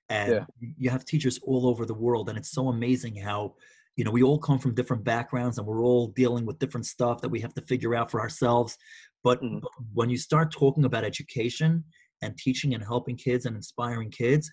and 0.10 0.32
yeah. 0.32 0.70
you 0.78 0.90
have 0.90 1.06
teachers 1.06 1.40
all 1.44 1.68
over 1.68 1.86
the 1.86 1.94
world, 1.94 2.28
and 2.30 2.40
it's 2.40 2.52
so 2.52 2.70
amazing 2.70 3.16
how 3.16 3.54
you 4.00 4.06
know 4.06 4.12
we 4.12 4.24
all 4.24 4.40
come 4.40 4.58
from 4.58 4.74
different 4.74 5.04
backgrounds 5.04 5.58
and 5.58 5.68
we're 5.68 5.84
all 5.84 6.08
dealing 6.16 6.46
with 6.46 6.58
different 6.58 6.86
stuff 6.86 7.20
that 7.20 7.28
we 7.28 7.42
have 7.42 7.54
to 7.54 7.62
figure 7.64 7.94
out 7.94 8.10
for 8.10 8.22
ourselves. 8.22 8.78
But 9.26 9.42
mm-hmm. 9.42 9.58
when 9.94 10.10
you 10.10 10.18
start 10.18 10.54
talking 10.54 10.86
about 10.86 11.04
education 11.04 11.84
and 12.22 12.38
teaching 12.38 12.74
and 12.74 12.82
helping 12.82 13.18
kids 13.18 13.46
and 13.46 13.58
inspiring 13.58 14.10
kids 14.10 14.50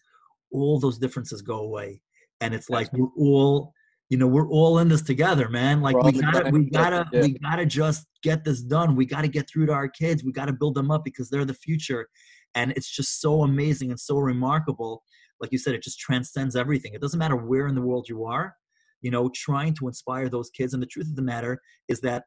all 0.53 0.81
those 0.81 0.99
differences 0.99 1.43
go 1.43 1.59
away. 1.61 2.01
And 2.41 2.55
it's 2.55 2.69
like 2.69 2.93
we're 2.93 3.07
all 3.17 3.73
you 4.09 4.19
know 4.19 4.27
we're 4.27 4.49
all 4.49 4.81
in 4.81 4.89
this 4.89 5.03
together 5.03 5.49
man. 5.49 5.81
Like 5.81 5.97
we 6.03 6.11
gotta 6.11 6.51
we 6.51 6.69
gotta 6.69 7.07
yeah. 7.13 7.21
we 7.23 7.39
gotta 7.39 7.67
just 7.67 8.05
get 8.25 8.43
this 8.43 8.63
done. 8.63 8.97
We 8.97 9.07
gotta 9.07 9.29
get 9.29 9.49
through 9.49 9.67
to 9.67 9.73
our 9.73 9.89
kids. 9.89 10.25
We 10.25 10.33
gotta 10.33 10.55
build 10.55 10.75
them 10.75 10.91
up 10.91 11.05
because 11.05 11.31
they're 11.31 11.45
the 11.45 11.55
future. 11.55 12.09
And 12.57 12.73
it's 12.73 12.91
just 12.91 13.21
so 13.21 13.43
amazing 13.43 13.91
and 13.91 14.01
so 14.01 14.19
remarkable. 14.19 15.05
Like 15.41 15.53
you 15.53 15.59
said 15.59 15.77
it 15.77 15.85
just 15.85 16.01
transcends 16.01 16.57
everything. 16.57 16.95
It 16.95 17.01
doesn't 17.01 17.19
matter 17.19 17.37
where 17.37 17.69
in 17.69 17.77
the 17.77 17.83
world 17.83 18.09
you 18.09 18.25
are 18.25 18.57
you 19.03 19.11
know, 19.11 19.31
trying 19.35 19.75
to 19.75 19.89
inspire 19.89 20.29
those 20.29 20.51
kids. 20.51 20.75
And 20.75 20.83
the 20.83 20.87
truth 20.87 21.09
of 21.09 21.17
the 21.17 21.23
matter 21.23 21.61
is 21.89 22.01
that, 22.01 22.25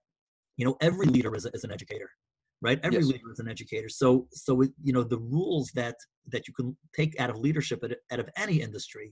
you 0.57 0.65
know, 0.65 0.75
every 0.81 1.07
leader 1.07 1.35
is, 1.35 1.45
is 1.53 1.63
an 1.63 1.71
educator. 1.71 2.09
right 2.61 2.79
every 2.83 3.03
Yes. 3.03 3.11
leader 3.11 3.31
is 3.31 3.39
an 3.39 3.47
educator 3.55 3.89
so 4.01 4.27
so 4.45 4.51
you 4.87 4.93
know 4.95 5.03
the 5.03 5.21
rules 5.35 5.67
that 5.79 5.95
that 6.33 6.43
you 6.47 6.53
can 6.53 6.67
take 6.99 7.13
out 7.21 7.29
of 7.29 7.37
leadership 7.37 7.79
out 7.85 7.91
of, 7.95 7.97
out 8.11 8.19
of 8.23 8.27
any 8.45 8.57
industry 8.67 9.07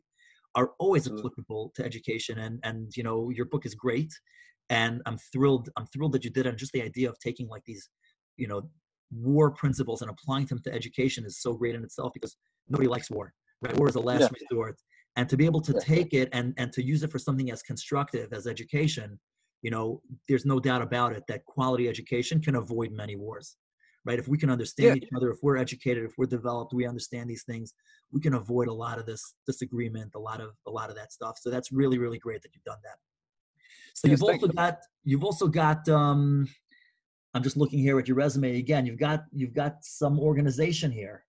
are 0.55 0.71
always 0.79 1.03
Absolutely. 1.03 1.19
applicable 1.21 1.71
to 1.75 1.81
education 1.89 2.35
and 2.45 2.55
and 2.69 2.79
you 2.97 3.03
know 3.07 3.19
your 3.37 3.47
book 3.53 3.65
is 3.69 3.75
great 3.85 4.11
and 4.69 5.01
i'm 5.07 5.17
thrilled 5.31 5.65
i'm 5.77 5.87
thrilled 5.93 6.13
that 6.15 6.23
you 6.25 6.31
did 6.37 6.45
it 6.45 6.49
and 6.49 6.57
just 6.57 6.73
the 6.73 6.81
idea 6.91 7.07
of 7.09 7.17
taking 7.19 7.47
like 7.47 7.63
these 7.65 7.83
you 8.41 8.47
know 8.51 8.59
war 9.11 9.47
principles 9.61 10.01
and 10.01 10.09
applying 10.11 10.45
them 10.51 10.61
to 10.65 10.73
education 10.81 11.21
is 11.29 11.35
so 11.45 11.53
great 11.53 11.75
in 11.75 11.83
itself 11.87 12.11
because 12.17 12.33
nobody 12.73 12.89
likes 12.95 13.09
war 13.09 13.33
right 13.61 13.77
war 13.79 13.87
is 13.87 13.95
a 13.95 14.05
last 14.11 14.29
Yeah. 14.29 14.35
resort 14.37 14.75
and 15.17 15.27
to 15.27 15.35
be 15.35 15.45
able 15.45 15.59
to 15.61 15.73
take 15.81 16.13
it 16.13 16.29
and 16.31 16.53
and 16.57 16.71
to 16.71 16.81
use 16.81 17.03
it 17.03 17.11
for 17.11 17.19
something 17.19 17.51
as 17.51 17.61
constructive 17.61 18.31
as 18.31 18.47
education 18.47 19.19
you 19.63 19.71
know 19.71 20.01
there's 20.29 20.45
no 20.45 20.59
doubt 20.59 20.81
about 20.81 21.11
it 21.11 21.23
that 21.27 21.43
quality 21.45 21.89
education 21.89 22.39
can 22.41 22.55
avoid 22.55 22.91
many 22.91 23.17
wars 23.17 23.57
right? 24.05 24.19
If 24.19 24.29
we 24.29 24.37
can 24.37 24.49
understand 24.49 24.87
Yeah. 24.95 25.03
each 25.03 25.09
other 25.17 25.29
if 25.31 25.39
we're 25.43 25.57
educated 25.57 26.05
if 26.05 26.13
we're 26.17 26.27
developed 26.27 26.73
we 26.73 26.87
understand 26.87 27.29
these 27.29 27.43
things 27.43 27.73
we 28.11 28.21
can 28.21 28.35
avoid 28.35 28.67
a 28.69 28.73
lot 28.73 28.99
of 28.99 29.05
this 29.05 29.35
disagreement 29.45 30.11
a 30.15 30.19
lot 30.19 30.39
of 30.39 30.51
a 30.65 30.71
lot 30.71 30.89
of 30.89 30.95
that 30.95 31.11
stuff. 31.11 31.37
So 31.41 31.49
that's 31.49 31.71
really 31.73 31.97
really 31.97 32.19
great 32.19 32.41
that 32.43 32.51
you've 32.53 32.63
done 32.63 32.79
that. 32.83 32.97
So 33.95 34.07
Yes, 34.07 34.11
you've 34.11 34.23
also 34.29 34.47
you. 34.47 34.53
got 34.53 34.77
you've 35.03 35.23
also 35.25 35.47
got 35.47 35.89
um 35.89 36.47
i'm 37.33 37.43
just 37.43 37.57
looking 37.57 37.79
here 37.79 37.99
at 37.99 38.07
your 38.07 38.15
resume 38.15 38.57
again. 38.57 38.85
You've 38.85 38.99
got 38.99 39.25
you've 39.33 39.53
got 39.53 39.83
some 39.83 40.19
organization 40.19 40.89
here. 40.91 41.25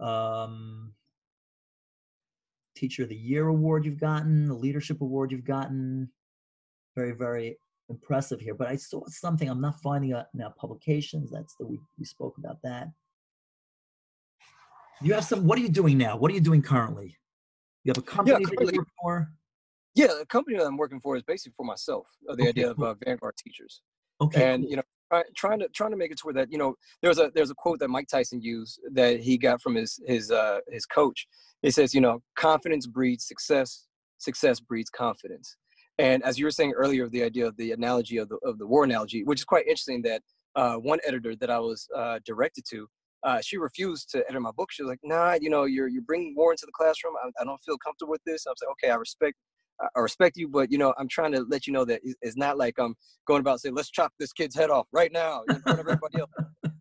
Um 0.00 0.87
teacher 2.78 3.02
of 3.02 3.08
the 3.08 3.16
year 3.16 3.48
award 3.48 3.84
you've 3.84 3.98
gotten 4.00 4.46
the 4.48 4.54
leadership 4.54 5.00
award 5.00 5.32
you've 5.32 5.44
gotten. 5.44 6.08
Very 6.96 7.12
very 7.12 7.58
impressive 7.90 8.38
here 8.38 8.54
but 8.54 8.68
i 8.68 8.76
saw 8.76 9.00
something 9.06 9.48
i'm 9.48 9.62
not 9.62 9.80
finding 9.80 10.12
out 10.12 10.26
now 10.34 10.50
publications 10.60 11.30
that's 11.30 11.54
the 11.58 11.64
we, 11.66 11.78
we 11.98 12.04
spoke 12.04 12.36
about 12.36 12.58
that. 12.62 12.88
You 15.00 15.14
have 15.14 15.24
some 15.24 15.46
what 15.46 15.58
are 15.58 15.62
you 15.62 15.68
doing 15.68 15.96
now? 15.96 16.16
What 16.16 16.30
are 16.30 16.34
you 16.34 16.40
doing 16.40 16.60
currently? 16.60 17.16
You 17.84 17.90
have 17.90 17.98
a 17.98 18.02
company 18.02 18.36
that 18.44 18.44
currently- 18.56 18.74
you 18.74 18.80
work 18.80 18.88
for? 19.00 19.32
Yeah, 19.94 20.08
the 20.18 20.26
company 20.26 20.56
that 20.58 20.66
I'm 20.66 20.76
working 20.76 21.00
for 21.00 21.16
is 21.16 21.22
basically 21.22 21.54
for 21.56 21.64
myself. 21.64 22.06
uh, 22.28 22.34
The 22.34 22.42
Okay, 22.42 22.48
idea 22.50 22.70
of 22.70 22.80
uh, 22.80 22.94
Vanguard 23.04 23.36
teachers, 23.36 23.80
okay 24.20 24.42
and 24.52 24.62
cool. 24.62 24.70
you 24.70 24.76
know, 24.76 24.82
trying 25.36 25.60
to 25.60 25.68
trying 25.68 25.90
to 25.90 25.96
make 25.96 26.10
it 26.10 26.18
to 26.18 26.26
where 26.26 26.34
that 26.34 26.50
you 26.50 26.58
know, 26.58 26.74
there's 27.02 27.18
a 27.18 27.30
there's 27.34 27.50
a 27.50 27.54
quote 27.54 27.78
that 27.80 27.88
Mike 27.88 28.08
Tyson 28.08 28.40
used 28.40 28.80
that 28.92 29.20
he 29.20 29.38
got 29.38 29.60
from 29.60 29.74
his 29.74 30.00
his 30.06 30.30
uh, 30.30 30.58
his 30.68 30.86
coach. 30.86 31.26
It 31.62 31.74
says, 31.74 31.94
you 31.94 32.00
know, 32.00 32.22
confidence 32.36 32.86
breeds 32.86 33.26
success, 33.26 33.86
success 34.18 34.60
breeds 34.60 34.90
confidence. 34.90 35.56
And 35.98 36.22
as 36.22 36.38
you 36.38 36.44
were 36.44 36.52
saying 36.52 36.72
earlier, 36.72 37.08
the 37.08 37.24
idea 37.24 37.46
of 37.46 37.56
the 37.56 37.72
analogy 37.72 38.18
of 38.18 38.28
the 38.28 38.36
of 38.44 38.58
the 38.58 38.66
war 38.66 38.84
analogy, 38.84 39.24
which 39.24 39.40
is 39.40 39.44
quite 39.44 39.66
interesting, 39.66 40.02
that 40.02 40.22
uh, 40.54 40.76
one 40.76 41.00
editor 41.06 41.34
that 41.36 41.50
I 41.50 41.58
was 41.58 41.88
uh, 41.96 42.20
directed 42.24 42.64
to, 42.70 42.88
uh, 43.24 43.40
she 43.40 43.58
refused 43.58 44.10
to 44.10 44.24
edit 44.28 44.40
my 44.40 44.52
book. 44.52 44.70
She 44.70 44.82
was 44.82 44.90
like, 44.90 45.00
"Nah, 45.02 45.38
you 45.40 45.50
know, 45.50 45.64
you're 45.64 45.88
you're 45.88 46.02
bringing 46.02 46.34
war 46.36 46.52
into 46.52 46.66
the 46.66 46.72
classroom. 46.72 47.14
I, 47.22 47.30
I 47.40 47.44
don't 47.44 47.60
feel 47.64 47.76
comfortable 47.78 48.12
with 48.12 48.22
this." 48.24 48.46
I 48.46 48.50
was 48.50 48.58
like, 48.62 48.70
"Okay, 48.72 48.92
I 48.92 48.96
respect." 48.96 49.36
I- 49.80 50.00
respect 50.00 50.36
you, 50.36 50.48
but 50.48 50.70
you 50.72 50.78
know, 50.78 50.94
I'm 50.98 51.08
trying 51.08 51.32
to 51.32 51.42
let 51.42 51.66
you 51.66 51.72
know 51.72 51.84
that 51.84 52.00
it's- 52.04 52.36
not 52.36 52.56
like 52.58 52.78
I'm 52.78 52.94
going 53.26 53.40
about 53.40 53.60
saying, 53.60 53.74
"Let's 53.74 53.90
chop 53.90 54.12
this 54.18 54.32
kid's 54.32 54.54
head 54.56 54.70
off 54.70 54.86
right 54.92 55.12
now," 55.12 55.42
in 55.48 55.60
front 55.62 55.80
of 55.80 55.86
everybody 55.88 56.18
else. 56.20 56.30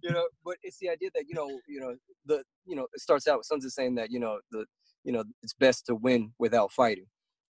You 0.03 0.11
know, 0.11 0.27
but 0.45 0.57
it's 0.63 0.77
the 0.79 0.89
idea 0.89 1.09
that 1.15 1.25
you 1.27 1.35
know, 1.35 1.47
you 1.67 1.79
know, 1.79 1.95
the 2.25 2.43
you 2.65 2.75
know, 2.75 2.87
it 2.93 2.99
starts 3.01 3.27
out 3.27 3.37
with 3.39 3.45
Sun 3.45 3.59
Tzu 3.59 3.67
is 3.67 3.75
saying 3.75 3.95
that 3.95 4.11
you 4.11 4.19
know 4.19 4.39
the 4.51 4.65
you 5.03 5.11
know 5.11 5.23
it's 5.43 5.53
best 5.53 5.85
to 5.87 5.95
win 5.95 6.33
without 6.39 6.71
fighting, 6.71 7.05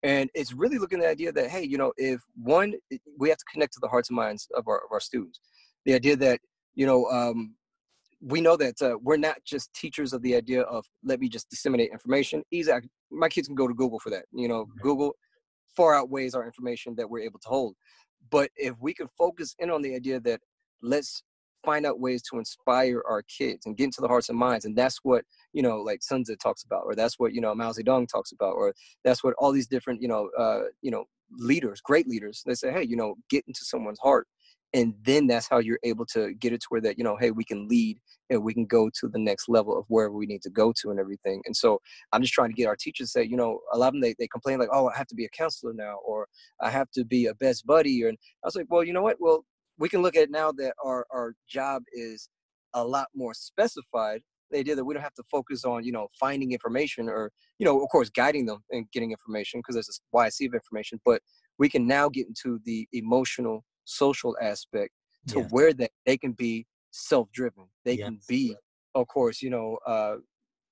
and 0.03 0.29
it's 0.33 0.53
really 0.53 0.77
looking 0.77 0.99
at 0.99 1.03
the 1.03 1.09
idea 1.09 1.31
that 1.33 1.49
hey, 1.49 1.63
you 1.63 1.77
know, 1.77 1.93
if 1.97 2.21
one, 2.35 2.73
we 3.17 3.29
have 3.29 3.37
to 3.37 3.45
connect 3.51 3.73
to 3.73 3.79
the 3.81 3.87
hearts 3.87 4.09
and 4.09 4.15
minds 4.15 4.47
of 4.55 4.67
our 4.67 4.77
of 4.85 4.91
our 4.91 4.99
students. 4.99 5.39
The 5.85 5.93
idea 5.93 6.15
that 6.17 6.39
you 6.75 6.85
know, 6.85 7.05
um, 7.09 7.55
we 8.21 8.41
know 8.41 8.55
that 8.57 8.81
uh, 8.81 8.97
we're 9.01 9.17
not 9.17 9.37
just 9.45 9.73
teachers 9.73 10.13
of 10.13 10.21
the 10.21 10.35
idea 10.35 10.61
of 10.63 10.85
let 11.03 11.19
me 11.19 11.29
just 11.29 11.49
disseminate 11.49 11.91
information. 11.91 12.43
Exactly, 12.51 12.89
my 13.11 13.29
kids 13.29 13.47
can 13.47 13.55
go 13.55 13.67
to 13.67 13.73
Google 13.73 13.99
for 13.99 14.09
that. 14.11 14.25
You 14.33 14.47
know, 14.47 14.65
Google 14.81 15.15
far 15.75 15.95
outweighs 15.95 16.35
our 16.35 16.45
information 16.45 16.95
that 16.95 17.09
we're 17.09 17.23
able 17.23 17.39
to 17.39 17.47
hold. 17.47 17.75
But 18.29 18.49
if 18.55 18.75
we 18.79 18.93
can 18.93 19.07
focus 19.17 19.55
in 19.59 19.69
on 19.69 19.81
the 19.81 19.95
idea 19.95 20.19
that 20.21 20.41
let's 20.81 21.23
find 21.63 21.85
out 21.85 21.99
ways 21.99 22.21
to 22.21 22.37
inspire 22.37 23.01
our 23.07 23.23
kids 23.23 23.65
and 23.65 23.75
get 23.75 23.85
into 23.85 24.01
the 24.01 24.07
hearts 24.07 24.29
and 24.29 24.37
minds, 24.37 24.65
and 24.65 24.75
that's 24.75 24.99
what 25.03 25.23
you 25.53 25.61
know, 25.61 25.77
like 25.77 26.01
Sun 26.03 26.23
Tzu 26.23 26.35
talks 26.37 26.63
about, 26.63 26.83
or 26.85 26.95
that's 26.95 27.19
what 27.19 27.33
you 27.33 27.41
know 27.41 27.53
Mao 27.53 27.71
Zedong 27.71 28.07
talks 28.07 28.31
about, 28.31 28.55
or 28.55 28.73
that's 29.03 29.23
what 29.23 29.35
all 29.37 29.51
these 29.51 29.67
different 29.67 30.01
you 30.01 30.07
know, 30.07 30.29
uh, 30.37 30.63
you 30.81 30.91
know, 30.91 31.05
leaders, 31.31 31.81
great 31.81 32.07
leaders, 32.07 32.43
they 32.45 32.55
say, 32.55 32.71
hey, 32.71 32.83
you 32.83 32.95
know, 32.95 33.15
get 33.29 33.43
into 33.47 33.63
someone's 33.63 33.99
heart, 33.99 34.27
and 34.75 34.93
then 35.03 35.25
that's 35.25 35.47
how 35.47 35.59
you're 35.59 35.79
able 35.83 36.05
to 36.07 36.33
get 36.33 36.51
it 36.51 36.59
to 36.59 36.67
where 36.67 36.81
that 36.81 36.97
you 36.97 37.03
know, 37.03 37.15
hey, 37.15 37.31
we 37.31 37.45
can 37.45 37.67
lead 37.67 37.97
and 38.29 38.43
we 38.43 38.53
can 38.53 38.65
go 38.65 38.89
to 38.99 39.07
the 39.07 39.17
next 39.17 39.47
level 39.47 39.77
of 39.77 39.85
wherever 39.87 40.13
we 40.13 40.25
need 40.25 40.41
to 40.41 40.49
go 40.49 40.73
to 40.81 40.91
and 40.91 40.99
everything. 40.99 41.41
And 41.45 41.55
so 41.55 41.79
I'm 42.11 42.21
just 42.21 42.33
trying 42.33 42.49
to 42.49 42.55
get 42.55 42.67
our 42.67 42.75
teachers 42.75 43.13
say, 43.13 43.23
you 43.23 43.37
know, 43.37 43.59
a 43.71 43.77
lot 43.77 43.87
of 43.87 43.93
them 43.93 44.01
they, 44.01 44.15
they 44.19 44.27
complain 44.27 44.59
like, 44.59 44.69
oh, 44.73 44.89
I 44.89 44.97
have 44.97 45.07
to 45.07 45.15
be 45.15 45.23
a 45.23 45.29
counselor 45.29 45.73
now, 45.73 45.99
or 46.05 46.27
I 46.61 46.69
have 46.69 46.91
to 46.91 47.05
be 47.05 47.27
a 47.27 47.35
best 47.35 47.65
buddy. 47.65 48.03
And 48.03 48.17
I 48.43 48.47
was 48.47 48.55
like, 48.55 48.67
well, 48.69 48.83
you 48.83 48.91
know 48.91 49.01
what? 49.01 49.15
Well, 49.19 49.45
we 49.77 49.87
can 49.87 50.01
look 50.01 50.17
at 50.17 50.29
now 50.29 50.51
that 50.53 50.73
our 50.83 51.05
our 51.09 51.35
job 51.49 51.83
is 51.93 52.29
a 52.73 52.83
lot 52.83 53.07
more 53.15 53.33
specified. 53.33 54.21
The 54.51 54.59
idea 54.59 54.75
that 54.75 54.83
we 54.83 54.93
don't 54.93 55.03
have 55.03 55.13
to 55.15 55.23
focus 55.31 55.63
on, 55.63 55.85
you 55.85 55.91
know, 55.93 56.07
finding 56.19 56.51
information 56.51 57.09
or, 57.09 57.31
you 57.59 57.65
know, 57.65 57.81
of 57.81 57.89
course, 57.89 58.09
guiding 58.09 58.45
them 58.45 58.59
and 58.71 58.85
getting 58.91 59.11
information 59.11 59.59
because 59.59 59.75
there's 59.75 59.89
a 59.89 60.15
YC 60.15 60.47
of 60.47 60.53
information, 60.53 60.99
but 61.05 61.21
we 61.57 61.69
can 61.69 61.87
now 61.87 62.09
get 62.09 62.27
into 62.27 62.59
the 62.65 62.87
emotional, 62.93 63.63
social 63.85 64.35
aspect 64.41 64.91
to 65.27 65.39
Yes. 65.39 65.51
where 65.51 65.73
that 65.73 65.91
they 66.05 66.17
can 66.17 66.33
be 66.33 66.67
self-driven. 66.91 67.65
They 67.83 67.97
can 67.97 68.19
be, 68.27 68.55
of 68.93 69.07
course, 69.07 69.41
you 69.41 69.49
know, 69.49 69.77
uh, 69.87 70.17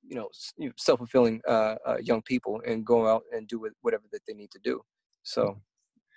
you 0.06 0.16
know, 0.16 0.28
s- 0.28 0.54
you 0.58 0.68
know, 0.68 0.74
self-fulfilling 0.78 1.42
uh, 1.48 1.76
uh, 1.88 1.98
young 2.02 2.22
people 2.22 2.62
and 2.68 2.86
go 2.86 3.08
out 3.08 3.24
and 3.34 3.48
do 3.48 3.68
whatever 3.82 4.04
that 4.12 4.22
they 4.28 4.34
need 4.34 4.52
to 4.52 4.60
do. 4.64 4.82
So, 5.24 5.60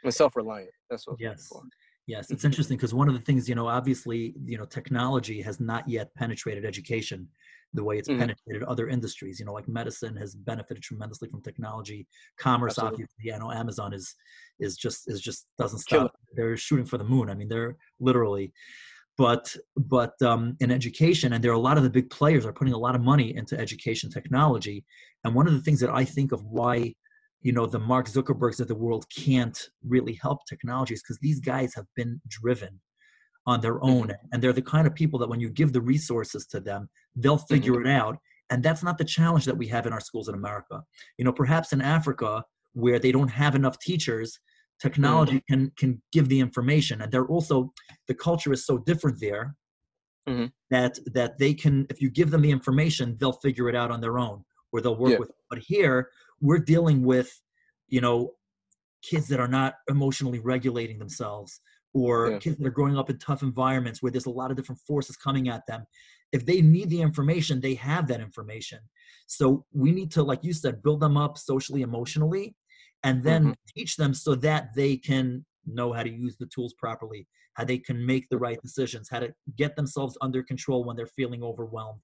and 0.04 0.12
self-reliant. 0.12 0.70
That's 0.90 1.06
what. 1.06 1.18
I 1.20 1.30
was 1.30 1.50
looking 1.52 1.70
Yes. 2.08 2.28
Yes, 2.28 2.30
it's 2.30 2.44
interesting 2.50 2.76
because 2.76 2.94
one 2.94 3.08
of 3.08 3.14
the 3.14 3.20
things, 3.20 3.48
you 3.48 3.54
know, 3.54 3.66
obviously, 3.68 4.34
you 4.44 4.58
know, 4.58 4.64
technology 4.64 5.40
has 5.42 5.60
not 5.60 5.88
yet 5.88 6.14
penetrated 6.14 6.64
education 6.64 7.28
the 7.74 7.84
way 7.84 7.98
it's 7.98 8.08
Mhm. 8.08 8.18
penetrated 8.18 8.62
other 8.64 8.88
industries. 8.88 9.38
You 9.38 9.46
know, 9.46 9.52
like 9.52 9.68
medicine 9.68 10.16
has 10.16 10.34
benefited 10.34 10.82
tremendously 10.82 11.28
from 11.28 11.42
technology. 11.42 12.06
Commerce, 12.38 12.72
Absolutely. 12.78 13.04
obviously, 13.04 13.32
I 13.32 13.38
know 13.38 13.52
Amazon 13.52 13.92
is 13.92 14.14
is 14.58 14.76
just 14.76 15.08
is 15.08 15.20
just 15.20 15.46
doesn't 15.58 15.80
stop. 15.80 16.14
They're 16.34 16.56
shooting 16.56 16.86
for 16.86 16.98
the 16.98 17.04
moon. 17.04 17.28
I 17.30 17.34
mean, 17.34 17.48
they're 17.48 17.76
literally. 18.00 18.52
But 19.18 19.56
but 19.76 20.20
um, 20.22 20.56
in 20.60 20.70
education, 20.70 21.32
and 21.32 21.42
there 21.42 21.50
are 21.50 21.54
a 21.54 21.58
lot 21.58 21.78
of 21.78 21.82
the 21.84 21.90
big 21.90 22.10
players 22.10 22.44
are 22.44 22.52
putting 22.52 22.74
a 22.74 22.78
lot 22.78 22.94
of 22.94 23.00
money 23.00 23.34
into 23.34 23.58
education 23.58 24.10
technology. 24.10 24.84
And 25.24 25.34
one 25.34 25.46
of 25.46 25.54
the 25.54 25.60
things 25.62 25.80
that 25.80 25.90
I 25.90 26.04
think 26.04 26.32
of 26.32 26.44
why 26.44 26.94
you 27.42 27.52
know 27.52 27.66
the 27.66 27.78
mark 27.78 28.08
zuckerbergs 28.08 28.60
of 28.60 28.68
the 28.68 28.74
world 28.74 29.06
can't 29.14 29.70
really 29.86 30.14
help 30.14 30.40
technologies 30.46 31.02
because 31.02 31.18
these 31.20 31.40
guys 31.40 31.74
have 31.74 31.86
been 31.94 32.20
driven 32.28 32.80
on 33.46 33.60
their 33.60 33.74
mm-hmm. 33.74 33.90
own 33.90 34.12
and 34.32 34.42
they're 34.42 34.52
the 34.52 34.62
kind 34.62 34.86
of 34.86 34.94
people 34.94 35.18
that 35.18 35.28
when 35.28 35.40
you 35.40 35.48
give 35.48 35.72
the 35.72 35.80
resources 35.80 36.46
to 36.46 36.60
them 36.60 36.88
they'll 37.14 37.36
mm-hmm. 37.36 37.54
figure 37.54 37.80
it 37.80 37.86
out 37.86 38.18
and 38.50 38.62
that's 38.62 38.82
not 38.82 38.98
the 38.98 39.04
challenge 39.04 39.44
that 39.44 39.56
we 39.56 39.66
have 39.66 39.86
in 39.86 39.92
our 39.92 40.00
schools 40.00 40.28
in 40.28 40.34
america 40.34 40.82
you 41.18 41.24
know 41.24 41.32
perhaps 41.32 41.72
in 41.72 41.80
africa 41.80 42.42
where 42.72 42.98
they 42.98 43.12
don't 43.12 43.28
have 43.28 43.54
enough 43.54 43.78
teachers 43.78 44.38
technology 44.80 45.36
mm-hmm. 45.36 45.54
can 45.54 45.72
can 45.78 46.02
give 46.12 46.28
the 46.28 46.40
information 46.40 47.00
and 47.02 47.10
they're 47.12 47.26
also 47.26 47.72
the 48.08 48.14
culture 48.14 48.52
is 48.52 48.66
so 48.66 48.78
different 48.78 49.18
there 49.20 49.54
Mhm. 50.28 50.50
that 50.70 50.98
that 51.14 51.38
they 51.38 51.54
can 51.54 51.86
if 51.88 52.02
you 52.02 52.10
give 52.10 52.30
them 52.32 52.42
the 52.42 52.50
information 52.50 53.16
they'll 53.18 53.32
figure 53.32 53.68
it 53.68 53.76
out 53.76 53.92
on 53.92 54.00
their 54.00 54.18
own 54.18 54.44
or 54.72 54.80
they'll 54.80 54.96
work 54.96 55.12
Yeah. 55.12 55.18
with 55.18 55.30
but 55.48 55.60
here 55.60 56.10
we're 56.40 56.58
dealing 56.58 57.04
with 57.04 57.30
you 57.86 58.00
know 58.00 58.34
kids 59.02 59.28
that 59.28 59.38
are 59.38 59.48
not 59.48 59.74
emotionally 59.88 60.40
regulating 60.40 60.98
themselves 60.98 61.60
or 61.96 62.32
Yeah. 62.32 62.38
kids 62.40 62.58
that 62.58 62.66
are 62.66 62.70
growing 62.70 62.98
up 62.98 63.08
in 63.08 63.18
tough 63.18 63.42
environments 63.42 64.02
where 64.02 64.12
there's 64.12 64.26
a 64.26 64.30
lot 64.30 64.50
of 64.50 64.56
different 64.56 64.80
forces 64.86 65.16
coming 65.16 65.48
at 65.48 65.66
them 65.66 65.84
if 66.32 66.44
they 66.44 66.60
need 66.60 66.90
the 66.90 67.00
information 67.00 67.60
they 67.60 67.74
have 67.74 68.06
that 68.06 68.20
information 68.20 68.78
so 69.26 69.64
we 69.72 69.90
need 69.92 70.10
to 70.10 70.22
like 70.22 70.44
you 70.44 70.52
said 70.52 70.82
build 70.82 71.00
them 71.00 71.16
up 71.16 71.38
socially 71.38 71.82
emotionally 71.82 72.54
and 73.02 73.24
then 73.24 73.46
Mhm. 73.46 73.54
teach 73.74 73.96
them 73.96 74.12
so 74.12 74.34
that 74.34 74.68
they 74.74 74.96
can 74.96 75.44
know 75.64 75.90
how 75.92 76.02
to 76.02 76.10
use 76.10 76.36
the 76.36 76.46
tools 76.54 76.74
properly 76.78 77.26
how 77.54 77.64
they 77.64 77.78
can 77.78 78.04
make 78.04 78.28
the 78.28 78.38
right 78.46 78.60
decisions 78.60 79.08
how 79.10 79.20
to 79.20 79.32
get 79.56 79.74
themselves 79.76 80.18
under 80.20 80.42
control 80.42 80.84
when 80.84 80.96
they're 80.96 81.06
feeling 81.20 81.42
overwhelmed 81.42 82.00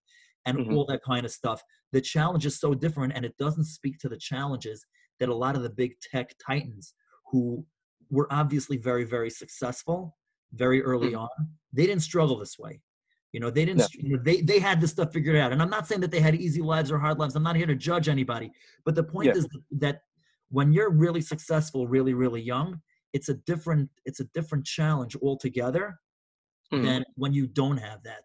and 0.47 0.59
Mhm. 0.59 0.73
all 0.73 0.87
that 0.87 1.03
kind 1.05 1.27
of 1.27 1.33
stuff 1.33 1.61
the 1.93 2.01
challenge 2.01 2.47
is 2.47 2.59
so 2.59 2.73
different 2.73 3.13
and 3.15 3.25
it 3.27 3.37
doesn't 3.37 3.65
speak 3.65 3.99
to 3.99 4.09
the 4.09 4.17
challenges 4.31 4.87
that 5.21 5.29
a 5.29 5.35
lot 5.45 5.55
of 5.55 5.63
the 5.63 5.71
big 5.83 5.93
tech 6.01 6.31
titans 6.45 6.95
who 7.31 7.65
were 8.13 8.33
obviously 8.33 8.77
very 8.77 9.05
very 9.05 9.31
successful 9.31 10.17
very 10.53 10.81
early 10.83 11.13
Mhm. 11.13 11.23
on 11.23 11.29
they 11.73 11.87
didn't 11.87 12.03
struggle 12.03 12.39
this 12.39 12.57
way 12.59 12.81
you 13.33 13.41
know 13.41 13.51
they 13.51 13.65
didn't 13.65 13.79
No. 13.79 13.87
you 13.95 14.17
know, 14.17 14.23
they 14.23 14.41
they 14.43 14.61
had 14.61 14.81
this 14.81 14.93
stuff 14.93 15.13
figured 15.13 15.37
out 15.37 15.53
and 15.53 15.61
i'm 15.61 15.71
not 15.71 15.89
saying 15.89 16.03
that 16.03 16.13
they 16.13 16.21
had 16.21 16.37
easy 16.37 16.63
lives 16.63 16.93
or 16.93 16.99
hard 16.99 17.19
lives 17.19 17.35
i'm 17.35 17.43
not 17.43 17.57
here 17.57 17.67
to 17.67 17.75
judge 17.75 18.09
anybody 18.09 18.53
but 18.85 18.95
the 18.95 19.03
point 19.03 19.27
Yeah. 19.27 19.39
is 19.41 19.49
that 19.73 20.03
when 20.51 20.73
you're 20.73 20.91
really 20.91 21.23
successful 21.23 21.89
really 21.89 22.15
really 22.15 22.43
young 22.43 22.81
it's 23.13 23.29
a 23.29 23.35
different 23.35 23.91
it's 24.05 24.21
a 24.21 24.25
different 24.35 24.65
challenge 24.65 25.17
altogether 25.17 25.99
mm-hmm. 26.73 26.85
than 26.85 27.05
when 27.15 27.33
you 27.33 27.47
don't 27.47 27.77
have 27.77 28.03
that. 28.05 28.23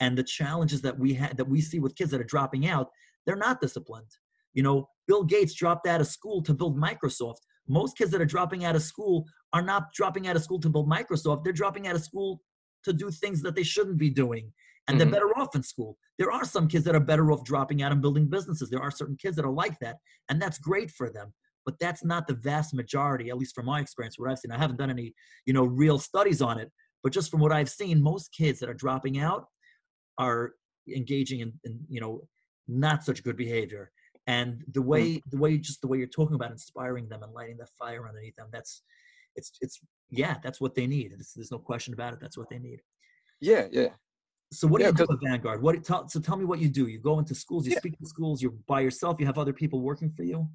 And 0.00 0.16
the 0.16 0.22
challenges 0.22 0.80
that 0.82 0.98
we 0.98 1.14
had 1.14 1.36
that 1.36 1.48
we 1.48 1.60
see 1.60 1.80
with 1.80 1.96
kids 1.96 2.10
that 2.12 2.20
are 2.20 2.24
dropping 2.24 2.68
out, 2.68 2.88
they're 3.26 3.36
not 3.36 3.60
disciplined. 3.60 4.10
You 4.54 4.62
know, 4.62 4.88
Bill 5.06 5.24
Gates 5.24 5.54
dropped 5.54 5.86
out 5.86 6.00
of 6.00 6.06
school 6.06 6.42
to 6.42 6.54
build 6.54 6.78
Microsoft. 6.78 7.40
Most 7.68 7.96
kids 7.96 8.10
that 8.12 8.20
are 8.20 8.26
dropping 8.26 8.64
out 8.64 8.76
of 8.76 8.82
school 8.82 9.26
are 9.52 9.62
not 9.62 9.92
dropping 9.92 10.26
out 10.26 10.36
of 10.36 10.42
school 10.42 10.60
to 10.60 10.68
build 10.68 10.88
Microsoft. 10.88 11.44
They're 11.44 11.52
dropping 11.52 11.86
out 11.86 11.96
of 11.96 12.02
school 12.02 12.40
to 12.84 12.92
do 12.92 13.10
things 13.10 13.42
that 13.42 13.54
they 13.54 13.62
shouldn't 13.62 13.98
be 13.98 14.10
doing. 14.10 14.52
And 14.86 14.98
mm-hmm. 14.98 15.10
they're 15.10 15.20
better 15.20 15.38
off 15.38 15.54
in 15.54 15.62
school. 15.62 15.98
There 16.18 16.32
are 16.32 16.44
some 16.44 16.68
kids 16.68 16.84
that 16.86 16.94
are 16.94 17.00
better 17.00 17.30
off 17.30 17.44
dropping 17.44 17.82
out 17.82 17.92
and 17.92 18.00
building 18.00 18.28
businesses. 18.28 18.70
There 18.70 18.82
are 18.82 18.90
certain 18.90 19.16
kids 19.16 19.36
that 19.36 19.44
are 19.44 19.52
like 19.52 19.78
that. 19.80 19.96
And 20.28 20.40
that's 20.40 20.58
great 20.58 20.90
for 20.90 21.10
them. 21.10 21.32
But 21.66 21.78
that's 21.78 22.02
not 22.02 22.26
the 22.26 22.34
vast 22.34 22.72
majority, 22.72 23.28
at 23.28 23.36
least 23.36 23.54
from 23.54 23.66
my 23.66 23.80
experience, 23.80 24.18
what 24.18 24.30
I've 24.30 24.38
seen. 24.38 24.50
I 24.50 24.58
haven't 24.58 24.78
done 24.78 24.90
any, 24.90 25.14
you 25.44 25.52
know, 25.52 25.64
real 25.64 25.98
studies 25.98 26.40
on 26.40 26.58
it. 26.58 26.72
But 27.02 27.12
just 27.12 27.30
from 27.30 27.40
what 27.40 27.52
I've 27.52 27.68
seen, 27.68 28.02
most 28.02 28.32
kids 28.32 28.58
that 28.60 28.70
are 28.70 28.74
dropping 28.74 29.18
out 29.18 29.46
are 30.16 30.52
engaging 30.94 31.40
in, 31.40 31.52
in 31.64 31.80
you 31.88 32.00
know, 32.00 32.22
not 32.66 33.04
such 33.04 33.22
good 33.22 33.36
behavior 33.36 33.90
and 34.28 34.62
the 34.72 34.80
hmm. 34.80 34.86
way 34.86 35.22
the 35.30 35.38
way 35.38 35.58
just 35.58 35.80
the 35.80 35.88
way 35.88 35.98
you're 35.98 36.06
talking 36.06 36.36
about 36.36 36.52
inspiring 36.52 37.08
them 37.08 37.24
and 37.24 37.32
lighting 37.32 37.56
that 37.56 37.70
fire 37.70 38.06
underneath 38.06 38.36
them 38.36 38.46
that's 38.52 38.82
it's 39.34 39.50
it's 39.60 39.80
yeah 40.10 40.36
that's 40.42 40.60
what 40.60 40.74
they 40.74 40.86
need 40.86 41.12
it's, 41.18 41.32
there's 41.32 41.50
no 41.50 41.58
question 41.58 41.94
about 41.94 42.12
it 42.12 42.20
that's 42.20 42.38
what 42.38 42.48
they 42.48 42.58
need. 42.58 42.80
Yeah 43.40 43.66
yeah. 43.72 43.88
So 44.50 44.66
what 44.66 44.80
yeah, 44.80 44.90
do 44.90 45.02
you 45.02 45.06
do 45.06 45.12
at 45.12 45.30
vanguard? 45.30 45.62
What 45.62 45.84
tell, 45.84 46.08
so 46.08 46.20
tell 46.20 46.36
me 46.36 46.46
what 46.46 46.58
you 46.58 46.68
do 46.68 46.86
you 46.86 46.98
go 46.98 47.18
into 47.18 47.34
schools 47.34 47.66
you 47.66 47.72
yeah. 47.72 47.78
speak 47.78 47.98
to 47.98 48.06
schools 48.06 48.40
you're 48.40 48.54
by 48.66 48.80
yourself 48.80 49.16
you 49.18 49.26
have 49.26 49.38
other 49.38 49.52
people 49.52 49.80
working 49.80 50.10
for 50.10 50.22
you? 50.22 50.48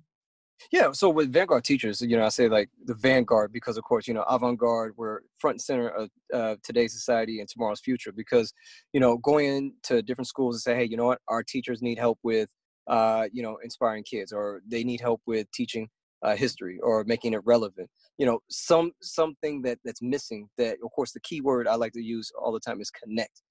Yeah 0.72 0.92
so 0.92 1.10
with 1.10 1.34
vanguard 1.34 1.64
teachers 1.64 2.02
you 2.02 2.16
know 2.16 2.26
i 2.26 2.30
say 2.30 2.48
like 2.48 2.70
the 2.86 2.94
vanguard 2.94 3.52
because 3.52 3.76
of 3.76 3.84
course 3.84 4.08
you 4.08 4.14
know 4.14 4.24
avant-garde 4.30 4.94
we're 4.96 5.20
front 5.38 5.56
and 5.56 5.62
center 5.62 5.90
of 5.90 6.10
uh, 6.34 6.56
today's 6.64 6.94
society 6.94 7.40
and 7.40 7.50
tomorrow's 7.50 7.82
future 7.82 8.14
because 8.14 8.54
you 8.94 9.00
know 9.00 9.18
going 9.18 9.48
into 9.48 10.02
different 10.04 10.28
schools 10.28 10.56
and 10.56 10.62
say 10.62 10.76
hey 10.76 10.86
you 10.86 10.96
know 10.96 11.06
what? 11.06 11.20
Our 11.28 11.44
teachers 11.44 11.82
need 11.82 11.98
help 11.98 12.20
with 12.24 12.50
uh, 12.88 13.28
you 13.32 13.44
know, 13.44 13.58
inspiring 13.64 14.04
kids, 14.04 14.32
or 14.32 14.62
they 14.68 14.84
need 14.84 15.02
help 15.02 15.22
with 15.26 15.52
teaching 15.52 15.90
uh, 16.24 16.36
history 16.36 16.80
or 16.82 17.04
making 17.06 17.34
it 17.34 17.42
relevant. 17.46 17.90
You 18.18 18.26
know, 18.26 18.40
some 18.50 18.92
something 19.02 19.62
that 19.64 19.80
that's 19.84 20.02
missing. 20.02 20.50
That 20.58 20.78
of 20.84 20.92
course 20.92 21.12
the 21.12 21.20
key 21.22 21.42
word 21.42 21.68
I 21.68 21.76
like 21.76 21.94
to 21.94 22.02
use 22.02 22.32
all 22.40 22.52
the 22.52 22.60
time 22.60 22.82
is 22.82 22.92
connect. 22.92 23.42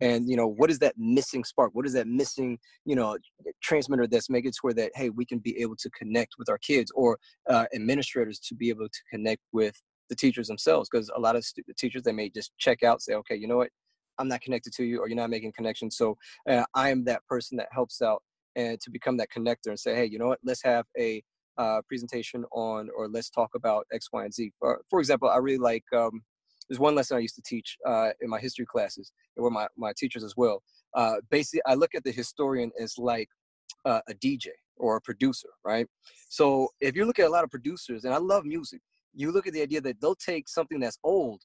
And 0.00 0.28
you 0.28 0.36
know, 0.36 0.48
what 0.48 0.70
is 0.70 0.78
that 0.80 0.94
missing 0.96 1.44
spark? 1.44 1.70
What 1.74 1.86
is 1.86 1.92
that 1.92 2.08
missing, 2.08 2.58
you 2.84 2.96
know, 2.96 3.16
transmitter 3.62 4.06
that's 4.06 4.30
making 4.30 4.48
it 4.48 4.56
where 4.62 4.74
that 4.74 4.92
hey, 4.94 5.10
we 5.10 5.24
can 5.24 5.38
be 5.38 5.58
able 5.60 5.76
to 5.76 5.90
connect 5.90 6.34
with 6.38 6.48
our 6.48 6.58
kids 6.58 6.90
or 6.94 7.18
uh, 7.48 7.66
administrators 7.74 8.38
to 8.40 8.54
be 8.54 8.68
able 8.68 8.88
to 8.88 9.00
connect 9.10 9.42
with 9.52 9.80
the 10.12 10.16
teachers 10.16 10.48
themselves 10.48 10.90
because 10.92 11.10
a 11.16 11.18
lot 11.20 11.36
of 11.36 11.46
teachers 11.78 12.02
they 12.02 12.12
may 12.12 12.28
just 12.28 12.52
check 12.58 12.82
out 12.82 13.00
say 13.00 13.14
okay 13.14 13.34
you 13.34 13.48
know 13.48 13.56
what 13.56 13.70
i'm 14.18 14.28
not 14.28 14.42
connected 14.42 14.70
to 14.70 14.84
you 14.84 15.00
or 15.00 15.08
you're 15.08 15.16
not 15.16 15.30
making 15.30 15.50
connections 15.52 15.96
so 15.96 16.14
uh, 16.50 16.64
i 16.74 16.90
am 16.90 17.02
that 17.02 17.24
person 17.26 17.56
that 17.56 17.68
helps 17.72 18.02
out 18.02 18.22
and 18.56 18.80
to 18.80 18.90
become 18.90 19.16
that 19.16 19.28
connector 19.36 19.68
and 19.68 19.78
say, 19.78 19.94
hey, 19.94 20.04
you 20.04 20.18
know 20.18 20.28
what, 20.28 20.40
let's 20.44 20.62
have 20.62 20.86
a 20.98 21.22
uh, 21.58 21.80
presentation 21.86 22.44
on, 22.52 22.88
or 22.96 23.08
let's 23.08 23.30
talk 23.30 23.50
about 23.54 23.86
X, 23.92 24.08
Y, 24.12 24.24
and 24.24 24.32
Z. 24.32 24.52
For, 24.58 24.80
for 24.88 25.00
example, 25.00 25.28
I 25.28 25.36
really 25.36 25.58
like, 25.58 25.84
um, 25.94 26.22
there's 26.68 26.80
one 26.80 26.94
lesson 26.94 27.16
I 27.16 27.20
used 27.20 27.34
to 27.36 27.42
teach 27.42 27.76
uh, 27.86 28.10
in 28.20 28.30
my 28.30 28.40
history 28.40 28.66
classes, 28.66 29.12
and 29.36 29.44
were 29.44 29.50
my, 29.50 29.66
my 29.76 29.92
teachers 29.96 30.24
as 30.24 30.34
well. 30.36 30.62
Uh, 30.94 31.16
basically, 31.30 31.62
I 31.66 31.74
look 31.74 31.94
at 31.94 32.04
the 32.04 32.12
historian 32.12 32.70
as 32.80 32.94
like 32.98 33.28
uh, 33.84 34.00
a 34.08 34.14
DJ 34.14 34.48
or 34.76 34.96
a 34.96 35.00
producer, 35.00 35.48
right? 35.64 35.86
So 36.28 36.68
if 36.80 36.96
you 36.96 37.04
look 37.04 37.18
at 37.18 37.26
a 37.26 37.30
lot 37.30 37.44
of 37.44 37.50
producers, 37.50 38.04
and 38.04 38.14
I 38.14 38.18
love 38.18 38.44
music, 38.44 38.80
you 39.14 39.30
look 39.32 39.46
at 39.46 39.52
the 39.52 39.62
idea 39.62 39.80
that 39.82 40.00
they'll 40.00 40.14
take 40.14 40.48
something 40.48 40.80
that's 40.80 40.98
old 41.04 41.42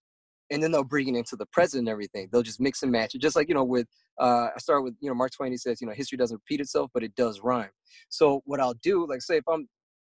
and 0.49 0.61
then 0.61 0.71
they'll 0.71 0.83
bring 0.83 1.07
it 1.07 1.17
into 1.17 1.35
the 1.35 1.45
present 1.47 1.79
and 1.79 1.89
everything. 1.89 2.29
They'll 2.31 2.43
just 2.43 2.59
mix 2.59 2.83
and 2.83 2.91
match 2.91 3.15
it, 3.15 3.21
just 3.21 3.35
like 3.35 3.49
you 3.49 3.55
know. 3.55 3.63
With 3.63 3.87
uh, 4.19 4.49
I 4.55 4.59
start 4.59 4.83
with 4.83 4.95
you 4.99 5.09
know 5.09 5.15
Mark 5.15 5.31
Twain. 5.31 5.51
He 5.51 5.57
says 5.57 5.81
you 5.81 5.87
know 5.87 5.93
history 5.93 6.17
doesn't 6.17 6.37
repeat 6.37 6.61
itself, 6.61 6.91
but 6.93 7.03
it 7.03 7.15
does 7.15 7.41
rhyme. 7.41 7.69
So 8.09 8.41
what 8.45 8.59
I'll 8.59 8.75
do, 8.81 9.05
like 9.07 9.21
say 9.21 9.37
if 9.37 9.47
I'm 9.47 9.67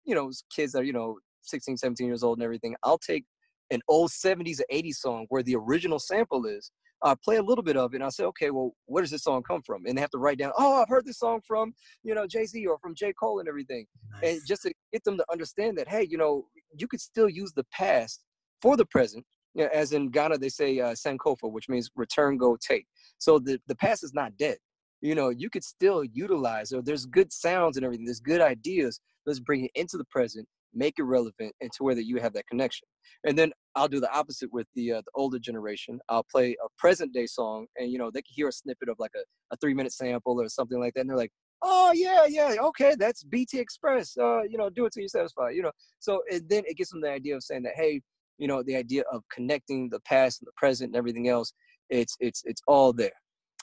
you 0.05 0.15
know 0.15 0.31
kids 0.55 0.73
that 0.73 0.83
are 0.83 0.85
you 0.85 0.93
know 0.93 1.19
16, 1.43 1.77
17 1.77 2.07
years 2.07 2.23
old 2.23 2.39
and 2.39 2.45
everything, 2.45 2.75
I'll 2.83 2.99
take 2.99 3.25
an 3.71 3.81
old 3.89 4.11
70s 4.11 4.61
or 4.61 4.65
80s 4.73 4.97
song 4.97 5.27
where 5.29 5.43
the 5.43 5.57
original 5.57 5.99
sample 5.99 6.47
is. 6.47 6.71
I 7.03 7.15
play 7.23 7.37
a 7.37 7.43
little 7.43 7.65
bit 7.65 7.77
of 7.77 7.93
it, 7.93 7.97
and 7.97 8.05
I 8.05 8.09
say, 8.09 8.25
okay, 8.25 8.51
well, 8.51 8.73
where 8.87 9.03
does 9.03 9.11
this 9.11 9.25
song 9.25 9.43
come 9.43 9.61
from? 9.61 9.85
And 9.85 9.97
they 9.97 10.01
have 10.01 10.11
to 10.13 10.19
write 10.19 10.39
down, 10.39 10.53
oh, 10.57 10.81
I've 10.81 10.89
heard 10.89 11.05
this 11.05 11.19
song 11.19 11.43
from, 11.47 11.75
you 12.03 12.15
know, 12.15 12.27
Jay 12.27 12.47
Z 12.47 12.67
or 12.67 12.79
from 12.79 12.95
J 12.95 13.13
Cole 13.13 13.41
and 13.41 13.49
everything, 13.49 13.85
nice. 14.11 14.23
and 14.23 14.41
just 14.47 14.63
to 14.63 14.73
get 14.91 15.05
them 15.05 15.19
to 15.19 15.25
understand 15.31 15.77
that, 15.77 15.87
hey, 15.87 16.07
you 16.09 16.17
know, 16.17 16.47
you 16.79 16.89
could 16.89 17.03
still 17.03 17.29
use 17.29 17.53
the 17.53 17.67
past 17.73 18.25
for 18.63 18.79
the 18.79 18.87
present 18.87 19.27
you 19.55 19.65
know, 19.65 19.71
as 19.73 19.93
in 19.93 20.11
Ghana, 20.11 20.39
they 20.39 20.49
say 20.49 20.81
uh, 20.81 20.93
Sankofa, 20.93 21.51
which 21.51 21.69
means 21.69 21.91
return, 21.95 22.37
go, 22.37 22.57
take. 22.57 22.87
So 23.19 23.39
the, 23.39 23.61
the 23.67 23.77
past 23.77 24.05
is 24.05 24.13
not 24.13 24.37
dead. 24.37 24.59
You 25.01 25.15
know, 25.15 25.29
you 25.29 25.51
could 25.51 25.65
still 25.65 26.03
utilize, 26.05 26.73
or 26.73 26.83
there's 26.83 27.07
good 27.07 27.33
sounds 27.33 27.77
and 27.77 27.85
everything, 27.85 28.07
there's 28.07 28.21
good 28.21 28.41
ideas. 28.41 29.01
Let's 29.27 29.41
bring 29.41 29.65
it 29.65 29.71
into 29.75 29.97
the 29.97 30.05
present, 30.07 30.47
make 30.73 30.95
it 30.99 31.05
relevant, 31.05 31.55
and 31.61 31.71
to 31.73 31.85
where 31.85 31.95
that 31.95 32.07
you 32.07 32.21
have 32.21 32.33
that 32.35 32.47
connection. 32.47 32.87
And 33.25 33.39
then 33.39 33.53
I'll 33.75 33.89
do 33.89 34.01
the 34.01 34.13
opposite 34.13 34.53
with 34.53 34.67
the 34.75 34.93
uh, 34.93 35.03
the 35.03 35.11
older 35.15 35.39
generation. 35.39 36.01
I'll 36.09 36.27
play 36.31 36.53
a 36.53 36.69
present 36.79 37.13
day 37.13 37.27
song, 37.27 37.67
and 37.77 37.91
you 37.91 37.99
know 37.99 38.11
they 38.11 38.23
can 38.23 38.35
hear 38.35 38.49
a 38.49 38.53
snippet 38.53 38.89
of 38.89 38.97
like 38.99 39.13
a, 39.17 39.23
a 39.53 39.57
three 39.59 39.75
minute 39.75 39.93
sample 39.93 40.41
or 40.41 40.49
something 40.49 40.81
like 40.81 40.95
that, 40.95 41.03
and 41.03 41.11
they're 41.11 41.17
like, 41.17 41.33
"Oh 41.63 41.93
yeah, 41.95 42.27
yeah, 42.27 42.57
okay, 42.61 42.95
that's 42.99 43.25
BT 43.25 43.59
Express. 43.59 44.17
Uh, 44.17 44.43
you 44.43 44.59
know, 44.59 44.71
do 44.71 44.87
it 44.87 44.93
till 44.93 45.03
you're 45.03 45.09
satisfied." 45.09 45.55
You 45.55 45.63
know, 45.63 45.73
so 45.99 46.23
and 46.31 46.49
then 46.49 46.65
it 46.67 46.77
gives 46.77 46.91
them 46.91 47.01
the 47.01 47.11
idea 47.11 47.37
of 47.37 47.43
saying 47.43 47.63
that, 47.65 47.75
hey, 47.77 48.01
you 48.39 48.49
know 48.49 48.63
the 48.63 48.77
idea 48.77 49.03
of 49.13 49.23
connecting 49.33 49.89
the 49.91 50.01
past 50.01 50.41
and 50.41 50.47
the 50.47 50.53
present 50.57 50.89
and 50.89 50.97
everything 50.97 51.29
else 51.29 51.53
it's 51.91 52.17
it's 52.21 52.43
it's 52.45 52.63
all 52.67 52.93
there. 52.93 53.13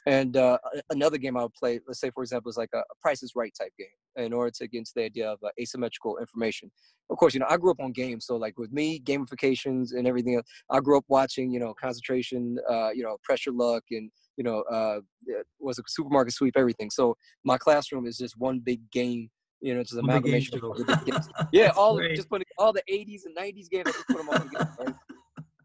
And 0.08 0.36
uh, 0.36 0.58
another 0.90 1.20
game 1.20 1.38
i 1.38 1.44
would 1.44 1.54
play 1.54 1.80
let's 1.88 2.00
say 2.00 2.10
for 2.10 2.24
example 2.24 2.50
is 2.50 2.58
like 2.58 2.72
a, 2.74 2.80
a 2.80 2.96
price 3.02 3.22
is 3.22 3.34
right 3.36 3.54
type 3.60 3.72
game 3.78 4.26
in 4.26 4.34
order 4.34 4.52
to 4.52 4.68
get 4.68 4.80
into 4.80 4.92
the 4.96 5.04
idea 5.04 5.32
of 5.32 5.40
uh, 5.44 5.50
asymmetrical 5.60 6.18
information. 6.18 6.72
Of 7.10 7.18
course 7.18 7.34
you 7.34 7.40
know 7.40 7.46
i 7.50 7.58
grew 7.58 7.72
up 7.72 7.80
on 7.80 7.92
games 7.92 8.26
so 8.26 8.36
like 8.36 8.58
with 8.58 8.72
me 8.72 9.00
gamifications 9.00 9.94
and 9.94 10.08
everything 10.08 10.36
else, 10.36 10.48
i 10.70 10.80
grew 10.80 10.98
up 10.98 11.06
watching 11.08 11.52
you 11.52 11.60
know 11.60 11.74
concentration 11.74 12.58
uh, 12.70 12.90
you 12.90 13.04
know 13.04 13.18
press 13.24 13.46
your 13.46 13.56
luck 13.56 13.84
and 13.92 14.10
you 14.38 14.44
know 14.44 14.62
uh 14.72 15.00
was 15.60 15.78
a 15.78 15.84
supermarket 15.88 16.34
sweep 16.34 16.56
everything. 16.58 16.90
So 16.90 17.16
my 17.44 17.58
classroom 17.58 18.06
is 18.08 18.18
just 18.18 18.36
one 18.38 18.60
big 18.60 18.90
game 18.92 19.30
you 19.62 19.74
know, 19.74 19.82
it's 19.82 19.92
just 19.92 20.00
amalgamation 20.00 20.60
of 20.64 21.06
games. 21.06 21.30
Yeah, 21.52 21.72
all 21.78 21.96
great. 21.98 22.16
just 22.16 22.30
putting 22.30 22.48
all 22.58 22.74
the 22.74 22.84
80s 22.92 23.22
and 23.26 23.36
90s 23.38 23.70
games. 23.70 23.88
I 23.88 23.92
just 23.92 24.08
put 24.08 24.18
them 24.18 24.30
all 24.30 24.40
together. 24.40 24.70
Right? 24.80 24.96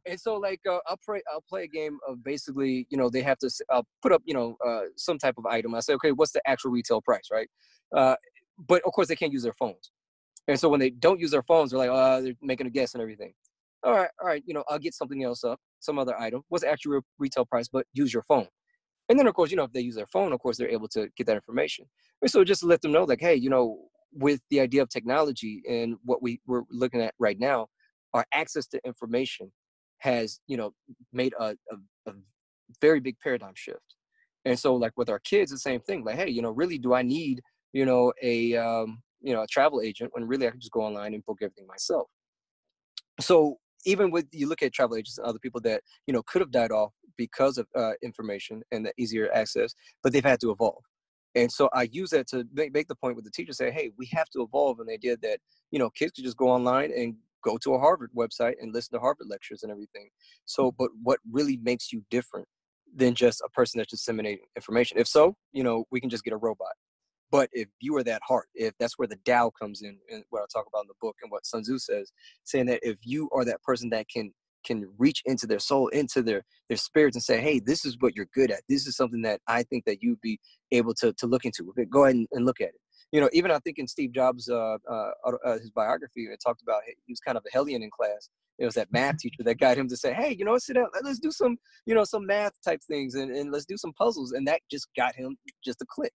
and 0.06 0.20
so, 0.20 0.36
like, 0.36 0.60
uh, 0.68 0.78
I'll 0.86 0.98
play 1.04 1.22
I'll 1.32 1.44
play 1.48 1.64
a 1.64 1.68
game 1.68 1.98
of 2.08 2.22
basically, 2.22 2.86
you 2.90 2.98
know, 2.98 3.08
they 3.08 3.22
have 3.22 3.38
to 3.38 3.50
I'll 3.70 3.86
put 4.02 4.12
up, 4.12 4.22
you 4.24 4.34
know, 4.34 4.56
uh, 4.66 4.82
some 4.96 5.18
type 5.18 5.34
of 5.38 5.46
item. 5.46 5.74
I 5.74 5.80
say, 5.80 5.94
okay, 5.94 6.12
what's 6.12 6.32
the 6.32 6.42
actual 6.46 6.70
retail 6.70 7.00
price, 7.00 7.28
right? 7.32 7.48
Uh, 7.96 8.16
but 8.68 8.82
of 8.86 8.92
course, 8.92 9.08
they 9.08 9.16
can't 9.16 9.32
use 9.32 9.42
their 9.42 9.54
phones. 9.54 9.90
And 10.48 10.58
so 10.58 10.68
when 10.68 10.80
they 10.80 10.90
don't 10.90 11.18
use 11.18 11.32
their 11.32 11.42
phones, 11.42 11.70
they're 11.70 11.78
like, 11.78 11.90
oh, 11.90 12.22
they're 12.22 12.34
making 12.40 12.66
a 12.66 12.70
guess 12.70 12.94
and 12.94 13.02
everything. 13.02 13.32
All 13.82 13.92
right, 13.92 14.10
all 14.20 14.26
right, 14.26 14.42
you 14.46 14.54
know, 14.54 14.64
I'll 14.68 14.78
get 14.78 14.94
something 14.94 15.22
else 15.22 15.44
up, 15.44 15.58
some 15.80 15.98
other 15.98 16.18
item. 16.18 16.42
What's 16.48 16.64
the 16.64 16.70
actual 16.70 17.00
retail 17.18 17.44
price? 17.44 17.68
But 17.68 17.86
use 17.92 18.12
your 18.12 18.22
phone. 18.22 18.48
And 19.08 19.18
then, 19.18 19.26
of 19.26 19.34
course, 19.34 19.50
you 19.50 19.56
know, 19.56 19.64
if 19.64 19.72
they 19.72 19.80
use 19.80 19.94
their 19.94 20.06
phone, 20.06 20.32
of 20.32 20.40
course, 20.40 20.56
they're 20.56 20.68
able 20.68 20.88
to 20.88 21.08
get 21.16 21.26
that 21.28 21.36
information. 21.36 21.86
And 22.22 22.30
so 22.30 22.42
just 22.44 22.64
let 22.64 22.82
them 22.82 22.92
know, 22.92 23.04
like, 23.04 23.20
hey, 23.20 23.34
you 23.34 23.50
know, 23.50 23.78
with 24.12 24.40
the 24.50 24.60
idea 24.60 24.82
of 24.82 24.88
technology 24.88 25.62
and 25.68 25.96
what 26.04 26.22
we, 26.22 26.40
we're 26.46 26.62
looking 26.70 27.00
at 27.00 27.14
right 27.18 27.38
now, 27.38 27.68
our 28.14 28.26
access 28.32 28.66
to 28.68 28.80
information 28.84 29.52
has, 29.98 30.40
you 30.46 30.56
know, 30.56 30.72
made 31.12 31.34
a, 31.38 31.56
a, 31.70 32.10
a 32.10 32.12
very 32.80 33.00
big 33.00 33.16
paradigm 33.22 33.52
shift. 33.54 33.94
And 34.44 34.58
so, 34.58 34.74
like 34.74 34.92
with 34.96 35.08
our 35.08 35.18
kids, 35.20 35.50
the 35.50 35.58
same 35.58 35.80
thing. 35.80 36.04
Like, 36.04 36.16
hey, 36.16 36.28
you 36.28 36.42
know, 36.42 36.50
really, 36.50 36.78
do 36.78 36.94
I 36.94 37.02
need, 37.02 37.42
you 37.72 37.84
know, 37.84 38.12
a, 38.22 38.56
um, 38.56 39.02
you 39.20 39.34
know, 39.34 39.42
a 39.42 39.46
travel 39.46 39.80
agent 39.80 40.10
when 40.14 40.26
really 40.26 40.46
I 40.46 40.50
can 40.50 40.60
just 40.60 40.72
go 40.72 40.82
online 40.82 41.14
and 41.14 41.24
book 41.24 41.38
everything 41.42 41.66
myself. 41.66 42.08
So 43.20 43.58
even 43.86 44.10
with 44.10 44.26
you 44.32 44.48
look 44.48 44.62
at 44.62 44.74
travel 44.74 44.96
agents 44.96 45.16
and 45.16 45.26
other 45.26 45.38
people 45.38 45.60
that 45.62 45.80
you 46.06 46.12
know 46.12 46.22
could 46.22 46.42
have 46.42 46.50
died 46.50 46.72
off 46.72 46.92
because 47.16 47.56
of 47.56 47.66
uh, 47.74 47.92
information 48.02 48.62
and 48.72 48.84
the 48.84 48.92
easier 48.98 49.32
access, 49.32 49.74
but 50.02 50.12
they've 50.12 50.24
had 50.24 50.40
to 50.40 50.50
evolve. 50.50 50.82
And 51.34 51.52
so 51.52 51.68
I 51.74 51.88
use 51.92 52.10
that 52.10 52.26
to 52.28 52.46
make, 52.54 52.72
make 52.72 52.88
the 52.88 52.94
point 52.94 53.14
with 53.14 53.24
the 53.24 53.30
teacher 53.30 53.52
say, 53.52 53.70
hey, 53.70 53.90
we 53.98 54.08
have 54.12 54.28
to 54.30 54.42
evolve 54.42 54.80
And 54.80 54.88
the 54.88 54.94
idea 54.94 55.18
that, 55.18 55.38
you 55.70 55.78
know, 55.78 55.90
kids 55.90 56.12
could 56.12 56.24
just 56.24 56.36
go 56.36 56.48
online 56.48 56.90
and 56.96 57.14
go 57.44 57.58
to 57.58 57.74
a 57.74 57.78
Harvard 57.78 58.10
website 58.16 58.54
and 58.60 58.72
listen 58.72 58.94
to 58.94 59.00
Harvard 59.00 59.26
lectures 59.28 59.62
and 59.62 59.70
everything. 59.70 60.08
So, 60.46 60.68
mm-hmm. 60.68 60.76
but 60.78 60.90
what 61.02 61.20
really 61.30 61.58
makes 61.58 61.92
you 61.92 62.02
different 62.10 62.48
than 62.94 63.14
just 63.14 63.42
a 63.44 63.50
person 63.50 63.78
that's 63.78 63.90
disseminating 63.90 64.46
information? 64.56 64.98
If 64.98 65.08
so, 65.08 65.36
you 65.52 65.62
know, 65.62 65.84
we 65.90 66.00
can 66.00 66.08
just 66.08 66.24
get 66.24 66.32
a 66.32 66.38
robot. 66.38 66.72
But 67.30 67.50
if 67.52 67.68
you 67.80 67.96
are 67.96 68.04
that 68.04 68.22
heart, 68.26 68.46
if 68.54 68.74
that's 68.78 68.98
where 68.98 69.08
the 69.08 69.18
Tao 69.24 69.50
comes 69.50 69.82
in, 69.82 69.98
and 70.12 70.24
what 70.30 70.42
I 70.42 70.46
talk 70.52 70.66
about 70.68 70.82
in 70.82 70.88
the 70.88 70.94
book 71.00 71.16
and 71.22 71.30
what 71.30 71.46
Sun 71.46 71.62
Tzu 71.62 71.78
says, 71.78 72.12
saying 72.44 72.66
that 72.66 72.80
if 72.82 72.98
you 73.02 73.28
are 73.32 73.44
that 73.44 73.62
person 73.62 73.90
that 73.90 74.08
can 74.08 74.32
can 74.64 74.88
reach 74.98 75.22
into 75.26 75.46
their 75.46 75.60
soul, 75.60 75.88
into 75.88 76.22
their 76.22 76.42
their 76.68 76.76
spirits, 76.76 77.16
and 77.16 77.22
say, 77.22 77.40
"Hey, 77.40 77.60
this 77.60 77.84
is 77.84 77.96
what 78.00 78.16
you're 78.16 78.28
good 78.34 78.50
at. 78.50 78.62
This 78.68 78.86
is 78.86 78.96
something 78.96 79.22
that 79.22 79.40
I 79.46 79.62
think 79.64 79.84
that 79.84 80.02
you'd 80.02 80.20
be 80.20 80.38
able 80.72 80.94
to 80.94 81.12
to 81.14 81.26
look 81.26 81.44
into. 81.44 81.72
Go 81.90 82.04
ahead 82.04 82.16
and, 82.16 82.28
and 82.32 82.46
look 82.46 82.60
at 82.60 82.68
it." 82.68 82.80
you 83.12 83.20
know, 83.20 83.30
even 83.32 83.50
I 83.50 83.58
think 83.60 83.78
in 83.78 83.86
Steve 83.86 84.12
Jobs' 84.12 84.48
uh, 84.48 84.78
uh, 84.90 85.10
uh, 85.44 85.58
his 85.58 85.70
biography, 85.70 86.24
it 86.24 86.40
talked 86.44 86.62
about 86.62 86.82
he 86.86 87.12
was 87.12 87.20
kind 87.20 87.36
of 87.36 87.44
a 87.46 87.52
hellion 87.52 87.82
in 87.82 87.90
class. 87.90 88.28
It 88.58 88.64
was 88.64 88.74
that 88.74 88.90
math 88.90 89.18
teacher 89.18 89.42
that 89.44 89.58
got 89.58 89.76
him 89.76 89.88
to 89.88 89.96
say, 89.96 90.12
"Hey, 90.12 90.34
you 90.36 90.44
know, 90.44 90.58
sit 90.58 90.74
down, 90.74 90.88
let's 91.02 91.18
do 91.18 91.30
some, 91.30 91.56
you 91.84 91.94
know, 91.94 92.04
some 92.04 92.26
math 92.26 92.52
type 92.64 92.80
things, 92.86 93.14
and, 93.14 93.30
and 93.30 93.52
let's 93.52 93.66
do 93.66 93.76
some 93.76 93.92
puzzles," 93.92 94.32
and 94.32 94.46
that 94.48 94.60
just 94.70 94.88
got 94.96 95.14
him 95.14 95.36
just 95.64 95.82
a 95.82 95.86
click. 95.88 96.12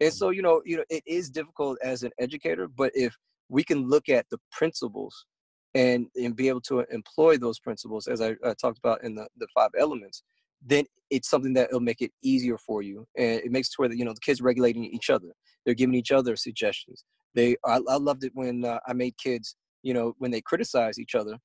And 0.00 0.12
so, 0.12 0.30
you 0.30 0.42
know, 0.42 0.62
you 0.64 0.78
know, 0.78 0.84
it 0.90 1.02
is 1.06 1.30
difficult 1.30 1.78
as 1.82 2.02
an 2.02 2.10
educator, 2.18 2.68
but 2.68 2.92
if 2.94 3.16
we 3.48 3.62
can 3.62 3.88
look 3.88 4.08
at 4.08 4.26
the 4.30 4.38
principles 4.50 5.26
and 5.74 6.06
and 6.16 6.36
be 6.36 6.48
able 6.48 6.60
to 6.62 6.80
employ 6.90 7.36
those 7.36 7.58
principles, 7.58 8.06
as 8.06 8.20
I, 8.20 8.36
I 8.44 8.54
talked 8.54 8.78
about 8.78 9.04
in 9.04 9.14
the 9.14 9.28
the 9.36 9.46
five 9.54 9.70
elements, 9.78 10.22
then 10.64 10.84
it's 11.10 11.28
something 11.28 11.52
that 11.54 11.70
will 11.72 11.80
make 11.80 12.00
it 12.00 12.12
easier 12.22 12.58
for 12.58 12.82
you. 12.82 13.06
And 13.16 13.40
it 13.40 13.52
makes 13.52 13.68
it 13.68 13.74
where 13.78 13.88
that 13.88 13.96
you 13.96 14.04
know 14.04 14.14
the 14.14 14.20
kids 14.20 14.40
regulating 14.40 14.84
each 14.84 15.10
other. 15.10 15.28
They're 15.64 15.74
giving 15.74 15.94
each 15.94 16.12
other 16.12 16.36
suggestions. 16.36 17.04
They 17.34 17.56
i, 17.64 17.80
I 17.88 17.96
loved 17.96 18.24
it 18.24 18.32
when 18.34 18.64
uh, 18.64 18.78
i 18.86 18.92
made 18.92 19.16
kids 19.18 19.56
you 19.82 19.94
know 19.94 20.14
when 20.18 20.30
they 20.30 20.40
criticize 20.40 20.98
each 20.98 21.14
other 21.14 21.38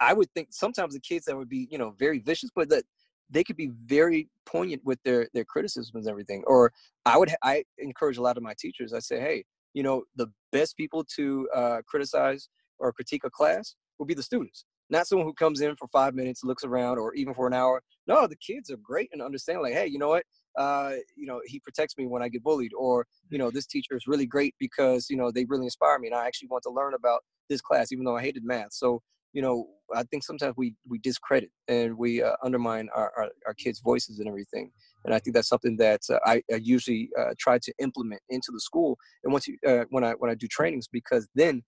i 0.00 0.12
would 0.12 0.30
think 0.32 0.48
sometimes 0.50 0.94
the 0.94 1.00
kids 1.00 1.26
that 1.26 1.36
would 1.36 1.48
be 1.48 1.68
you 1.70 1.78
know 1.78 1.94
very 1.98 2.18
vicious 2.18 2.50
but 2.54 2.68
that 2.70 2.84
they 3.30 3.44
could 3.44 3.56
be 3.56 3.70
very 3.84 4.28
poignant 4.44 4.82
with 4.84 5.02
their 5.04 5.28
their 5.34 5.44
criticisms 5.44 6.06
and 6.06 6.10
everything 6.10 6.42
or 6.46 6.72
i 7.04 7.16
would 7.16 7.34
i 7.42 7.64
encourage 7.78 8.16
a 8.16 8.22
lot 8.22 8.36
of 8.36 8.42
my 8.42 8.54
teachers 8.58 8.92
i 8.92 8.98
say 8.98 9.20
hey 9.20 9.44
you 9.74 9.82
know 9.82 10.04
the 10.16 10.28
best 10.52 10.76
people 10.76 11.04
to 11.04 11.48
uh, 11.54 11.80
criticize 11.86 12.48
or 12.78 12.92
critique 12.92 13.24
a 13.24 13.30
class 13.30 13.74
will 13.98 14.06
be 14.06 14.14
the 14.14 14.22
students 14.22 14.64
not 14.88 15.06
someone 15.06 15.26
who 15.26 15.34
comes 15.34 15.60
in 15.60 15.74
for 15.76 15.88
five 15.88 16.14
minutes, 16.14 16.44
looks 16.44 16.64
around, 16.64 16.98
or 16.98 17.14
even 17.14 17.34
for 17.34 17.46
an 17.46 17.52
hour. 17.52 17.82
No, 18.06 18.26
the 18.26 18.36
kids 18.36 18.70
are 18.70 18.76
great 18.76 19.10
and 19.12 19.20
understand. 19.20 19.62
Like, 19.62 19.74
hey, 19.74 19.86
you 19.86 19.98
know 19.98 20.08
what? 20.08 20.24
Uh, 20.56 20.92
you 21.16 21.26
know, 21.26 21.40
he 21.44 21.58
protects 21.60 21.98
me 21.98 22.06
when 22.06 22.22
I 22.22 22.28
get 22.28 22.42
bullied, 22.42 22.72
or 22.78 23.06
you 23.28 23.38
know, 23.38 23.50
this 23.50 23.66
teacher 23.66 23.96
is 23.96 24.06
really 24.06 24.26
great 24.26 24.54
because 24.58 25.10
you 25.10 25.16
know 25.16 25.30
they 25.30 25.44
really 25.44 25.66
inspire 25.66 25.98
me, 25.98 26.08
and 26.08 26.16
I 26.16 26.26
actually 26.26 26.48
want 26.48 26.62
to 26.64 26.70
learn 26.70 26.94
about 26.94 27.20
this 27.48 27.60
class, 27.60 27.92
even 27.92 28.04
though 28.04 28.16
I 28.16 28.22
hated 28.22 28.44
math. 28.44 28.72
So, 28.72 29.02
you 29.36 29.42
know, 29.42 29.66
I 29.94 30.02
think 30.04 30.24
sometimes 30.24 30.54
we 30.56 30.74
we 30.88 30.98
discredit 30.98 31.50
and 31.68 31.96
we 31.98 32.22
uh, 32.22 32.36
undermine 32.42 32.88
our, 32.94 33.12
our, 33.18 33.28
our 33.46 33.52
kids' 33.52 33.80
voices 33.80 34.18
and 34.18 34.26
everything. 34.26 34.70
And 35.04 35.12
I 35.14 35.18
think 35.18 35.34
that's 35.34 35.48
something 35.48 35.76
that 35.76 36.00
uh, 36.10 36.18
I, 36.24 36.42
I, 36.50 36.56
usually 36.56 37.10
uh, 37.20 37.34
try 37.38 37.58
to 37.58 37.72
implement 37.78 38.22
into 38.30 38.50
the 38.50 38.60
school. 38.60 38.96
And 39.22 39.34
once 39.34 39.46
you 39.46 39.58
uh, 39.68 39.84
when 39.90 40.04
I 40.04 40.12
when 40.12 40.30
I 40.30 40.34
do 40.34 40.48
trainings, 40.48 40.88
because 40.90 41.28
then 41.34 41.62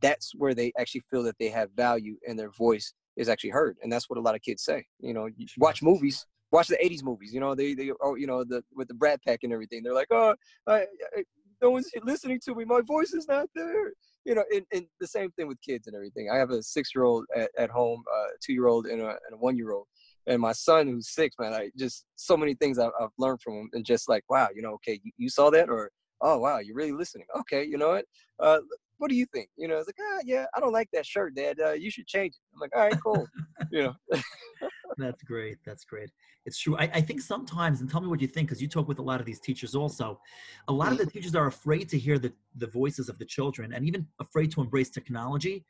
that's 0.00 0.32
where 0.34 0.52
they 0.52 0.72
actually 0.76 1.02
feel 1.12 1.22
that 1.22 1.36
they 1.38 1.48
have 1.48 1.70
value 1.76 2.16
and 2.26 2.36
their 2.36 2.50
voice 2.50 2.92
is 3.16 3.28
actually 3.28 3.50
heard 3.50 3.76
and 3.82 3.92
that's 3.92 4.08
what 4.08 4.18
a 4.18 4.22
lot 4.22 4.34
of 4.34 4.40
kids 4.40 4.64
say 4.64 4.82
you 4.98 5.12
know 5.12 5.26
you 5.36 5.46
watch 5.58 5.82
movies 5.82 6.26
watch 6.50 6.66
the 6.66 6.78
80s 6.82 7.04
movies 7.04 7.32
you 7.32 7.40
know 7.40 7.54
they 7.54 7.74
they 7.74 7.90
oh 8.02 8.14
you 8.14 8.26
know 8.26 8.42
the 8.42 8.64
with 8.74 8.88
the 8.88 8.94
Brat 8.94 9.20
Pack 9.22 9.40
and 9.42 9.52
everything 9.52 9.82
they're 9.82 9.94
like 9.94 10.08
oh 10.10 10.34
I, 10.66 10.86
I, 11.16 11.24
no 11.62 11.70
one's 11.70 11.90
listening 12.02 12.40
to 12.44 12.54
me 12.54 12.64
my 12.64 12.80
voice 12.80 13.12
is 13.12 13.26
not 13.28 13.48
there 13.54 13.92
you 14.24 14.34
know 14.34 14.44
and, 14.54 14.64
and 14.72 14.86
the 15.00 15.06
same 15.06 15.30
thing 15.32 15.46
with 15.46 15.60
kids 15.62 15.86
and 15.86 15.96
everything 15.96 16.28
i 16.30 16.36
have 16.36 16.50
a 16.50 16.62
six 16.62 16.90
year 16.94 17.04
old 17.04 17.24
at, 17.36 17.50
at 17.58 17.70
home 17.70 18.02
a 18.14 18.24
two 18.44 18.52
year 18.52 18.66
old 18.66 18.86
and 18.86 19.00
a, 19.00 19.08
and 19.08 19.34
a 19.34 19.36
one 19.36 19.56
year 19.56 19.72
old 19.72 19.86
and 20.26 20.40
my 20.40 20.52
son 20.52 20.86
who's 20.86 21.10
six 21.10 21.36
man 21.38 21.52
i 21.52 21.70
just 21.76 22.04
so 22.16 22.36
many 22.36 22.54
things 22.54 22.78
I've, 22.78 22.92
I've 23.00 23.10
learned 23.18 23.40
from 23.40 23.54
him 23.54 23.70
and 23.72 23.84
just 23.84 24.08
like 24.08 24.24
wow 24.28 24.48
you 24.54 24.62
know 24.62 24.72
okay 24.74 25.00
you, 25.02 25.12
you 25.16 25.28
saw 25.28 25.50
that 25.50 25.68
or 25.68 25.90
oh 26.20 26.38
wow 26.38 26.58
you're 26.58 26.76
really 26.76 26.92
listening 26.92 27.26
okay 27.38 27.64
you 27.64 27.78
know 27.78 27.90
what 27.90 28.04
uh, 28.40 28.58
what 29.02 29.10
do 29.10 29.16
you 29.16 29.26
think? 29.34 29.48
You 29.56 29.66
know, 29.66 29.78
it's 29.78 29.88
like, 29.88 29.96
ah, 30.00 30.20
yeah, 30.24 30.46
I 30.54 30.60
don't 30.60 30.72
like 30.72 30.88
that 30.92 31.04
shirt, 31.04 31.34
Dad. 31.34 31.58
Uh, 31.58 31.72
you 31.72 31.90
should 31.90 32.06
change 32.06 32.34
it. 32.34 32.40
I'm 32.54 32.60
like, 32.60 32.70
all 32.72 32.82
right, 32.82 32.96
cool. 33.04 33.26
you 33.72 33.82
know. 33.82 33.94
That's 34.98 35.22
great. 35.22 35.58
That's 35.64 35.84
great. 35.84 36.10
It's 36.44 36.58
true. 36.58 36.76
I, 36.76 36.90
I 36.94 37.00
think 37.00 37.20
sometimes, 37.20 37.80
and 37.80 37.90
tell 37.90 38.00
me 38.00 38.08
what 38.08 38.20
you 38.20 38.26
think, 38.26 38.48
because 38.48 38.60
you 38.60 38.68
talk 38.68 38.88
with 38.88 38.98
a 38.98 39.02
lot 39.02 39.20
of 39.20 39.26
these 39.26 39.40
teachers 39.40 39.74
also. 39.74 40.20
A 40.68 40.72
lot 40.72 40.92
of 40.92 40.98
the 40.98 41.04
mm-hmm. 41.04 41.10
teachers 41.10 41.34
are 41.34 41.46
afraid 41.46 41.88
to 41.90 41.98
hear 41.98 42.18
the, 42.18 42.32
the 42.56 42.66
voices 42.66 43.08
of 43.08 43.18
the 43.18 43.24
children 43.24 43.72
and 43.72 43.86
even 43.86 44.06
afraid 44.20 44.50
to 44.52 44.60
embrace 44.60 44.90
technology 44.90 45.64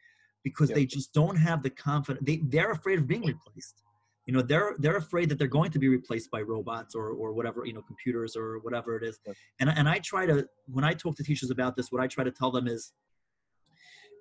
because 0.44 0.70
yep. 0.70 0.76
they 0.76 0.86
just 0.86 1.12
don't 1.12 1.36
have 1.36 1.62
the 1.62 1.70
confidence. 1.70 2.24
They, 2.26 2.40
they're 2.44 2.72
afraid 2.72 2.98
of 2.98 3.06
being 3.06 3.24
replaced 3.24 3.82
you 4.26 4.32
know 4.32 4.40
they're 4.40 4.76
they're 4.78 4.98
afraid 4.98 5.28
that 5.28 5.36
they're 5.36 5.48
going 5.48 5.72
to 5.72 5.80
be 5.80 5.88
replaced 5.88 6.30
by 6.30 6.40
robots 6.40 6.94
or 6.94 7.08
or 7.08 7.32
whatever 7.32 7.64
you 7.66 7.72
know 7.72 7.82
computers 7.82 8.36
or 8.36 8.60
whatever 8.60 8.96
it 8.96 9.02
is 9.02 9.18
and 9.58 9.68
and 9.68 9.88
i 9.88 9.98
try 9.98 10.24
to 10.24 10.46
when 10.68 10.84
i 10.84 10.94
talk 10.94 11.16
to 11.16 11.24
teachers 11.24 11.50
about 11.50 11.74
this 11.74 11.90
what 11.90 12.00
i 12.00 12.06
try 12.06 12.22
to 12.22 12.30
tell 12.30 12.52
them 12.52 12.68
is 12.68 12.92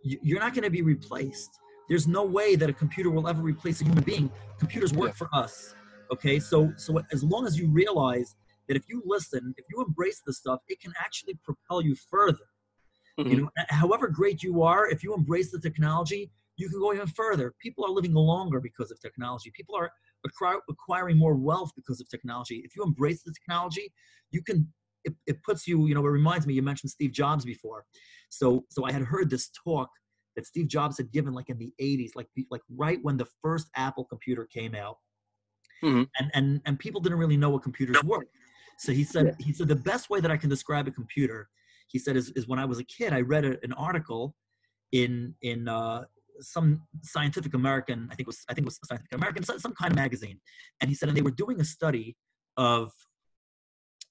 you're 0.03 0.39
not 0.39 0.53
going 0.53 0.63
to 0.63 0.69
be 0.69 0.81
replaced. 0.81 1.59
There's 1.89 2.07
no 2.07 2.23
way 2.23 2.55
that 2.55 2.69
a 2.69 2.73
computer 2.73 3.09
will 3.09 3.27
ever 3.27 3.41
replace 3.41 3.81
a 3.81 3.85
human 3.85 4.03
being. 4.03 4.31
Computers 4.59 4.93
work 4.93 5.15
for 5.15 5.29
us. 5.33 5.75
Okay, 6.11 6.39
so 6.39 6.71
so 6.75 7.01
as 7.11 7.23
long 7.23 7.47
as 7.47 7.57
you 7.57 7.67
realize 7.67 8.35
that 8.67 8.77
if 8.77 8.87
you 8.87 9.01
listen, 9.05 9.53
if 9.57 9.65
you 9.69 9.83
embrace 9.83 10.21
this 10.25 10.37
stuff, 10.37 10.59
it 10.67 10.79
can 10.79 10.93
actually 10.99 11.37
propel 11.43 11.81
you 11.81 11.95
further. 12.09 12.45
Mm-hmm. 13.19 13.29
You 13.29 13.41
know, 13.41 13.49
however 13.69 14.07
great 14.07 14.41
you 14.43 14.61
are, 14.63 14.87
if 14.89 15.03
you 15.03 15.13
embrace 15.13 15.51
the 15.51 15.59
technology, 15.59 16.31
you 16.57 16.69
can 16.69 16.79
go 16.79 16.93
even 16.93 17.07
further. 17.07 17.53
People 17.61 17.85
are 17.85 17.91
living 17.91 18.13
longer 18.13 18.59
because 18.59 18.91
of 18.91 18.99
technology. 18.99 19.51
People 19.53 19.75
are 19.75 19.91
acquiring 20.69 21.17
more 21.17 21.35
wealth 21.35 21.71
because 21.75 21.99
of 21.99 22.07
technology. 22.09 22.61
If 22.63 22.75
you 22.75 22.83
embrace 22.83 23.23
the 23.23 23.33
technology, 23.33 23.91
you 24.31 24.41
can. 24.41 24.71
It, 25.03 25.15
it 25.25 25.41
puts 25.41 25.67
you. 25.67 25.87
You 25.87 25.95
know, 25.95 26.05
it 26.05 26.09
reminds 26.09 26.45
me. 26.45 26.53
You 26.53 26.61
mentioned 26.61 26.91
Steve 26.91 27.11
Jobs 27.11 27.43
before. 27.43 27.85
So 28.29 28.65
so 28.69 28.85
I 28.85 28.91
had 28.91 29.01
heard 29.01 29.29
this 29.29 29.49
talk 29.49 29.89
that 30.35 30.45
Steve 30.45 30.67
Jobs 30.67 30.97
had 30.97 31.11
given 31.11 31.33
like 31.33 31.49
in 31.49 31.57
the 31.57 31.73
80s, 31.81 32.11
like 32.15 32.27
like 32.49 32.61
right 32.69 32.99
when 33.01 33.17
the 33.17 33.27
first 33.41 33.69
Apple 33.75 34.05
computer 34.05 34.45
came 34.45 34.75
out. 34.75 34.97
Mm-hmm. 35.83 36.03
And 36.19 36.31
and 36.33 36.61
and 36.65 36.79
people 36.79 37.01
didn't 37.01 37.17
really 37.17 37.37
know 37.37 37.49
what 37.49 37.63
computers 37.63 38.01
were. 38.03 38.25
So 38.77 38.91
he 38.91 39.03
said 39.03 39.35
yeah. 39.39 39.45
he 39.45 39.53
said 39.53 39.67
the 39.67 39.75
best 39.75 40.09
way 40.09 40.19
that 40.19 40.31
I 40.31 40.37
can 40.37 40.49
describe 40.49 40.87
a 40.87 40.91
computer, 40.91 41.49
he 41.87 41.99
said, 41.99 42.15
is, 42.15 42.29
is 42.31 42.47
when 42.47 42.59
I 42.59 42.65
was 42.65 42.79
a 42.79 42.83
kid, 42.83 43.13
I 43.13 43.21
read 43.21 43.45
a, 43.45 43.57
an 43.63 43.73
article 43.73 44.35
in 44.91 45.35
in 45.41 45.67
uh, 45.67 46.03
some 46.41 46.81
Scientific 47.03 47.53
American, 47.53 48.07
I 48.11 48.15
think 48.15 48.21
it 48.21 48.27
was 48.27 48.43
I 48.49 48.53
think 48.53 48.65
it 48.65 48.69
was 48.69 48.79
Scientific 48.83 49.13
American, 49.13 49.43
some 49.43 49.73
kind 49.73 49.91
of 49.91 49.95
magazine, 49.95 50.39
and 50.79 50.89
he 50.89 50.95
said, 50.95 51.09
and 51.09 51.17
they 51.17 51.21
were 51.21 51.31
doing 51.31 51.59
a 51.59 51.65
study 51.65 52.15
of 52.57 52.91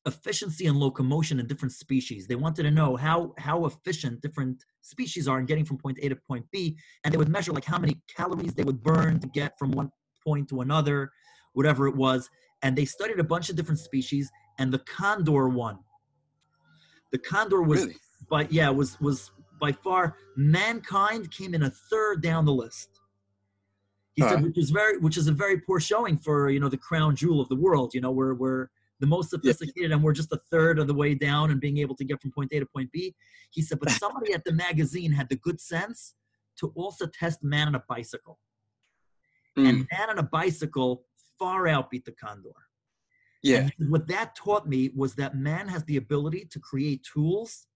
efficiency 0.07 0.67
and 0.67 0.79
locomotion 0.79 1.41
in 1.41 1.47
different 1.47 1.73
species. 1.73 2.27
They 2.27 2.35
wanted 2.35 2.63
to 2.63 2.71
know 2.71 2.97
how 2.97 3.35
how 3.39 3.67
efficient 3.67 4.23
different 4.23 4.65
species 4.81 5.29
are 5.29 5.39
in 5.39 5.47
getting 5.47 5.65
from 5.65 5.79
point 5.79 5.99
A 6.03 6.09
to 6.09 6.17
point 6.17 6.47
B, 6.51 6.77
and 7.05 7.13
they 7.13 7.19
would 7.19 7.29
measure 7.29 7.53
like 7.53 7.65
how 7.65 7.79
many 7.79 8.01
calories 8.15 8.55
they 8.55 8.65
would 8.65 8.83
burn 8.83 9.21
to 9.21 9.29
get 9.29 9.59
from 9.59 9.73
one 9.73 9.91
point 10.25 10.49
to 10.49 10.61
another, 10.61 11.11
whatever 11.53 11.87
it 11.87 11.97
was. 11.97 12.29
And 12.63 12.77
they 12.77 12.85
studied 12.85 13.19
a 13.19 13.25
bunch 13.25 13.51
of 13.51 13.57
different 13.57 13.81
species, 13.81 14.31
and 14.59 14.73
the 14.73 14.81
condor 14.81 15.49
won. 15.49 15.79
The 17.13 17.19
condor 17.19 17.63
was, 17.63 17.83
really? 17.83 17.97
but 18.29 18.53
yeah, 18.53 18.71
was 18.71 18.99
was 19.01 19.31
by 19.61 19.73
far 19.73 20.17
mankind 20.37 21.31
came 21.31 21.55
in 21.55 21.65
a 21.65 21.71
third 21.91 22.23
down 22.23 22.47
the 22.47 22.53
list. 22.53 22.89
He 24.15 24.23
said, 24.23 24.43
which 24.43 24.59
is 24.59 24.71
very, 24.71 24.99
which 24.99 25.17
is 25.17 25.29
a 25.29 25.33
very 25.33 25.59
poor 25.61 25.81
showing 25.81 26.19
for 26.19 26.51
you 26.51 26.61
know 26.61 26.69
the 26.69 26.77
crown 26.77 27.17
jewel 27.17 27.41
of 27.41 27.49
the 27.49 27.57
world. 27.57 27.93
You 27.95 28.01
know, 28.01 28.11
where 28.11 28.35
we're 28.35 28.69
the 29.01 29.07
most 29.07 29.31
sophisticated, 29.31 29.93
and 29.93 30.03
we're 30.03 30.13
just 30.13 30.33
a 30.33 30.41
third 30.51 30.79
of 30.79 30.87
the 30.87 30.95
way 30.95 31.15
down 31.15 31.51
and 31.51 31.61
being 31.61 31.79
able 31.79 31.97
to 31.97 32.05
get 32.05 32.21
from 32.21 32.31
point 32.31 32.53
A 32.53 32.61
to 32.61 32.67
point 32.67 32.93
B. 32.93 33.15
He 33.51 33.63
said, 33.63 33.81
but 33.81 33.91
somebody 34.03 34.33
at 34.33 34.45
the 34.45 34.53
magazine 34.53 35.11
had 35.13 35.29
the 35.29 35.37
good 35.37 35.61
sense 35.61 36.15
to 36.59 36.73
also 36.77 37.07
test 37.07 37.43
man 37.43 37.69
on 37.69 37.75
a 37.75 37.83
bicycle. 37.89 38.39
Mm. 39.59 39.69
And 39.69 39.89
man 39.91 40.11
on 40.11 40.19
a 40.19 40.23
bicycle 40.23 41.05
far 41.39 41.65
outbeat 41.65 42.05
the 42.05 42.13
condor. 42.13 42.51
Yeah. 43.43 43.69
And 43.79 43.91
what 43.91 44.07
that 44.09 44.37
taught 44.37 44.69
me 44.69 44.91
was 44.95 45.15
that 45.15 45.35
man 45.35 45.67
has 45.69 45.83
the 45.85 45.97
ability 45.97 46.47
to 46.51 46.59
create 46.61 47.07
tools 47.11 47.67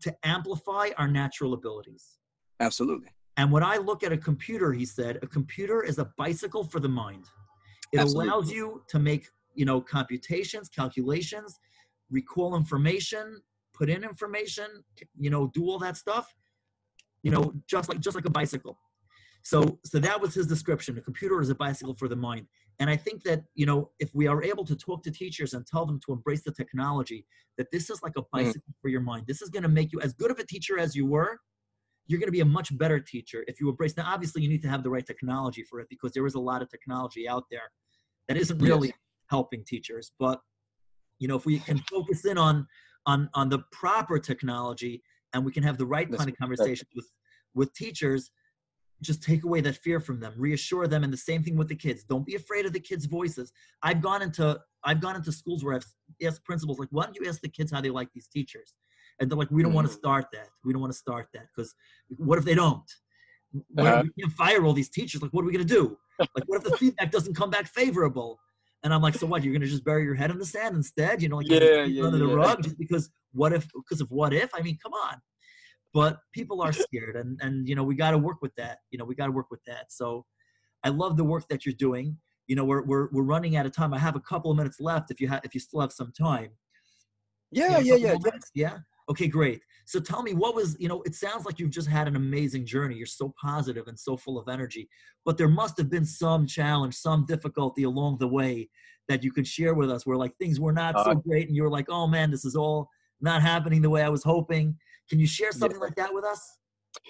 to 0.00 0.16
amplify 0.24 0.90
our 0.96 1.08
natural 1.08 1.52
abilities. 1.52 2.18
Absolutely. 2.58 3.08
And 3.36 3.52
when 3.52 3.62
I 3.62 3.76
look 3.76 4.02
at 4.02 4.12
a 4.12 4.16
computer, 4.16 4.72
he 4.72 4.86
said, 4.86 5.18
a 5.22 5.26
computer 5.26 5.82
is 5.82 5.98
a 5.98 6.10
bicycle 6.16 6.64
for 6.64 6.80
the 6.80 6.88
mind. 6.88 7.26
It 7.92 7.98
Absolutely. 7.98 8.28
allows 8.28 8.50
you 8.50 8.82
to 8.88 8.98
make 8.98 9.28
you 9.54 9.64
know, 9.64 9.80
computations, 9.80 10.68
calculations, 10.68 11.58
recall 12.10 12.56
information, 12.56 13.40
put 13.74 13.88
in 13.88 14.04
information, 14.04 14.66
you 15.18 15.30
know, 15.30 15.50
do 15.54 15.64
all 15.68 15.78
that 15.78 15.96
stuff, 15.96 16.34
you 17.22 17.30
know, 17.30 17.52
just 17.66 17.88
like 17.88 18.00
just 18.00 18.14
like 18.14 18.26
a 18.26 18.30
bicycle. 18.30 18.78
So 19.42 19.78
so 19.84 19.98
that 19.98 20.20
was 20.20 20.34
his 20.34 20.46
description. 20.46 20.98
A 20.98 21.00
computer 21.00 21.40
is 21.40 21.48
a 21.50 21.54
bicycle 21.54 21.94
for 21.94 22.08
the 22.08 22.16
mind. 22.16 22.46
And 22.78 22.88
I 22.88 22.96
think 22.96 23.22
that, 23.24 23.44
you 23.54 23.66
know, 23.66 23.90
if 23.98 24.10
we 24.14 24.26
are 24.26 24.42
able 24.42 24.64
to 24.64 24.76
talk 24.76 25.02
to 25.04 25.10
teachers 25.10 25.54
and 25.54 25.66
tell 25.66 25.84
them 25.84 26.00
to 26.06 26.12
embrace 26.12 26.42
the 26.42 26.52
technology, 26.52 27.26
that 27.58 27.70
this 27.70 27.90
is 27.90 28.02
like 28.02 28.14
a 28.16 28.22
mm. 28.22 28.30
bicycle 28.32 28.70
mm. 28.70 28.80
for 28.80 28.88
your 28.88 29.02
mind. 29.02 29.26
This 29.26 29.42
is 29.42 29.50
going 29.50 29.62
to 29.62 29.68
make 29.68 29.92
you 29.92 30.00
as 30.00 30.14
good 30.14 30.30
of 30.30 30.38
a 30.38 30.46
teacher 30.46 30.78
as 30.78 30.94
you 30.94 31.06
were. 31.06 31.38
You're 32.06 32.18
going 32.18 32.28
to 32.28 32.32
be 32.32 32.40
a 32.40 32.44
much 32.44 32.76
better 32.76 32.98
teacher 32.98 33.44
if 33.46 33.60
you 33.60 33.68
embrace. 33.68 33.96
Now, 33.96 34.06
obviously, 34.06 34.42
you 34.42 34.48
need 34.48 34.62
to 34.62 34.68
have 34.68 34.82
the 34.82 34.90
right 34.90 35.06
technology 35.06 35.62
for 35.62 35.80
it 35.80 35.88
because 35.88 36.12
there 36.12 36.26
is 36.26 36.34
a 36.34 36.40
lot 36.40 36.60
of 36.62 36.70
technology 36.70 37.28
out 37.28 37.44
there 37.50 37.70
that 38.28 38.36
isn't 38.36 38.58
really 38.58 38.88
yes 38.88 38.96
helping 39.30 39.64
teachers. 39.64 40.12
But 40.18 40.40
you 41.18 41.28
know, 41.28 41.36
if 41.36 41.46
we 41.46 41.58
can 41.60 41.78
focus 41.78 42.24
in 42.24 42.38
on 42.38 42.66
on 43.06 43.30
on 43.34 43.48
the 43.48 43.60
proper 43.72 44.18
technology 44.18 45.02
and 45.32 45.44
we 45.44 45.52
can 45.52 45.62
have 45.62 45.78
the 45.78 45.86
right 45.86 46.10
kind 46.10 46.28
of 46.28 46.36
conversations 46.36 46.90
with 46.94 47.08
with 47.54 47.72
teachers, 47.74 48.30
just 49.02 49.22
take 49.22 49.44
away 49.44 49.60
that 49.62 49.76
fear 49.76 50.00
from 50.00 50.20
them, 50.20 50.34
reassure 50.36 50.86
them, 50.86 51.04
and 51.04 51.12
the 51.12 51.16
same 51.30 51.42
thing 51.42 51.56
with 51.56 51.68
the 51.68 51.74
kids. 51.74 52.04
Don't 52.04 52.26
be 52.26 52.34
afraid 52.34 52.66
of 52.66 52.72
the 52.72 52.80
kids' 52.80 53.06
voices. 53.06 53.52
I've 53.82 54.00
gone 54.02 54.22
into 54.22 54.60
I've 54.84 55.00
gone 55.00 55.16
into 55.16 55.32
schools 55.32 55.64
where 55.64 55.74
I've 55.74 55.86
asked 56.26 56.44
principals 56.44 56.78
like, 56.78 56.88
why 56.90 57.04
don't 57.04 57.16
you 57.20 57.28
ask 57.28 57.40
the 57.40 57.48
kids 57.48 57.72
how 57.72 57.80
they 57.80 57.90
like 57.90 58.08
these 58.14 58.28
teachers? 58.28 58.74
and 59.20 59.30
they're 59.30 59.38
like, 59.38 59.50
we 59.50 59.62
don't 59.62 59.74
want 59.74 59.86
to 59.86 59.92
start 59.92 60.26
that. 60.32 60.48
We 60.64 60.72
don't 60.72 60.80
want 60.80 60.92
to 60.92 60.98
start 60.98 61.28
that 61.34 61.46
because 61.54 61.74
what 62.16 62.38
if 62.38 62.44
they 62.44 62.54
don't? 62.54 62.90
What 63.68 63.86
Uh-huh. 63.86 63.98
if 63.98 64.04
we 64.04 64.22
can't 64.22 64.32
fire 64.32 64.64
all 64.64 64.72
these 64.72 64.88
teachers? 64.88 65.20
Like, 65.22 65.32
what 65.32 65.42
are 65.42 65.46
we 65.46 65.52
gonna 65.52 65.64
do? 65.64 65.98
Like, 66.18 66.44
what 66.46 66.56
if 66.56 66.64
the 66.64 66.76
feedback 66.76 67.10
doesn't 67.10 67.34
come 67.34 67.50
back 67.50 67.66
favorable? 67.66 68.40
And 68.82 68.94
I'm 68.94 69.02
like, 69.02 69.14
so 69.14 69.26
what? 69.26 69.44
You're 69.44 69.52
gonna 69.52 69.66
just 69.66 69.84
bury 69.84 70.04
your 70.04 70.14
head 70.14 70.30
in 70.30 70.38
the 70.38 70.46
sand 70.46 70.74
instead? 70.74 71.22
You 71.22 71.28
know, 71.28 71.36
like 71.36 71.48
you're 71.48 71.62
Yeah, 71.62 71.84
yeah, 71.84 72.04
under 72.04 72.18
the 72.18 72.26
rug 72.26 72.62
just 72.62 72.78
because 72.78 73.10
what 73.32 73.52
if? 73.52 73.68
Because 73.74 74.00
of 74.00 74.10
what 74.10 74.32
if? 74.32 74.50
I 74.54 74.62
mean, 74.62 74.78
come 74.82 74.92
on. 74.92 75.16
But 75.92 76.18
people 76.32 76.62
are 76.62 76.72
scared, 76.72 77.16
and 77.16 77.38
and 77.42 77.68
you 77.68 77.74
know 77.74 77.84
we 77.84 77.94
got 77.94 78.12
to 78.12 78.18
work 78.18 78.38
with 78.40 78.54
that. 78.56 78.78
You 78.90 78.98
know, 78.98 79.04
we 79.04 79.14
got 79.14 79.26
to 79.26 79.32
work 79.32 79.50
with 79.50 79.62
that. 79.66 79.92
So, 79.92 80.24
I 80.82 80.88
love 80.88 81.16
the 81.16 81.24
work 81.24 81.46
that 81.48 81.66
you're 81.66 81.74
doing. 81.74 82.16
You 82.46 82.56
know, 82.56 82.64
we're 82.64 82.82
we're 82.82 83.08
we're 83.12 83.22
running 83.22 83.56
out 83.56 83.66
of 83.66 83.72
time. 83.72 83.92
I 83.92 83.98
have 83.98 84.16
a 84.16 84.20
couple 84.20 84.50
of 84.50 84.56
minutes 84.56 84.80
left. 84.80 85.10
If 85.10 85.20
you 85.20 85.28
have, 85.28 85.42
if 85.44 85.54
you 85.54 85.60
still 85.60 85.80
have 85.80 85.92
some 85.92 86.12
time. 86.12 86.50
Yeah, 87.52 87.78
yeah, 87.78 87.96
couple 87.96 88.22
yeah. 88.24 88.38
Yeah. 88.54 88.78
Okay, 89.10 89.26
great. 89.26 89.60
So 89.90 89.98
tell 89.98 90.22
me, 90.22 90.34
what 90.34 90.54
was, 90.54 90.76
you 90.78 90.86
know, 90.86 91.02
it 91.02 91.16
sounds 91.16 91.44
like 91.44 91.58
you've 91.58 91.72
just 91.72 91.88
had 91.88 92.06
an 92.06 92.14
amazing 92.14 92.64
journey. 92.64 92.94
You're 92.94 93.06
so 93.06 93.34
positive 93.42 93.88
and 93.88 93.98
so 93.98 94.16
full 94.16 94.38
of 94.38 94.48
energy, 94.48 94.88
but 95.24 95.36
there 95.36 95.48
must 95.48 95.76
have 95.78 95.90
been 95.90 96.04
some 96.04 96.46
challenge, 96.46 96.94
some 96.94 97.26
difficulty 97.26 97.82
along 97.82 98.18
the 98.18 98.28
way 98.28 98.68
that 99.08 99.24
you 99.24 99.32
could 99.32 99.48
share 99.48 99.74
with 99.74 99.90
us 99.90 100.06
where 100.06 100.16
like 100.16 100.32
things 100.36 100.60
were 100.60 100.72
not 100.72 100.94
so 101.02 101.10
Uh, 101.10 101.14
great 101.14 101.48
and 101.48 101.56
you 101.56 101.64
were 101.64 101.70
like, 101.78 101.86
oh 101.88 102.06
man, 102.06 102.30
this 102.30 102.44
is 102.44 102.54
all 102.54 102.88
not 103.20 103.42
happening 103.42 103.82
the 103.82 103.90
way 103.90 104.02
I 104.02 104.08
was 104.08 104.22
hoping. 104.22 104.78
Can 105.08 105.18
you 105.18 105.26
share 105.26 105.48
Yeah. 105.52 105.58
something 105.58 105.80
like 105.80 105.96
that 105.96 106.14
with 106.14 106.24
us? 106.24 106.58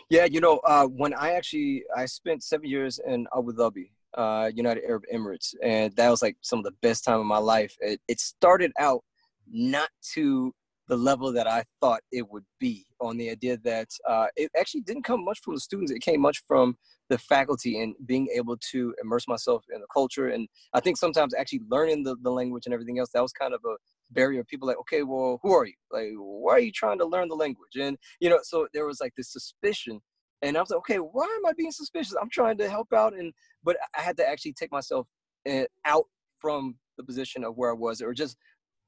Yeah, 0.08 0.24
you 0.24 0.40
know, 0.40 0.56
uh, 0.64 0.86
when 0.86 1.12
I 1.12 1.32
actually 1.32 1.84
I 1.94 2.06
spent 2.06 2.42
seven 2.42 2.66
years 2.66 2.98
in 3.06 3.26
Abu 3.36 3.52
Dhabi, 3.52 3.90
uh, 4.14 4.50
United 4.54 4.84
Arab 4.84 5.04
Emirates, 5.12 5.54
and 5.62 5.94
that 5.96 6.08
was 6.08 6.22
like 6.22 6.38
some 6.40 6.60
of 6.60 6.64
the 6.64 6.76
best 6.80 7.04
time 7.04 7.20
of 7.20 7.26
my 7.26 7.36
life. 7.36 7.76
It, 7.80 8.00
it 8.08 8.20
started 8.20 8.72
out 8.78 9.04
not 9.46 9.90
to 10.14 10.54
the 10.90 10.96
level 10.96 11.32
that 11.32 11.46
I 11.46 11.64
thought 11.80 12.00
it 12.12 12.28
would 12.30 12.44
be. 12.58 12.84
On 13.00 13.16
the 13.16 13.30
idea 13.30 13.56
that 13.64 13.88
uh, 14.06 14.26
it 14.36 14.50
actually 14.58 14.82
didn't 14.82 15.04
come 15.04 15.24
much 15.24 15.40
from 15.42 15.54
the 15.54 15.60
students; 15.60 15.90
it 15.90 16.00
came 16.00 16.20
much 16.20 16.42
from 16.46 16.76
the 17.08 17.16
faculty 17.16 17.80
and 17.80 17.94
being 18.04 18.28
able 18.36 18.58
to 18.72 18.94
immerse 19.02 19.26
myself 19.26 19.64
in 19.74 19.80
the 19.80 19.86
culture. 19.90 20.28
And 20.28 20.46
I 20.74 20.80
think 20.80 20.98
sometimes 20.98 21.32
actually 21.32 21.62
learning 21.70 22.02
the, 22.02 22.16
the 22.20 22.30
language 22.30 22.66
and 22.66 22.74
everything 22.74 22.98
else 22.98 23.10
that 23.14 23.22
was 23.22 23.32
kind 23.32 23.54
of 23.54 23.60
a 23.64 23.76
barrier. 24.10 24.44
People 24.44 24.68
like, 24.68 24.78
okay, 24.80 25.02
well, 25.02 25.40
who 25.42 25.52
are 25.52 25.64
you? 25.64 25.72
Like, 25.90 26.10
why 26.18 26.52
are 26.52 26.60
you 26.60 26.72
trying 26.72 26.98
to 26.98 27.06
learn 27.06 27.28
the 27.28 27.34
language? 27.34 27.76
And 27.80 27.96
you 28.20 28.28
know, 28.28 28.40
so 28.42 28.68
there 28.74 28.84
was 28.84 29.00
like 29.00 29.14
this 29.16 29.32
suspicion 29.32 30.02
and 30.42 30.56
I 30.56 30.60
was 30.60 30.70
like, 30.70 30.78
okay, 30.78 30.96
why 30.96 31.24
am 31.24 31.46
I 31.46 31.52
being 31.52 31.72
suspicious? 31.72 32.14
I'm 32.20 32.30
trying 32.30 32.58
to 32.58 32.68
help 32.68 32.92
out, 32.92 33.14
and 33.14 33.32
but 33.62 33.76
I 33.96 34.00
had 34.00 34.16
to 34.18 34.28
actually 34.28 34.54
take 34.54 34.72
myself 34.72 35.06
uh, 35.48 35.64
out 35.84 36.04
from 36.38 36.76
the 36.96 37.04
position 37.04 37.44
of 37.44 37.56
where 37.56 37.70
I 37.70 37.74
was, 37.74 38.00
or 38.00 38.14
just 38.14 38.36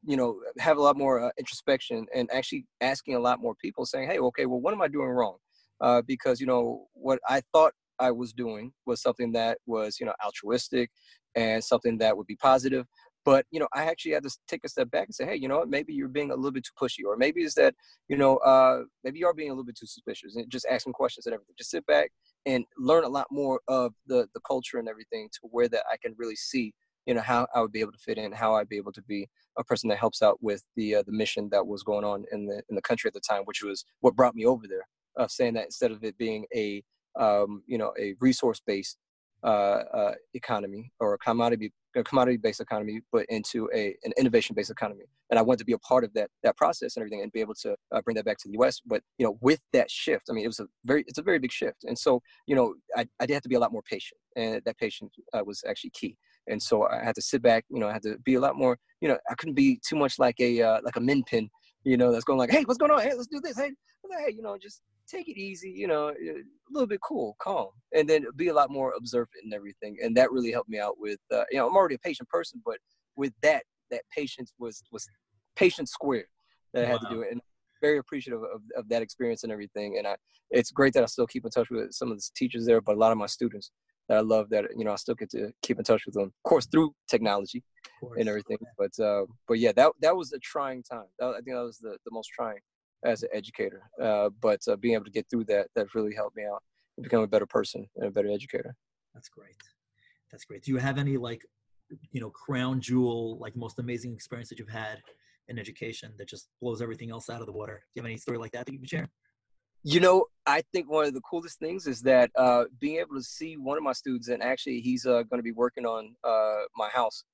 you 0.05 0.17
know 0.17 0.41
have 0.59 0.79
a 0.79 0.83
lot 0.83 0.97
more 0.97 1.21
uh, 1.23 1.31
introspection 1.39 2.07
and 2.15 2.29
actually 2.33 2.67
asking 2.81 3.15
a 3.15 3.21
lot 3.21 3.41
more 3.41 3.55
people, 3.55 3.87
saying, 3.87 4.09
hey, 4.09 4.19
okay, 4.19 4.47
well, 4.47 4.61
what 4.61 4.75
am 4.75 4.83
I 4.83 4.89
doing 4.89 5.09
wrong? 5.09 5.37
Uh, 5.81 6.03
because 6.07 6.41
you 6.41 6.47
know 6.47 6.87
what 6.95 7.19
I 7.29 7.43
thought 7.53 7.73
I 7.99 8.11
was 8.11 8.33
doing 8.33 8.73
was 8.87 9.03
something 9.03 9.33
that 9.33 9.59
was 9.67 9.99
you 10.01 10.07
know 10.07 10.15
altruistic 10.25 10.91
and 11.35 11.63
something 11.63 11.99
that 11.99 12.17
would 12.17 12.27
be 12.27 12.37
positive. 12.37 12.87
But 13.25 13.47
you 13.53 13.61
know, 13.61 13.69
I 13.73 13.85
actually 13.85 14.13
had 14.13 14.25
to 14.25 14.37
take 14.49 14.65
a 14.65 14.69
step 14.69 14.91
back 14.91 15.07
and 15.07 15.15
say, 15.15 15.25
hey, 15.25 15.37
you 15.37 15.47
know 15.47 15.59
what? 15.59 15.69
Maybe 15.69 15.95
you're 15.95 16.09
being 16.09 16.33
a 16.33 16.35
little 16.35 16.51
bit 16.51 16.65
too 16.65 16.73
pushy, 16.81 17.07
or 17.07 17.17
maybe 17.17 17.43
it's 17.43 17.55
that 17.55 17.75
you 18.09 18.17
know, 18.17 18.39
uh, 18.39 18.83
maybe 19.05 19.21
you 19.21 19.27
are 19.27 19.35
being 19.35 19.51
a 19.51 19.53
little 19.53 19.65
bit 19.65 19.77
too 19.77 19.87
suspicious 19.87 20.35
and 20.37 20.51
just 20.51 20.67
asking 20.69 20.93
questions 20.95 21.27
and 21.27 21.35
everything. 21.35 21.55
Just 21.57 21.71
sit 21.71 21.87
back 21.87 22.11
and 22.47 22.65
learn 22.77 23.05
a 23.05 23.09
lot 23.09 23.27
more 23.31 23.61
of 23.69 23.93
the 24.07 24.27
the 24.35 24.41
culture 24.47 24.79
and 24.79 24.89
everything 24.89 25.29
to 25.35 25.41
where 25.43 25.69
that 25.69 25.85
I 25.91 25.97
can 26.03 26.15
really 26.19 26.37
see, 26.37 26.75
you 27.07 27.15
know, 27.15 27.21
how 27.21 27.47
I 27.55 27.61
would 27.61 27.73
be 27.73 27.81
able 27.81 27.93
to 27.93 27.99
fit 27.99 28.19
in, 28.19 28.33
how 28.33 28.55
I'd 28.55 28.69
be 28.69 28.77
able 28.77 28.93
to 28.93 29.03
be 29.03 29.29
a 29.59 29.65
person 29.65 29.89
that 29.89 29.99
helps 29.99 30.23
out 30.23 30.39
with 30.41 30.65
the 30.77 30.97
uh, 30.97 31.03
the 31.05 31.13
mission 31.13 31.49
that 31.51 31.67
was 31.67 31.83
going 31.83 32.05
on 32.05 32.25
in 32.33 32.47
the 32.47 32.63
in 32.69 32.77
the 32.77 32.83
country 32.83 33.09
at 33.09 33.15
the 33.15 33.21
time, 33.21 33.43
which 33.45 33.63
was 33.63 33.85
what 34.01 34.17
brought 34.17 34.35
me 34.35 34.45
over 34.47 34.67
there. 34.69 34.87
Of 35.17 35.31
saying 35.31 35.55
that 35.55 35.67
instead 35.67 35.91
of 35.91 36.03
it 36.05 36.17
being 36.17 36.47
a 36.55 36.83
um, 37.19 37.63
you 37.67 37.79
know 37.79 37.93
a 37.99 38.15
resource 38.21 38.61
based 38.65 38.97
uh, 39.45 39.83
uh, 39.93 40.15
economy 40.35 40.93
or 41.01 41.15
a 41.15 41.19
commodity 41.19 41.73
a 41.95 42.03
commodity 42.03 42.39
based 42.39 42.61
economy, 42.61 43.01
but 43.13 43.27
into 43.29 43.69
a 43.75 43.97
an 44.05 44.13
innovation 44.17 44.55
based 44.55 44.71
economy. 44.71 45.05
And 45.31 45.39
I 45.39 45.43
wanted 45.43 45.59
to 45.59 45.65
be 45.65 45.73
a 45.73 45.79
part 45.79 46.05
of 46.05 46.13
that 46.15 46.31
that 46.43 46.57
process 46.57 46.97
and 46.97 47.03
everything, 47.03 47.23
and 47.23 47.33
be 47.33 47.41
able 47.41 47.55
to 47.63 47.75
uh, 47.93 48.01
bring 48.03 48.15
that 48.17 48.25
back 48.25 48.39
to 48.39 48.49
the 48.49 48.55
U.S. 48.55 48.81
But 48.85 49.03
you 49.19 49.27
know, 49.27 49.39
with 49.41 49.61
that 49.73 49.91
shift, 49.91 50.27
I 50.31 50.33
mean, 50.33 50.45
it 50.45 50.49
was 50.49 50.61
a 50.61 50.67
very 50.85 51.05
it's 51.07 51.19
a 51.19 51.23
very 51.23 51.39
big 51.39 51.53
shift. 51.53 51.85
And 51.85 51.99
so 51.99 52.23
you 52.47 52.55
know, 52.55 52.75
I 52.97 53.07
I 53.21 53.27
did 53.27 53.35
have 53.35 53.43
to 53.43 53.49
be 53.49 53.57
a 53.57 53.61
lot 53.61 53.73
more 53.73 53.83
patient, 53.83 54.19
and 54.37 54.63
that 54.65 54.79
patience 54.79 55.15
uh, 55.35 55.43
was 55.45 55.63
actually 55.69 55.91
key. 55.91 56.17
And 56.49 56.63
so 56.63 56.87
I 56.87 57.05
had 57.05 57.15
to 57.15 57.23
sit 57.23 57.43
back, 57.43 57.65
you 57.71 57.79
know, 57.79 57.89
I 57.89 57.93
had 57.93 58.03
to 58.03 58.19
be 58.25 58.35
a 58.35 58.41
lot 58.41 58.57
more, 58.57 58.79
you 59.01 59.09
know, 59.09 59.19
I 59.31 59.35
couldn't 59.35 59.55
be 59.55 59.81
too 59.87 59.97
much 59.97 60.19
like 60.19 60.39
a 60.41 60.61
uh, 60.63 60.81
like 60.85 60.97
a 60.97 61.01
min 61.01 61.23
pin, 61.25 61.49
you 61.85 61.97
know, 61.97 62.13
that's 62.13 62.25
going 62.25 62.39
like, 62.39 62.51
hey, 62.51 62.63
what's 62.65 62.79
going 62.79 62.91
on? 62.91 63.01
Hey, 63.01 63.15
let's 63.15 63.29
do 63.29 63.41
this. 63.41 63.57
Hey, 63.57 63.71
hey, 64.25 64.33
you 64.35 64.43
know, 64.43 64.57
just 64.61 64.83
take 65.09 65.29
it 65.29 65.39
easy, 65.39 65.71
you 65.71 65.87
know, 65.87 66.09
a 66.09 66.43
little 66.71 66.87
bit 66.87 67.01
cool, 67.01 67.37
calm, 67.41 67.69
and 67.95 68.09
then 68.09 68.25
be 68.37 68.49
a 68.49 68.55
lot 68.55 68.71
more 68.71 68.95
observant 68.97 69.45
and 69.45 69.55
everything. 69.55 69.97
And 70.03 70.17
that 70.17 70.33
really 70.33 70.53
helped 70.53 70.71
me 70.71 70.79
out 70.79 70.99
with, 70.99 71.19
uh, 71.33 71.45
you 71.51 71.59
know, 71.59 71.69
I'm 71.69 71.77
already 71.77 71.97
a 71.97 71.99
patient 71.99 72.29
person, 72.29 72.61
but 72.65 72.79
with 73.17 73.33
that, 73.43 73.65
that 73.91 74.03
patience 74.15 74.53
was 74.59 74.83
was 74.91 75.07
patience 75.57 75.93
squared 75.93 76.27
that 76.75 76.85
I 76.85 76.87
had 76.87 77.01
Wow. 77.03 77.09
to 77.11 77.15
do 77.15 77.23
it. 77.23 77.33
And 77.33 77.41
very 77.83 77.99
appreciative 77.99 78.41
of, 78.43 78.63
of 78.77 78.89
that 78.89 79.03
experience 79.03 79.43
and 79.43 79.53
everything. 79.53 79.99
And 79.99 80.07
I, 80.07 80.17
it's 80.51 80.71
great 80.71 80.95
that 80.95 81.03
I 81.03 81.07
still 81.07 81.27
keep 81.27 81.45
in 81.45 81.51
touch 81.51 81.69
with 81.69 81.93
some 81.93 82.11
of 82.11 82.17
the 82.17 82.31
teachers 82.35 82.65
there, 82.65 82.81
but 82.81 82.95
a 82.95 82.99
lot 82.99 83.13
of 83.13 83.19
my 83.19 83.27
students 83.27 83.73
that 84.09 84.19
I 84.19 84.21
love 84.21 84.51
that, 84.51 84.67
you 84.77 84.85
know, 84.85 84.93
I 84.93 84.97
still 84.97 85.15
get 85.15 85.31
to 85.31 85.53
keep 85.63 85.79
in 85.79 85.85
touch 85.85 86.05
with 86.07 86.15
them, 86.15 86.25
of 86.25 86.43
course, 86.45 86.67
through 86.67 86.95
technology 87.09 87.63
course. 88.01 88.19
and 88.19 88.29
everything. 88.29 88.59
But 88.77 88.99
uh, 88.99 89.27
but 89.49 89.59
yeah, 89.59 89.73
that 89.73 89.93
that 90.01 90.17
was 90.17 90.33
a 90.33 90.39
trying 90.39 90.83
time. 90.83 91.07
I 91.21 91.33
think 91.35 91.57
that 91.57 91.65
was 91.65 91.79
the, 91.79 91.97
the 92.05 92.11
most 92.11 92.29
trying 92.29 92.59
as 93.05 93.23
an 93.23 93.31
educator. 93.33 93.83
Uh, 94.01 94.31
but 94.41 94.61
uh, 94.69 94.77
being 94.77 94.95
able 94.95 95.05
to 95.05 95.11
get 95.11 95.27
through 95.31 95.45
that, 95.45 95.69
that 95.75 95.95
really 95.95 96.15
helped 96.15 96.37
me 96.37 96.45
out 96.45 96.63
and 96.97 97.05
become 97.05 97.23
a 97.23 97.27
better 97.27 97.47
person 97.47 97.87
and 97.97 98.07
a 98.07 98.11
better 98.11 98.31
educator. 98.31 98.75
That's 99.15 99.29
great. 99.29 99.57
That's 100.31 100.45
great. 100.45 100.63
Do 100.63 100.73
you 100.73 100.79
have 100.79 100.99
any 100.99 101.17
like, 101.17 101.45
you 102.11 102.21
know, 102.21 102.31
crown 102.31 102.81
jewel, 102.81 103.39
like 103.39 103.57
most 103.57 103.79
amazing 103.79 104.15
experience 104.15 104.49
that 104.49 104.59
you've 104.59 104.69
had 104.69 105.03
in 105.49 105.59
education 105.59 106.13
that 106.19 106.29
just 106.29 106.49
blows 106.61 106.81
everything 106.81 107.11
else 107.11 107.29
out 107.29 107.41
of 107.41 107.47
the 107.47 107.53
water? 107.53 107.75
Do 107.75 107.91
you 107.95 108.03
have 108.03 108.07
any 108.07 108.17
story 108.17 108.39
like 108.39 108.53
that 108.53 108.67
that 108.67 108.73
you 108.73 108.79
can 108.79 108.89
share? 108.89 109.09
You 109.85 109.99
know, 109.99 110.27
I 110.47 110.63
think 110.73 110.89
one 110.91 111.07
of 111.07 111.15
the 111.15 111.21
coolest 111.21 111.59
things 111.59 111.87
is 111.89 112.03
that 112.03 112.31
uh, 112.37 112.65
being 112.79 112.99
able 112.99 113.17
to 113.17 113.23
see 113.23 113.57
one 113.57 113.77
of 113.77 113.83
my 113.83 113.93
students, 113.93 114.29
and 114.29 114.43
actually 114.43 114.81
he's 114.81 115.07
uh, 115.07 115.23
going 115.25 115.39
to 115.39 115.43
be 115.43 115.53
working 115.53 115.85
on 115.85 116.15
uh, 116.23 116.63
my 116.77 116.89
house 116.89 117.25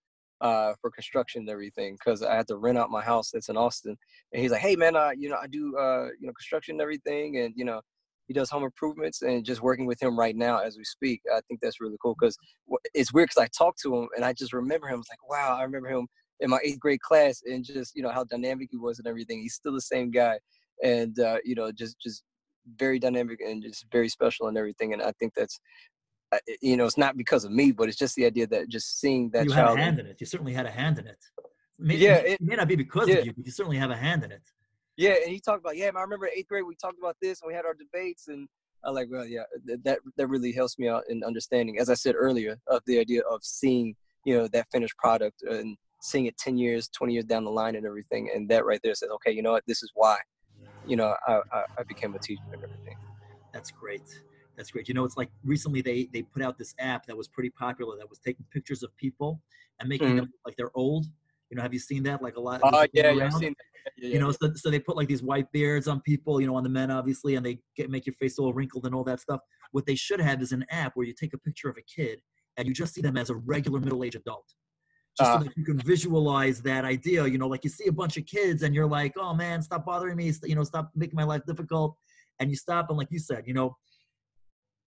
uh, 0.40 0.72
for 0.80 0.90
construction 0.90 1.40
and 1.40 1.50
everything, 1.50 1.94
because 1.94 2.22
I 2.22 2.36
had 2.36 2.48
to 2.48 2.56
rent 2.56 2.78
out 2.78 2.90
my 2.90 3.02
house 3.02 3.30
that's 3.30 3.50
in 3.50 3.58
Austin. 3.58 3.96
And 4.32 4.42
he's 4.42 4.50
like, 4.50 4.62
"Hey, 4.62 4.76
man, 4.76 4.96
uh, 4.96 5.10
you 5.16 5.28
know, 5.28 5.36
I 5.36 5.46
do 5.46 5.76
uh, 5.76 6.06
you 6.18 6.26
know 6.26 6.32
construction 6.32 6.76
and 6.76 6.80
everything, 6.80 7.36
and 7.38 7.52
you 7.54 7.66
know, 7.66 7.82
he 8.28 8.34
does 8.34 8.48
home 8.48 8.64
improvements, 8.64 9.20
and 9.20 9.44
just 9.44 9.60
working 9.62 9.84
with 9.84 10.02
him 10.02 10.18
right 10.18 10.36
now 10.36 10.58
as 10.58 10.78
we 10.78 10.84
speak. 10.84 11.20
I 11.34 11.40
think 11.48 11.60
that's 11.60 11.82
really 11.82 11.96
cool 12.02 12.16
because 12.18 12.36
it's 12.94 13.12
weird 13.12 13.28
because 13.28 13.42
I 13.44 13.48
talked 13.48 13.80
to 13.82 13.94
him 13.94 14.08
and 14.16 14.24
I 14.24 14.32
just 14.32 14.54
remember 14.54 14.86
him. 14.88 14.94
I 14.94 14.98
was 14.98 15.08
like, 15.10 15.28
wow, 15.28 15.58
I 15.58 15.64
remember 15.64 15.88
him 15.90 16.06
in 16.40 16.48
my 16.50 16.60
eighth 16.64 16.80
grade 16.80 17.00
class, 17.00 17.42
and 17.44 17.62
just 17.62 17.94
you 17.94 18.02
know 18.02 18.10
how 18.10 18.24
dynamic 18.24 18.68
he 18.70 18.78
was 18.78 18.98
and 18.98 19.06
everything. 19.06 19.40
He's 19.40 19.54
still 19.54 19.74
the 19.74 19.82
same 19.82 20.10
guy, 20.10 20.38
and 20.82 21.18
uh, 21.20 21.38
you 21.44 21.54
know, 21.54 21.70
just 21.72 22.00
just 22.00 22.22
very 22.76 22.98
dynamic 22.98 23.40
and 23.40 23.62
just 23.62 23.86
very 23.90 24.08
special 24.08 24.48
and 24.48 24.56
everything. 24.58 24.92
And 24.92 25.02
I 25.02 25.12
think 25.18 25.34
that's, 25.34 25.60
uh, 26.32 26.38
you 26.60 26.76
know, 26.76 26.84
it's 26.84 26.98
not 26.98 27.16
because 27.16 27.44
of 27.44 27.52
me, 27.52 27.72
but 27.72 27.88
it's 27.88 27.96
just 27.98 28.14
the 28.16 28.26
idea 28.26 28.46
that 28.48 28.68
just 28.68 29.00
seeing 29.00 29.30
that 29.30 29.44
you 29.44 29.52
had 29.52 29.66
a 29.68 29.76
hand 29.76 29.98
in 29.98 30.06
it. 30.06 30.16
You 30.20 30.26
certainly 30.26 30.52
had 30.52 30.66
a 30.66 30.70
hand 30.70 30.98
in 30.98 31.06
it. 31.06 31.18
May, 31.78 31.96
Yeah, 31.96 32.16
it, 32.16 32.32
it- 32.32 32.40
may 32.40 32.56
not 32.56 32.68
be 32.68 32.76
because 32.76 33.08
yeah. 33.08 33.16
of 33.16 33.26
you, 33.26 33.32
but 33.32 33.46
you 33.46 33.52
certainly 33.52 33.78
have 33.78 33.90
a 33.90 33.96
hand 33.96 34.24
in 34.24 34.32
it. 34.32 34.42
Yeah, 34.96 35.14
and 35.22 35.30
he 35.32 35.38
talked 35.38 35.60
about, 35.60 35.76
yeah, 35.76 35.90
I 35.94 36.00
remember 36.00 36.28
eighth 36.34 36.48
grade 36.48 36.64
we 36.66 36.74
talked 36.74 36.98
about 36.98 37.16
this 37.22 37.40
and 37.40 37.48
we 37.48 37.54
had 37.54 37.64
our 37.64 37.74
debates, 37.74 38.26
and 38.26 38.48
I 38.84 38.90
like, 38.90 39.08
well, 39.10 39.24
yeah, 39.24 39.44
that 39.84 40.00
that 40.16 40.28
really 40.28 40.52
helps 40.52 40.76
me 40.76 40.88
out 40.88 41.04
in 41.08 41.22
understanding, 41.22 41.78
as 41.78 41.88
I 41.88 41.94
said 41.94 42.16
earlier, 42.16 42.56
of 42.66 42.82
the 42.86 42.98
idea 42.98 43.22
of 43.30 43.44
seeing, 43.44 43.94
you 44.24 44.36
know, 44.36 44.48
that 44.48 44.66
finished 44.72 44.96
product 44.96 45.42
and 45.42 45.76
seeing 46.02 46.26
it 46.26 46.36
ten 46.36 46.58
years, 46.58 46.88
twenty 46.88 47.12
years 47.12 47.26
down 47.26 47.44
the 47.44 47.50
line, 47.50 47.76
and 47.76 47.86
everything, 47.86 48.30
and 48.34 48.48
that 48.48 48.64
right 48.64 48.80
there 48.82 48.94
says, 48.96 49.10
okay, 49.10 49.30
you 49.30 49.40
know 49.40 49.52
what, 49.52 49.62
this 49.68 49.84
is 49.84 49.92
why, 49.94 50.16
you 50.88 50.96
know, 50.96 51.14
I 51.26 51.40
I, 51.52 51.64
I 51.78 51.82
became 51.86 52.14
a 52.14 52.18
teacher 52.18 52.42
and 52.52 52.62
everything. 52.62 52.96
That's 53.52 53.70
great. 53.70 54.02
That's 54.56 54.70
great. 54.70 54.88
You 54.88 54.94
know, 54.94 55.04
it's 55.04 55.16
like 55.16 55.30
recently 55.44 55.82
they 55.82 56.08
they 56.12 56.22
put 56.22 56.42
out 56.42 56.58
this 56.58 56.74
app 56.78 57.06
that 57.06 57.16
was 57.16 57.28
pretty 57.28 57.50
popular 57.50 57.96
that 57.96 58.08
was 58.08 58.18
taking 58.18 58.44
pictures 58.52 58.82
of 58.82 58.94
people 58.96 59.40
and 59.80 59.88
making 59.88 60.08
mm-hmm. 60.08 60.16
them 60.16 60.24
look 60.26 60.40
like 60.44 60.56
they're 60.56 60.76
old. 60.76 61.06
You 61.50 61.56
know, 61.56 61.62
have 61.62 61.72
you 61.72 61.78
seen 61.78 62.02
that? 62.04 62.22
Like 62.22 62.36
a 62.36 62.40
lot. 62.40 62.60
Oh 62.64 62.70
there's 62.70 62.88
yeah, 62.92 63.10
yeah, 63.12 63.26
I've 63.26 63.32
seen 63.34 63.54
that. 63.56 63.64
Yeah, 63.96 64.08
yeah, 64.08 64.14
you 64.14 64.20
know, 64.20 64.32
so, 64.32 64.52
so 64.54 64.70
they 64.70 64.80
put 64.80 64.96
like 64.96 65.08
these 65.08 65.22
white 65.22 65.50
beards 65.52 65.88
on 65.88 66.00
people, 66.00 66.40
you 66.40 66.46
know, 66.46 66.56
on 66.56 66.62
the 66.62 66.68
men 66.68 66.90
obviously, 66.90 67.36
and 67.36 67.46
they 67.46 67.60
get 67.76 67.88
make 67.90 68.06
your 68.06 68.14
face 68.14 68.38
all 68.38 68.52
wrinkled 68.52 68.84
and 68.84 68.94
all 68.94 69.04
that 69.04 69.20
stuff. 69.20 69.40
What 69.72 69.86
they 69.86 69.94
should 69.94 70.20
have 70.20 70.42
is 70.42 70.52
an 70.52 70.64
app 70.70 70.92
where 70.94 71.06
you 71.06 71.14
take 71.14 71.34
a 71.34 71.38
picture 71.38 71.68
of 71.68 71.76
a 71.76 71.82
kid 71.82 72.20
and 72.56 72.66
you 72.66 72.74
just 72.74 72.94
see 72.94 73.00
them 73.00 73.16
as 73.16 73.30
a 73.30 73.36
regular 73.36 73.78
middle-aged 73.80 74.16
adult. 74.16 74.54
Just 75.18 75.30
Ah. 75.30 75.38
so 75.38 75.44
that 75.44 75.56
you 75.56 75.64
can 75.64 75.78
visualize 75.78 76.62
that 76.62 76.84
idea, 76.84 77.26
you 77.26 77.38
know, 77.38 77.48
like 77.48 77.64
you 77.64 77.70
see 77.70 77.88
a 77.88 77.92
bunch 77.92 78.16
of 78.16 78.24
kids 78.26 78.62
and 78.62 78.74
you're 78.74 78.86
like, 78.86 79.14
oh 79.16 79.34
man, 79.34 79.60
stop 79.62 79.84
bothering 79.84 80.16
me, 80.16 80.32
you 80.44 80.54
know, 80.54 80.62
stop 80.64 80.90
making 80.94 81.16
my 81.16 81.24
life 81.24 81.42
difficult. 81.46 81.96
And 82.38 82.50
you 82.50 82.56
stop 82.56 82.88
and 82.88 82.98
like 82.98 83.08
you 83.10 83.18
said, 83.18 83.44
you 83.46 83.54
know, 83.54 83.76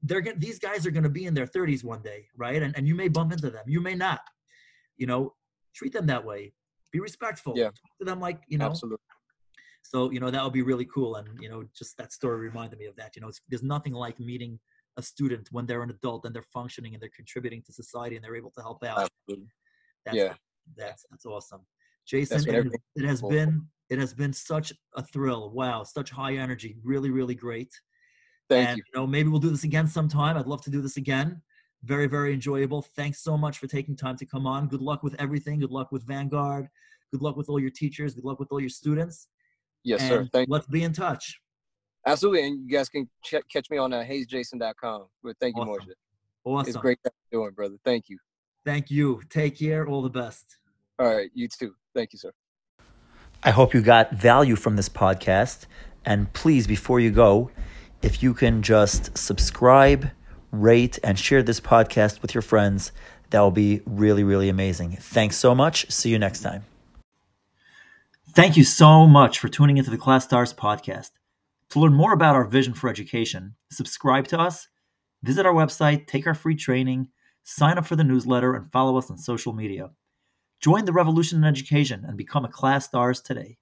they're 0.03 0.21
going 0.21 0.39
these 0.39 0.57
guys 0.57 0.85
are 0.85 0.91
gonna 0.91 1.09
be 1.09 1.25
in 1.25 1.33
their 1.33 1.45
30s 1.45 1.83
one 1.83 2.01
day, 2.01 2.27
right? 2.37 2.61
And 2.63 2.75
and 2.77 2.87
you 2.87 2.95
may 2.95 3.07
bump 3.07 3.33
into 3.33 3.49
them, 3.49 3.63
you 3.67 3.81
may 3.81 3.95
not. 3.95 4.21
You 4.97 5.07
know, 5.07 5.33
treat 5.75 5.93
them 5.93 6.05
that 6.07 6.23
way. 6.23 6.53
Be 6.91 6.99
respectful. 6.99 7.53
Yeah. 7.57 7.65
Talk 7.65 7.97
to 7.99 8.05
them 8.05 8.19
like, 8.19 8.41
you 8.47 8.57
know, 8.57 8.67
Absolutely. 8.67 8.99
So, 9.83 10.11
you 10.11 10.19
know, 10.19 10.29
that 10.31 10.43
would 10.43 10.53
be 10.53 10.61
really 10.61 10.85
cool. 10.85 11.15
And, 11.15 11.27
you 11.41 11.49
know, 11.49 11.65
just 11.75 11.97
that 11.97 12.13
story 12.13 12.39
reminded 12.39 12.79
me 12.79 12.85
of 12.85 12.95
that. 12.97 13.15
You 13.15 13.21
know, 13.21 13.31
there's 13.49 13.63
nothing 13.63 13.93
like 13.93 14.19
meeting 14.19 14.59
a 14.97 15.01
student 15.01 15.47
when 15.51 15.65
they're 15.65 15.81
an 15.81 15.89
adult 15.89 16.25
and 16.25 16.33
they're 16.35 16.45
functioning 16.53 16.93
and 16.93 17.01
they're 17.01 17.09
contributing 17.15 17.61
to 17.65 17.73
society 17.73 18.15
and 18.15 18.23
they're 18.23 18.35
able 18.35 18.51
to 18.51 18.61
help 18.61 18.83
out. 18.83 19.09
Absolutely. 19.27 19.47
That's, 20.05 20.17
Yeah. 20.17 20.33
That's, 20.77 21.05
that's 21.09 21.25
awesome. 21.25 21.61
Jason, 22.07 22.41
what 22.45 22.55
it, 22.55 22.81
it 22.95 23.05
has 23.05 23.21
cool. 23.21 23.29
been, 23.29 23.67
it 23.89 23.99
has 23.99 24.13
been 24.13 24.33
such 24.33 24.73
a 24.95 25.03
thrill. 25.03 25.51
Wow. 25.51 25.83
Such 25.83 26.09
high 26.09 26.35
energy. 26.35 26.77
Really, 26.83 27.09
really 27.09 27.35
great. 27.35 27.73
Thank 28.49 28.69
and, 28.69 28.77
you. 28.77 28.83
know, 28.95 29.07
maybe 29.07 29.29
we'll 29.29 29.39
do 29.39 29.49
this 29.49 29.63
again 29.63 29.87
sometime. 29.87 30.37
I'd 30.37 30.47
love 30.47 30.61
to 30.63 30.69
do 30.69 30.81
this 30.81 30.97
again. 30.97 31.41
Very, 31.83 32.07
very 32.07 32.33
enjoyable. 32.33 32.81
Thanks 32.81 33.23
so 33.23 33.37
much 33.37 33.57
for 33.57 33.67
taking 33.67 33.95
time 33.95 34.17
to 34.17 34.25
come 34.25 34.45
on. 34.45 34.67
Good 34.67 34.81
luck 34.81 35.03
with 35.03 35.15
everything. 35.19 35.59
Good 35.59 35.71
luck 35.71 35.91
with 35.91 36.05
Vanguard. 36.05 36.67
Good 37.11 37.21
luck 37.21 37.35
with 37.35 37.49
all 37.49 37.59
your 37.59 37.71
teachers. 37.71 38.13
Good 38.13 38.25
luck 38.25 38.39
with 38.39 38.51
all 38.51 38.59
your 38.59 38.69
students. 38.69 39.27
Yes, 39.83 40.07
sir. 40.07 40.19
And 40.21 40.31
Thank 40.31 40.49
let's 40.49 40.67
be 40.67 40.83
in 40.83 40.93
touch. 40.93 41.39
Absolutely. 42.05 42.47
And 42.47 42.69
you 42.69 42.77
guys 42.77 42.89
can 42.89 43.09
check, 43.23 43.43
catch 43.51 43.69
me 43.69 43.77
on 43.77 43.93
uh, 43.93 44.03
hayesjason.com. 44.03 45.05
But 45.23 45.35
thank 45.39 45.55
you, 45.55 45.63
Awesome. 45.63 45.93
Awesome. 46.43 46.69
It's 46.69 46.77
great 46.77 46.97
doing, 47.31 47.51
brother. 47.51 47.75
Thank 47.85 48.09
you. 48.09 48.17
Thank 48.65 48.91
you. 48.91 49.21
Take 49.29 49.57
care. 49.59 49.87
All 49.87 50.01
the 50.01 50.09
best. 50.09 50.57
All 50.99 51.07
right. 51.07 51.29
You 51.33 51.47
too. 51.47 51.75
Thank 51.95 52.13
you, 52.13 52.19
sir. 52.19 52.31
I 53.43 53.51
hope 53.51 53.73
you 53.73 53.81
got 53.81 54.11
value 54.13 54.55
from 54.55 54.75
this 54.75 54.89
podcast. 54.89 55.65
And 56.05 56.31
please, 56.33 56.67
before 56.67 56.99
you 56.99 57.11
go, 57.11 57.51
if 58.01 58.21
you 58.21 58.33
can 58.33 58.61
just 58.61 59.17
subscribe, 59.17 60.11
rate, 60.51 60.99
and 61.03 61.17
share 61.17 61.43
this 61.43 61.59
podcast 61.59 62.21
with 62.21 62.33
your 62.33 62.41
friends, 62.41 62.91
that 63.31 63.39
will 63.39 63.51
be 63.51 63.81
really, 63.85 64.23
really 64.23 64.49
amazing. 64.49 64.97
Thanks 64.99 65.37
so 65.37 65.55
much. 65.55 65.89
See 65.91 66.09
you 66.09 66.19
next 66.19 66.41
time. 66.41 66.65
Thank 68.33 68.55
you 68.55 68.63
so 68.63 69.07
much 69.07 69.39
for 69.39 69.49
tuning 69.49 69.77
into 69.77 69.91
the 69.91 69.97
ClasStars 69.97 70.55
podcast. 70.55 71.11
To 71.71 71.79
learn 71.79 71.93
more 71.93 72.13
about 72.13 72.35
our 72.35 72.45
vision 72.45 72.73
for 72.73 72.89
education, 72.89 73.55
subscribe 73.71 74.27
to 74.29 74.39
us, 74.39 74.67
visit 75.23 75.45
our 75.45 75.53
website, 75.53 76.07
take 76.07 76.27
our 76.27 76.33
free 76.33 76.55
training, 76.55 77.07
sign 77.43 77.77
up 77.77 77.85
for 77.85 77.95
the 77.95 78.03
newsletter, 78.03 78.55
and 78.55 78.71
follow 78.71 78.97
us 78.97 79.11
on 79.11 79.17
social 79.17 79.53
media. 79.53 79.91
Join 80.59 80.85
the 80.85 80.93
revolution 80.93 81.39
in 81.39 81.43
education 81.43 82.03
and 82.05 82.17
become 82.17 82.45
a 82.45 82.49
ClasStars 82.49 83.23
today, 83.23 83.57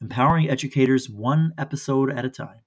empowering 0.00 0.50
educators 0.50 1.08
one 1.08 1.52
episode 1.56 2.12
at 2.12 2.24
a 2.24 2.30
time. 2.30 2.63